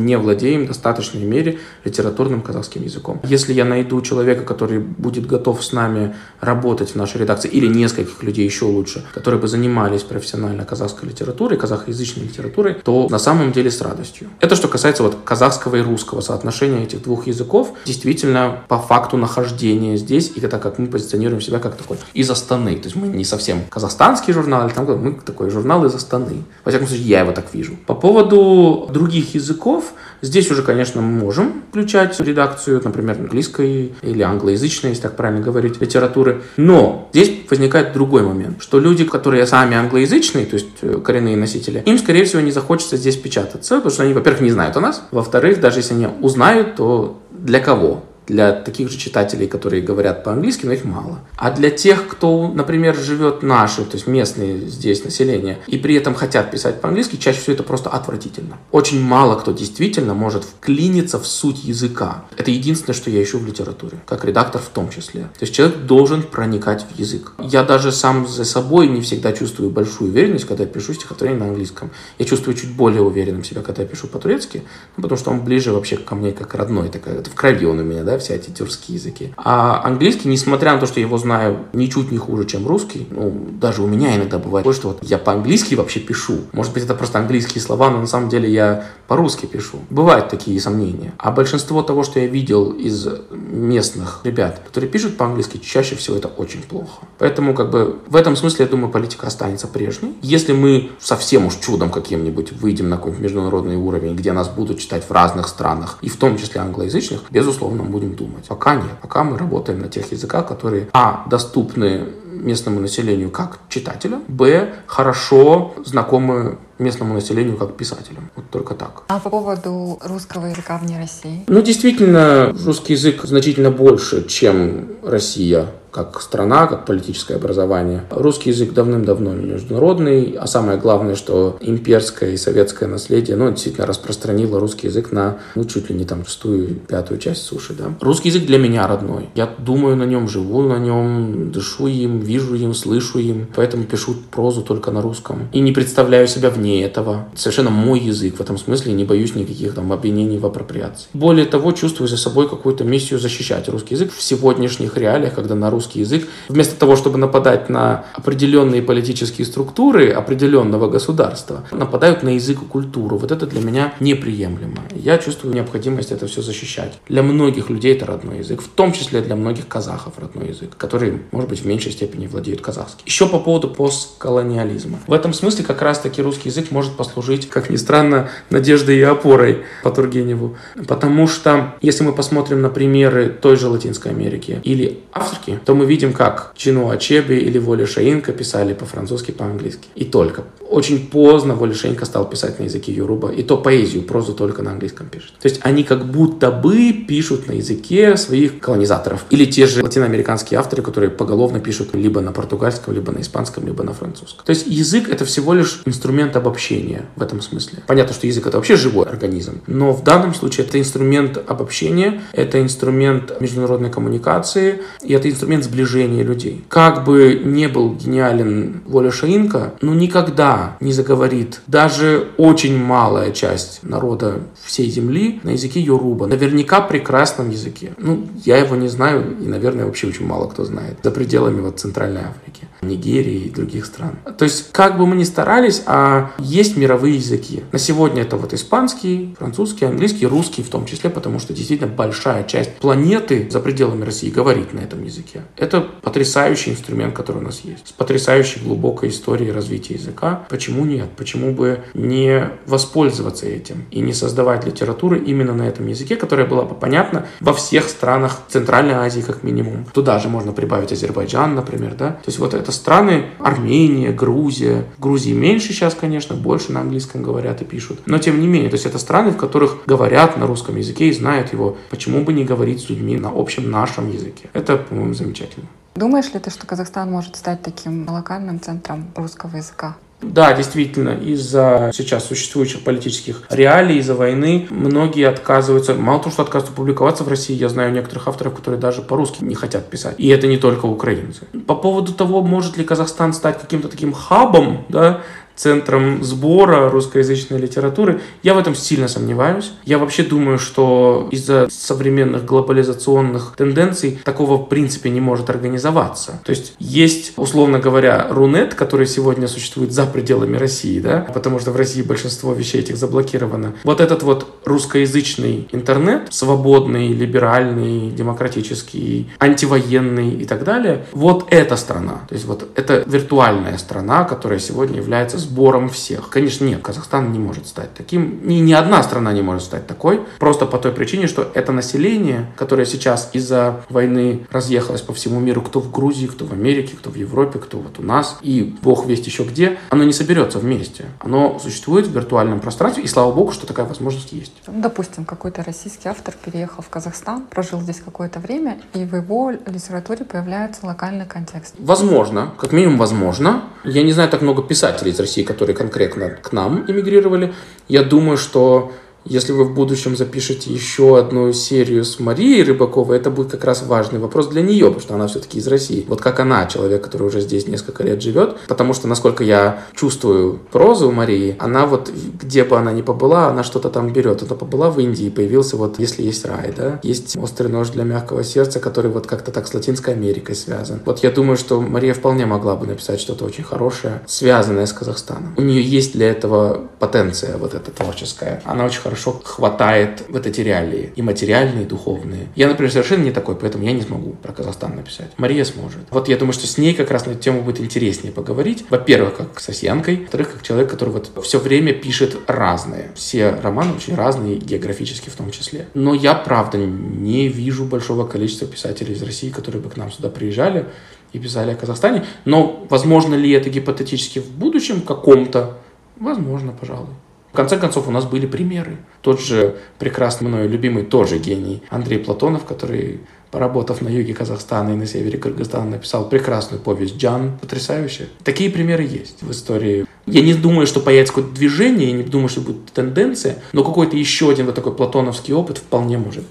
[0.00, 3.20] не владеем в достаточной мере литературным казахским языком.
[3.24, 8.22] Если я найду человека, который будет готов с нами работать в нашей редакции, или нескольких
[8.22, 13.70] людей еще лучше, которые бы занимались профессионально казахской литературой, казахоязычной литературой, то на самом деле
[13.70, 14.28] с радостью.
[14.40, 17.72] Это что касается вот казахского и русского соотношения этих двух языков.
[17.84, 22.76] Действительно, по факту нахождения здесь, и это как мы позиционируем себя как такой из Астаны.
[22.76, 26.44] То есть мы не совсем казахстанский журнал, или там мы такой журнал из Астаны.
[26.64, 27.76] Во всяком случае, я его так вижу.
[27.86, 34.90] По поводу других языков, Здесь уже, конечно, мы можем включать редакцию, например, английской или англоязычной,
[34.90, 36.42] если так правильно говорить, литературы.
[36.56, 41.82] Но здесь возникает другой момент, что люди, которые сами англоязычные, то есть э, коренные носители,
[41.86, 45.02] им, скорее всего, не захочется здесь печататься, потому что они, во-первых, не знают о нас,
[45.10, 48.04] во-вторых, даже если они узнают, то для кого?
[48.26, 51.20] Для таких же читателей, которые говорят по-английски, но их мало.
[51.36, 56.14] А для тех, кто, например, живет наши, то есть местные здесь население, и при этом
[56.14, 58.58] хотят писать по-английски, чаще всего это просто отвратительно.
[58.72, 62.24] Очень мало кто действительно может вклиниться в суть языка.
[62.36, 65.22] Это единственное, что я ищу в литературе, как редактор в том числе.
[65.22, 67.32] То есть человек должен проникать в язык.
[67.38, 71.48] Я даже сам за собой не всегда чувствую большую уверенность, когда я пишу стихотворение на
[71.48, 71.90] английском.
[72.18, 74.62] Я чувствую чуть более уверенным себя, когда я пишу по-турецки,
[74.96, 77.78] ну, потому что он ближе вообще ко мне как родной, такая, это в крови он
[77.78, 79.32] у меня, да, все эти тюркские языки.
[79.36, 83.32] А английский, несмотря на то, что я его знаю ничуть не хуже, чем русский, ну,
[83.52, 86.38] даже у меня иногда бывает что вот я по-английски вообще пишу.
[86.52, 89.78] Может быть, это просто английские слова, но на самом деле я по-русски пишу.
[89.90, 91.12] Бывают такие сомнения.
[91.18, 96.28] А большинство того, что я видел из местных ребят, которые пишут по-английски, чаще всего это
[96.28, 97.06] очень плохо.
[97.18, 100.16] Поэтому, как бы, в этом смысле, я думаю, политика останется прежней.
[100.22, 105.04] Если мы совсем уж чудом каким-нибудь выйдем на какой-нибудь международный уровень, где нас будут читать
[105.08, 108.46] в разных странах, и в том числе англоязычных, безусловно, мы будем думать.
[108.48, 108.92] Пока нет.
[109.02, 115.74] Пока мы работаем на тех языках, которые, а, доступны местному населению как читателям, б, хорошо
[115.84, 118.30] знакомы местному населению как писателям.
[118.36, 119.02] Вот только так.
[119.08, 121.44] А по поводу русского языка вне России?
[121.46, 128.04] Ну, действительно, русский язык значительно больше, чем Россия как страна, как политическое образование.
[128.10, 134.60] Русский язык давным-давно международный, а самое главное, что имперское и советское наследие, ну, действительно распространило
[134.60, 137.94] русский язык на, ну, чуть ли не там шестую, пятую часть суши, да.
[138.02, 139.30] Русский язык для меня родной.
[139.34, 144.16] Я думаю на нем, живу на нем, дышу им, вижу им, слышу им, поэтому пишу
[144.30, 145.48] прозу только на русском.
[145.52, 147.28] И не представляю себя вне этого.
[147.34, 151.08] Совершенно мой язык в этом смысле, не боюсь никаких там обвинений в апроприации.
[151.12, 155.70] Более того, чувствую за собой какую-то миссию защищать русский язык в сегодняшних реалиях, когда на
[155.70, 162.62] русский язык, вместо того, чтобы нападать на определенные политические структуры определенного государства, нападают на язык
[162.62, 163.18] и культуру.
[163.18, 164.82] Вот это для меня неприемлемо.
[164.94, 166.94] Я чувствую необходимость это все защищать.
[167.08, 171.22] Для многих людей это родной язык, в том числе для многих казахов родной язык, которые,
[171.32, 173.02] может быть, в меньшей степени владеют казахским.
[173.04, 174.98] Еще по поводу постколониализма.
[175.06, 179.64] В этом смысле как раз-таки русский язык может послужить, как ни странно, надеждой и опорой
[179.82, 180.56] по Тургеневу.
[180.86, 185.86] Потому что, если мы посмотрим на примеры той же Латинской Америки или Африки, то мы
[185.86, 189.88] видим, как Чину Ачеби или Воля Шаинка писали по-французски, по-английски.
[189.94, 190.44] И только.
[190.68, 194.72] Очень поздно Воля Шаинка стал писать на языке Юруба, и то поэзию, прозу только на
[194.72, 195.32] английском пишет.
[195.40, 199.24] То есть они как будто бы пишут на языке своих колонизаторов.
[199.30, 203.84] Или те же латиноамериканские авторы, которые поголовно пишут либо на португальском, либо на испанском, либо
[203.84, 204.44] на французском.
[204.44, 207.82] То есть язык это всего лишь инструмент обобщения в этом смысле.
[207.86, 212.62] Понятно, что язык это вообще живой организм, но в данном случае это инструмент обобщения, это
[212.62, 216.64] инструмент международной коммуникации, и это инструмент сближения людей.
[216.68, 223.82] Как бы не был гениален Воля Шаинка, но никогда не заговорит даже очень малая часть
[223.82, 226.26] народа всей земли на языке Йоруба.
[226.26, 227.92] Наверняка прекрасном языке.
[227.98, 230.98] Ну, я его не знаю, и, наверное, вообще очень мало кто знает.
[231.02, 234.18] За пределами вот Центральной Африки, Нигерии и других стран.
[234.38, 237.62] То есть, как бы мы ни старались, а есть мировые языки.
[237.72, 242.44] На сегодня это вот испанский, французский, английский, русский в том числе, потому что действительно большая
[242.44, 245.42] часть планеты за пределами России говорит на этом языке.
[245.56, 247.88] Это потрясающий инструмент, который у нас есть.
[247.88, 250.46] С потрясающей глубокой историей развития языка.
[250.48, 251.08] Почему нет?
[251.16, 256.64] Почему бы не воспользоваться этим и не создавать литературу именно на этом языке, которая была
[256.64, 259.86] бы понятна во всех странах Центральной Азии как минимум.
[259.92, 262.10] Туда же можно прибавить Азербайджан, например, да?
[262.12, 264.84] То есть вот это страны Армения, Грузия.
[264.98, 268.00] Грузии меньше сейчас, конечно, больше на английском говорят и пишут.
[268.06, 271.12] Но тем не менее, то есть это страны, в которых говорят на русском языке и
[271.12, 271.76] знают его.
[271.90, 274.48] Почему бы не говорить с людьми на общем нашем языке?
[274.52, 275.66] Это, по-моему, замечательно.
[275.94, 279.96] Думаешь ли ты, что Казахстан может стать таким локальным центром русского языка?
[280.22, 286.74] Да, действительно, из-за сейчас существующих политических реалий, из-за войны, многие отказываются, мало того, что отказываются
[286.74, 290.14] публиковаться в России, я знаю некоторых авторов, которые даже по-русски не хотят писать.
[290.18, 291.46] И это не только украинцы.
[291.66, 295.20] По поводу того, может ли Казахстан стать каким-то таким хабом, да,
[295.56, 298.20] центром сбора русскоязычной литературы.
[298.42, 299.72] Я в этом сильно сомневаюсь.
[299.84, 306.40] Я вообще думаю, что из-за современных глобализационных тенденций такого в принципе не может организоваться.
[306.44, 311.70] То есть есть, условно говоря, Рунет, который сегодня существует за пределами России, да, потому что
[311.70, 313.74] в России большинство вещей этих заблокировано.
[313.84, 322.20] Вот этот вот русскоязычный интернет, свободный, либеральный, демократический, антивоенный и так далее, вот эта страна.
[322.28, 326.28] То есть вот это виртуальная страна, которая сегодня является сбором всех.
[326.28, 328.46] Конечно, нет, Казахстан не может стать таким.
[328.46, 330.20] Ни, ни одна страна не может стать такой.
[330.38, 335.62] Просто по той причине, что это население, которое сейчас из-за войны разъехалось по всему миру,
[335.62, 339.06] кто в Грузии, кто в Америке, кто в Европе, кто вот у нас, и бог
[339.06, 341.06] весть еще где, оно не соберется вместе.
[341.20, 344.52] Оно существует в виртуальном пространстве, и слава богу, что такая возможность есть.
[344.66, 350.24] Допустим, какой-то российский автор переехал в Казахстан, прожил здесь какое-то время, и в его литературе
[350.24, 351.74] появляется локальный контекст.
[351.78, 353.64] Возможно, как минимум возможно.
[353.84, 357.54] Я не знаю так много писателей из России, которые конкретно к нам эмигрировали.
[357.88, 358.92] Я думаю, что
[359.26, 363.82] если вы в будущем запишете еще одну серию с Марией Рыбаковой, это будет как раз
[363.82, 366.04] важный вопрос для нее, потому что она все-таки из России.
[366.08, 370.60] Вот как она, человек, который уже здесь несколько лет живет, потому что, насколько я чувствую
[370.72, 374.42] прозу Марии, она вот, где бы она ни побыла, она что-то там берет.
[374.42, 378.44] Она побыла в Индии, появился вот, если есть рай, да, есть острый нож для мягкого
[378.44, 381.00] сердца, который вот как-то так с Латинской Америкой связан.
[381.04, 385.54] Вот я думаю, что Мария вполне могла бы написать что-то очень хорошее, связанное с Казахстаном.
[385.56, 388.62] У нее есть для этого потенция вот эта творческая.
[388.64, 392.48] Она очень хорошо хорошо хватает вот эти реалии, и материальные, и духовные.
[392.54, 395.30] Я, например, совершенно не такой, поэтому я не смогу про Казахстан написать.
[395.38, 396.00] Мария сможет.
[396.10, 398.84] Вот я думаю, что с ней как раз на эту тему будет интереснее поговорить.
[398.90, 403.10] Во-первых, как с россиянкой, во-вторых, как человек, который вот все время пишет разные.
[403.14, 405.86] Все романы очень разные, географически в том числе.
[405.94, 410.28] Но я, правда, не вижу большого количества писателей из России, которые бы к нам сюда
[410.28, 410.86] приезжали
[411.32, 412.24] и писали о Казахстане.
[412.44, 415.78] Но возможно ли это гипотетически в будущем каком-то?
[416.18, 417.14] Возможно, пожалуй.
[417.56, 418.98] В конце концов, у нас были примеры.
[419.22, 423.20] Тот же прекрасный мною любимый тоже гений Андрей Платонов, который
[423.50, 427.56] поработав на юге Казахстана и на севере Кыргызстана, написал прекрасную повесть «Джан».
[427.58, 428.28] Потрясающе.
[428.44, 430.04] Такие примеры есть в истории.
[430.26, 434.18] Я не думаю, что появится какое-то движение, я не думаю, что будет тенденция, но какой-то
[434.18, 436.44] еще один вот такой платоновский опыт вполне может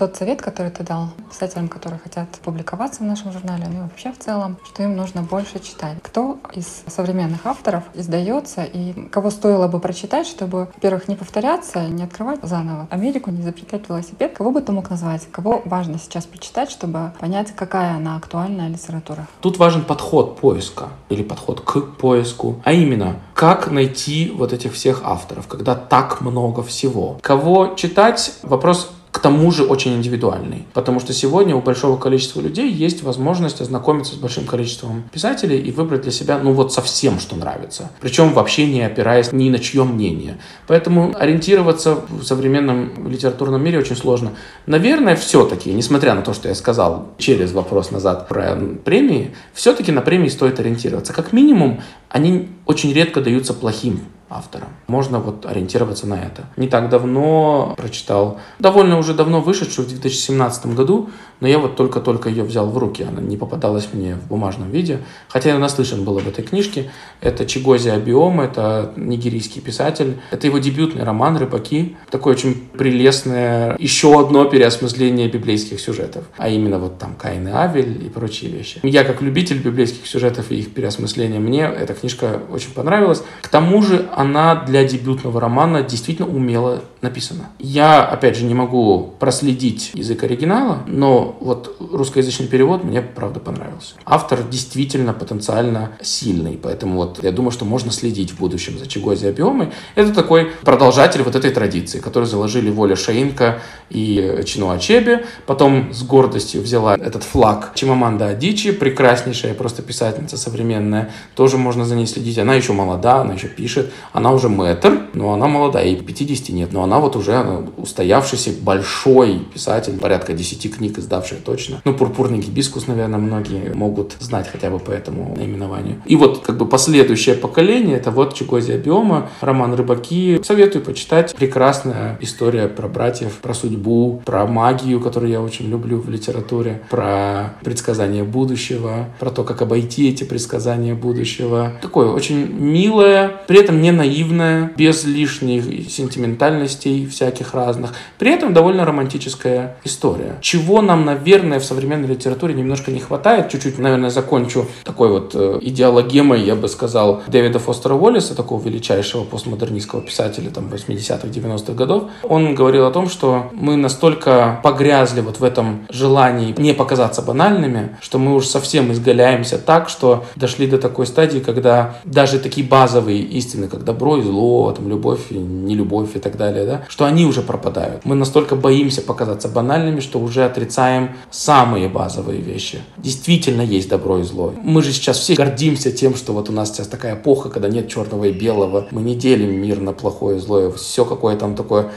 [0.00, 4.12] тот совет, который ты дал писателям, которые хотят публиковаться в нашем журнале, ну и вообще
[4.12, 5.98] в целом, что им нужно больше читать.
[6.02, 12.04] Кто из современных авторов издается и кого стоило бы прочитать, чтобы, во-первых, не повторяться, не
[12.04, 14.32] открывать заново Америку, не запретать велосипед?
[14.34, 15.28] Кого бы ты мог назвать?
[15.30, 19.28] Кого важно сейчас прочитать, чтобы понять, какая она актуальная литература?
[19.42, 25.02] Тут важен подход поиска или подход к поиску, а именно, как найти вот этих всех
[25.04, 27.18] авторов, когда так много всего.
[27.20, 28.32] Кого читать?
[28.42, 30.66] Вопрос к тому же очень индивидуальный.
[30.72, 35.72] Потому что сегодня у большого количества людей есть возможность ознакомиться с большим количеством писателей и
[35.72, 37.90] выбрать для себя, ну вот совсем, что нравится.
[38.00, 40.38] Причем вообще не опираясь ни на чье мнение.
[40.66, 44.32] Поэтому ориентироваться в современном литературном мире очень сложно.
[44.66, 50.02] Наверное, все-таки, несмотря на то, что я сказал через вопрос назад про премии, все-таки на
[50.02, 51.12] премии стоит ориентироваться.
[51.12, 54.00] Как минимум, они очень редко даются плохим
[54.30, 54.68] автора.
[54.86, 56.44] Можно вот ориентироваться на это.
[56.56, 62.28] Не так давно прочитал, довольно уже давно вышедшую в 2017 году, но я вот только-только
[62.28, 66.18] ее взял в руки, она не попадалась мне в бумажном виде, хотя я наслышан был
[66.18, 66.90] об этой книжке.
[67.20, 70.20] Это Чигози Абиом, это нигерийский писатель.
[70.30, 71.96] Это его дебютный роман «Рыбаки».
[72.10, 78.04] Такое очень прелестное еще одно переосмысление библейских сюжетов, а именно вот там Каин и Авель
[78.04, 78.80] и прочие вещи.
[78.82, 83.22] Я как любитель библейских сюжетов и их переосмысления, мне эта книжка очень понравилась.
[83.42, 87.50] К тому же она для дебютного романа действительно умело написана.
[87.58, 93.94] Я, опять же, не могу проследить язык оригинала, но вот русскоязычный перевод мне, правда, понравился.
[94.04, 99.26] Автор действительно потенциально сильный, поэтому вот я думаю, что можно следить в будущем за Чигози
[99.26, 99.70] Абиомой.
[99.94, 105.20] Это такой продолжатель вот этой традиции, который заложили Воля Шаинка и Чинуа Чеби.
[105.46, 111.10] Потом с гордостью взяла этот флаг Чимаманда Адичи, прекраснейшая просто писательница современная.
[111.34, 112.38] Тоже можно за ней следить.
[112.38, 113.92] Она еще молода, она еще пишет.
[114.12, 116.72] Она уже мэтр, но она молодая, ей 50 нет.
[116.72, 121.80] Но она вот уже она устоявшийся большой писатель, порядка 10 книг издавший точно.
[121.84, 126.02] Ну, «Пурпурный гибискус», наверное, многие могут знать хотя бы по этому наименованию.
[126.06, 130.40] И вот как бы последующее поколение, это вот Чикозия Биома, роман «Рыбаки».
[130.42, 131.34] Советую почитать.
[131.34, 137.54] Прекрасная история про братьев, про судьбу, про магию, которую я очень люблю в литературе, про
[137.62, 141.72] предсказания будущего, про то, как обойти эти предсказания будущего.
[141.82, 147.92] Такое очень милое, при этом не наивное, без лишних сентиментальностей всяких разных.
[148.18, 150.38] При этом довольно романтическая история.
[150.40, 155.58] Чего нам, наверное, в современной литературе немножко не хватает, чуть-чуть, наверное, закончу такой вот э,
[155.60, 162.04] идеологемой, я бы сказал, Дэвида Фостера Уоллиса, такого величайшего постмодернистского писателя там 80-х, 90-х годов.
[162.22, 167.96] Он говорил о том, что мы настолько погрязли вот в этом желании не показаться банальными,
[168.00, 173.20] что мы уже совсем изгаляемся так, что дошли до такой стадии, когда даже такие базовые
[173.20, 177.26] истины, как добро и зло, там, любовь и нелюбовь и так далее, да, что они
[177.26, 178.04] уже пропадают.
[178.04, 182.78] Мы настолько боимся показаться банальными, что уже отрицаем самые базовые вещи.
[182.96, 184.54] Действительно есть добро и зло.
[184.62, 187.88] Мы же сейчас все гордимся тем, что вот у нас сейчас такая эпоха, когда нет
[187.88, 188.86] черного и белого.
[188.90, 190.70] Мы не делим мир на плохое и злое.
[190.70, 191.90] Все какое там такое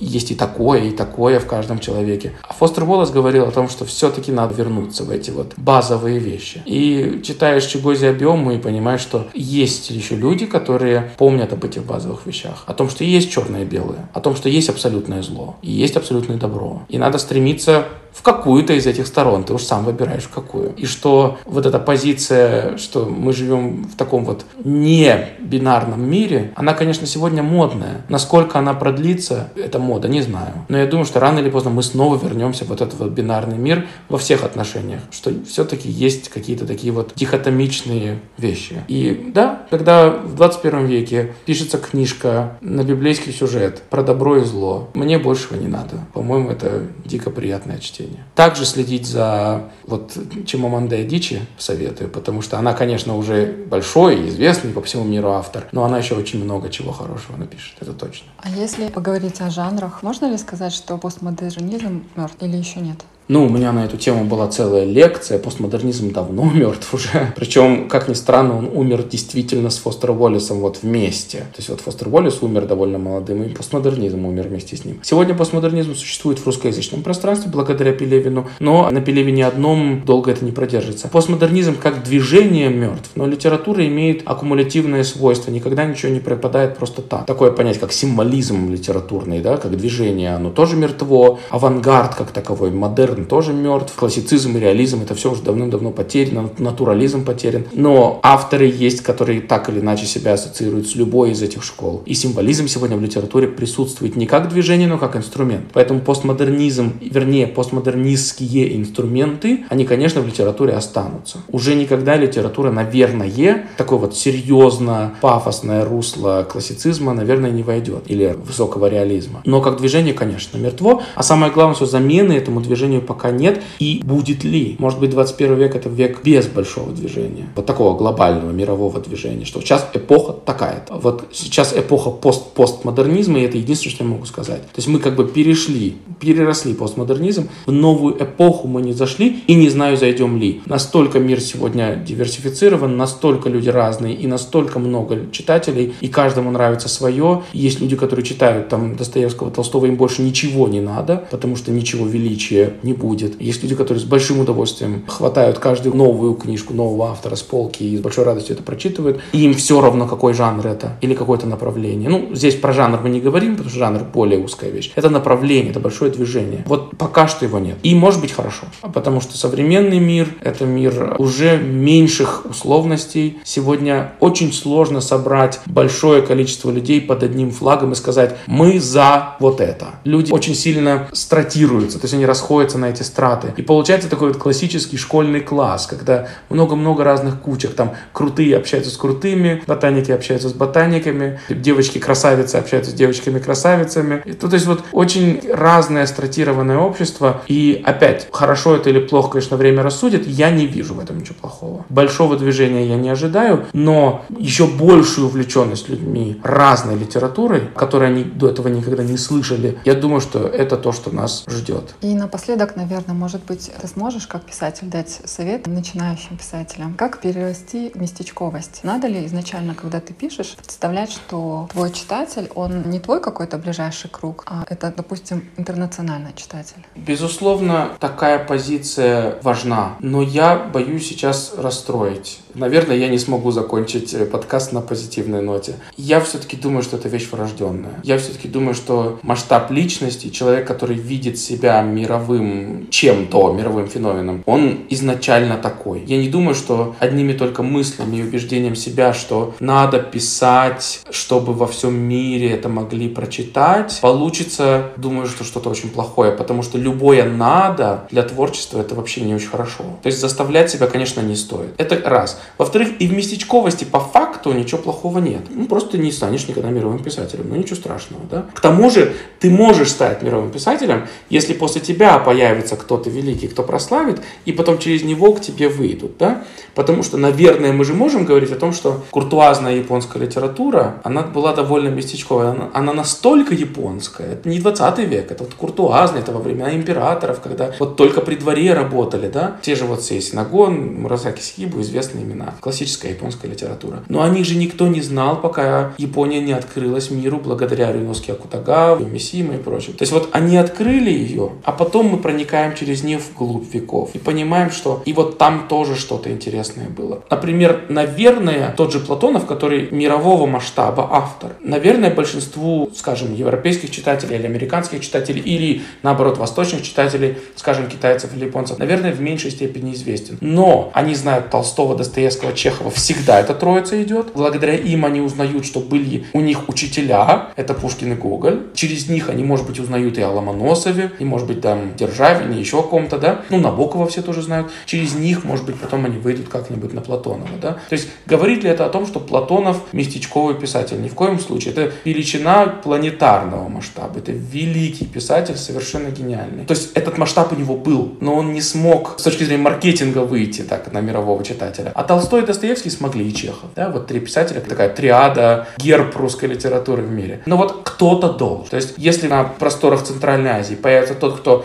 [0.00, 2.32] есть и такое, и такое в каждом человеке.
[2.42, 6.62] А Фостер Уоллес говорил о том, что все-таки надо вернуться в эти вот базовые вещи.
[6.66, 12.26] И читаешь Чигози Абиому и понимаешь, что есть еще люди, которые помнят об этих базовых
[12.26, 12.64] вещах.
[12.66, 14.08] О том, что есть черное и белое.
[14.12, 15.56] О том, что есть абсолютное зло.
[15.62, 16.82] И есть абсолютное добро.
[16.88, 17.86] И надо стремиться
[18.18, 20.72] в какую-то из этих сторон, ты уж сам выбираешь в какую.
[20.74, 26.74] И что вот эта позиция, что мы живем в таком вот не бинарном мире, она,
[26.74, 28.02] конечно, сегодня модная.
[28.08, 30.52] Насколько она продлится, эта мода, не знаю.
[30.68, 33.56] Но я думаю, что рано или поздно мы снова вернемся в вот этот вот бинарный
[33.56, 38.82] мир во всех отношениях, что все-таки есть какие-то такие вот дихотомичные вещи.
[38.88, 44.88] И да, когда в 21 веке пишется книжка на библейский сюжет про добро и зло,
[44.94, 46.00] мне большего не надо.
[46.14, 48.24] По-моему, это дико приятное чтение чтения.
[48.34, 50.16] Также следить за вот
[50.46, 55.84] Чимаманде Дичи советую, потому что она, конечно, уже большой, известный по всему миру автор, но
[55.84, 58.28] она еще очень много чего хорошего напишет, это точно.
[58.38, 62.98] А если поговорить о жанрах, можно ли сказать, что постмодернизм мертв или еще нет?
[63.28, 65.38] Ну, у меня на эту тему была целая лекция.
[65.38, 67.34] Постмодернизм давно мертв уже.
[67.36, 71.38] Причем, как ни странно, он умер действительно с Фостер Уоллесом вот вместе.
[71.38, 75.00] То есть вот Фостер Уоллес умер довольно молодым, и постмодернизм умер вместе с ним.
[75.02, 80.52] Сегодня постмодернизм существует в русскоязычном пространстве благодаря Пелевину, но на Пелевине одном долго это не
[80.52, 81.08] продержится.
[81.08, 85.50] Постмодернизм как движение мертв, но литература имеет аккумулятивное свойство.
[85.50, 87.26] Никогда ничего не пропадает просто так.
[87.26, 91.40] Такое понятие, как символизм литературный, да, как движение, оно тоже мертво.
[91.50, 96.50] Авангард как таковой, модерн модерн тоже мертв, классицизм и реализм это все уже давным-давно потеряно,
[96.58, 97.64] натурализм потерян.
[97.72, 102.02] Но авторы есть, которые так или иначе себя ассоциируют с любой из этих школ.
[102.06, 105.66] И символизм сегодня в литературе присутствует не как движение, но как инструмент.
[105.72, 111.38] Поэтому постмодернизм, вернее, постмодернистские инструменты, они, конечно, в литературе останутся.
[111.50, 113.28] Уже никогда литература, наверное,
[113.76, 118.04] такое вот серьезно пафосное русло классицизма, наверное, не войдет.
[118.06, 119.42] Или высокого реализма.
[119.44, 121.02] Но как движение, конечно, мертво.
[121.14, 123.62] А самое главное, что замены этому движению пока нет.
[123.78, 124.76] И будет ли?
[124.78, 127.48] Может быть, 21 век это век без большого движения.
[127.56, 129.46] Вот такого глобального мирового движения.
[129.46, 130.94] Что сейчас эпоха такая-то.
[130.94, 134.62] Вот сейчас эпоха пост постмодернизма, и это единственное, что я могу сказать.
[134.62, 139.54] То есть мы как бы перешли, переросли постмодернизм, в новую эпоху мы не зашли, и
[139.54, 140.60] не знаю, зайдем ли.
[140.66, 147.42] Настолько мир сегодня диверсифицирован, настолько люди разные, и настолько много читателей, и каждому нравится свое.
[147.52, 152.06] Есть люди, которые читают там Достоевского, Толстого, им больше ничего не надо, потому что ничего
[152.06, 153.40] величия не будет.
[153.40, 157.96] Есть люди, которые с большим удовольствием хватают каждую новую книжку нового автора с полки и
[157.96, 159.20] с большой радостью это прочитывают.
[159.32, 162.08] И им все равно, какой жанр это или какое-то направление.
[162.08, 164.92] Ну, здесь про жанр мы не говорим, потому что жанр более узкая вещь.
[164.94, 166.64] Это направление, это большое движение.
[166.66, 167.76] Вот пока что его нет.
[167.82, 168.66] И может быть хорошо.
[168.92, 173.38] Потому что современный мир— это мир уже меньших условностей.
[173.44, 179.60] Сегодня очень сложно собрать большое количество людей под одним флагом и сказать «мы за вот
[179.60, 179.86] это».
[180.04, 183.52] Люди очень сильно стратируются, то есть они расходятся на эти страты.
[183.56, 188.96] И получается такой вот классический школьный класс, когда много-много разных кучек, там крутые общаются с
[188.96, 194.22] крутыми, ботаники общаются с ботаниками, девочки-красавицы общаются с девочками-красавицами.
[194.40, 199.56] То, то есть вот очень разное стратированное общество, и опять, хорошо это или плохо, конечно,
[199.56, 201.84] время рассудит, я не вижу в этом ничего плохого.
[201.88, 208.48] Большого движения я не ожидаю, но еще большую увлеченность людьми разной литературой, которой они до
[208.48, 211.94] этого никогда не слышали, я думаю, что это то, что нас ждет.
[212.00, 217.20] И напоследок Напоследок, наверное, может быть, ты сможешь как писатель дать совет начинающим писателям, как
[217.20, 218.80] перерасти местечковость.
[218.82, 224.10] Надо ли изначально, когда ты пишешь, представлять, что твой читатель, он не твой какой-то ближайший
[224.10, 226.84] круг, а это, допустим, интернациональный читатель?
[226.96, 234.26] Безусловно, такая позиция важна, но я боюсь сейчас расстроить Наверное, я не смогу закончить э,
[234.26, 235.76] подкаст на позитивной ноте.
[235.96, 238.00] Я все-таки думаю, что это вещь врожденная.
[238.02, 242.57] Я все-таки думаю, что масштаб личности, человек, который видит себя мировым
[242.90, 246.02] чем-то, мировым феноменом, он изначально такой.
[246.06, 251.66] Я не думаю, что одними только мыслями и убеждением себя, что надо писать, чтобы во
[251.66, 258.06] всем мире это могли прочитать, получится, думаю, что что-то очень плохое, потому что любое «надо»
[258.10, 259.84] для творчества это вообще не очень хорошо.
[260.02, 261.74] То есть заставлять себя, конечно, не стоит.
[261.78, 262.40] Это раз.
[262.58, 265.42] Во-вторых, и в местечковости по факту ничего плохого нет.
[265.50, 267.46] Ну, просто не станешь никогда мировым писателем.
[267.48, 268.46] Ну, ничего страшного, да?
[268.54, 273.62] К тому же, ты можешь стать мировым писателем, если после тебя появится кто-то великий, кто
[273.62, 276.44] прославит, и потом через него к тебе выйдут, да?
[276.74, 281.52] Потому что, наверное, мы же можем говорить о том, что куртуазная японская литература, она была
[281.52, 282.50] довольно местечковая.
[282.50, 284.34] Она, она настолько японская.
[284.34, 288.36] Это не 20 век, это вот куртуазная, это во времена императоров, когда вот только при
[288.36, 289.56] дворе работали, да?
[289.62, 292.54] Те же вот Сей Синагон, Мурасаки Сихибу, известные имена.
[292.60, 294.04] Классическая японская литература.
[294.08, 299.04] Но о них же никто не знал, пока Япония не открылась миру благодаря Рюноске Акутагаве,
[299.04, 299.94] Мисима и прочим.
[299.94, 304.18] То есть вот они открыли ее, а потом мы проникаем через нее вглубь веков и
[304.18, 307.24] понимаем, что и вот там тоже что-то интересное было.
[307.30, 314.46] Например, наверное, тот же Платонов, который мирового масштаба автор, наверное, большинству, скажем, европейских читателей или
[314.46, 320.38] американских читателей, или, наоборот, восточных читателей, скажем, китайцев или японцев, наверное, в меньшей степени известен.
[320.40, 324.28] Но они знают Толстого, Достоевского, Чехова, всегда эта троица идет.
[324.34, 328.68] Благодаря им они узнают, что были у них учителя, это Пушкин и Гоголь.
[328.74, 331.96] Через них они, может быть, узнают и о Ломоносове, и, может быть, там,
[332.28, 333.42] Державине, еще о ком-то, да.
[333.50, 334.70] Ну, Набокова все тоже знают.
[334.86, 337.72] Через них, может быть, потом они выйдут как-нибудь на Платонова, да.
[337.88, 341.00] То есть, говорит ли это о том, что Платонов местечковый писатель?
[341.00, 341.72] Ни в коем случае.
[341.72, 344.18] Это величина планетарного масштаба.
[344.18, 346.64] Это великий писатель, совершенно гениальный.
[346.64, 350.18] То есть, этот масштаб у него был, но он не смог с точки зрения маркетинга
[350.18, 351.92] выйти так на мирового читателя.
[351.94, 353.70] А Толстой и Достоевский смогли, и Чехов.
[353.74, 357.42] Да, вот три писателя, такая триада, герб русской литературы в мире.
[357.46, 358.68] Но вот кто-то должен.
[358.68, 361.64] То есть, если на просторах Центральной Азии появится тот, кто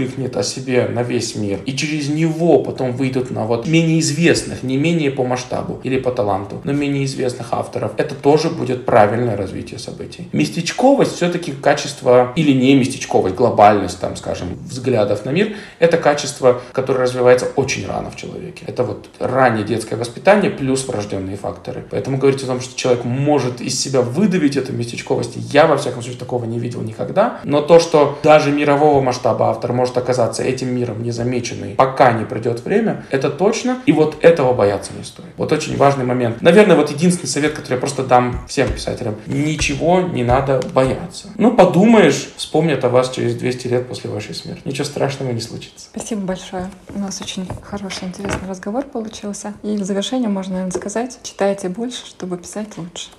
[0.00, 4.62] выкрикнет о себе на весь мир, и через него потом выйдут на вот менее известных,
[4.62, 9.36] не менее по масштабу или по таланту, но менее известных авторов, это тоже будет правильное
[9.36, 10.28] развитие событий.
[10.32, 17.00] Местечковость все-таки качество, или не местечковость, глобальность, там, скажем, взглядов на мир, это качество, которое
[17.00, 18.64] развивается очень рано в человеке.
[18.66, 21.84] Это вот раннее детское воспитание плюс врожденные факторы.
[21.90, 26.02] Поэтому говорить о том, что человек может из себя выдавить эту местечковость, я, во всяком
[26.02, 27.40] случае, такого не видел никогда.
[27.44, 32.64] Но то, что даже мирового масштаба автор может оказаться этим миром незамеченный, пока не придет
[32.64, 33.78] время, это точно.
[33.86, 35.28] И вот этого бояться не стоит.
[35.36, 36.40] Вот очень важный момент.
[36.40, 39.16] Наверное, вот единственный совет, который я просто дам всем писателям.
[39.26, 41.28] Ничего не надо бояться.
[41.36, 44.62] Ну, подумаешь, вспомнят о вас через 200 лет после вашей смерти.
[44.64, 45.88] Ничего страшного не случится.
[45.92, 46.70] Спасибо большое.
[46.94, 49.54] У нас очень хороший, интересный разговор получился.
[49.62, 53.10] И в завершение можно, наверное, сказать, читайте больше, чтобы писать лучше.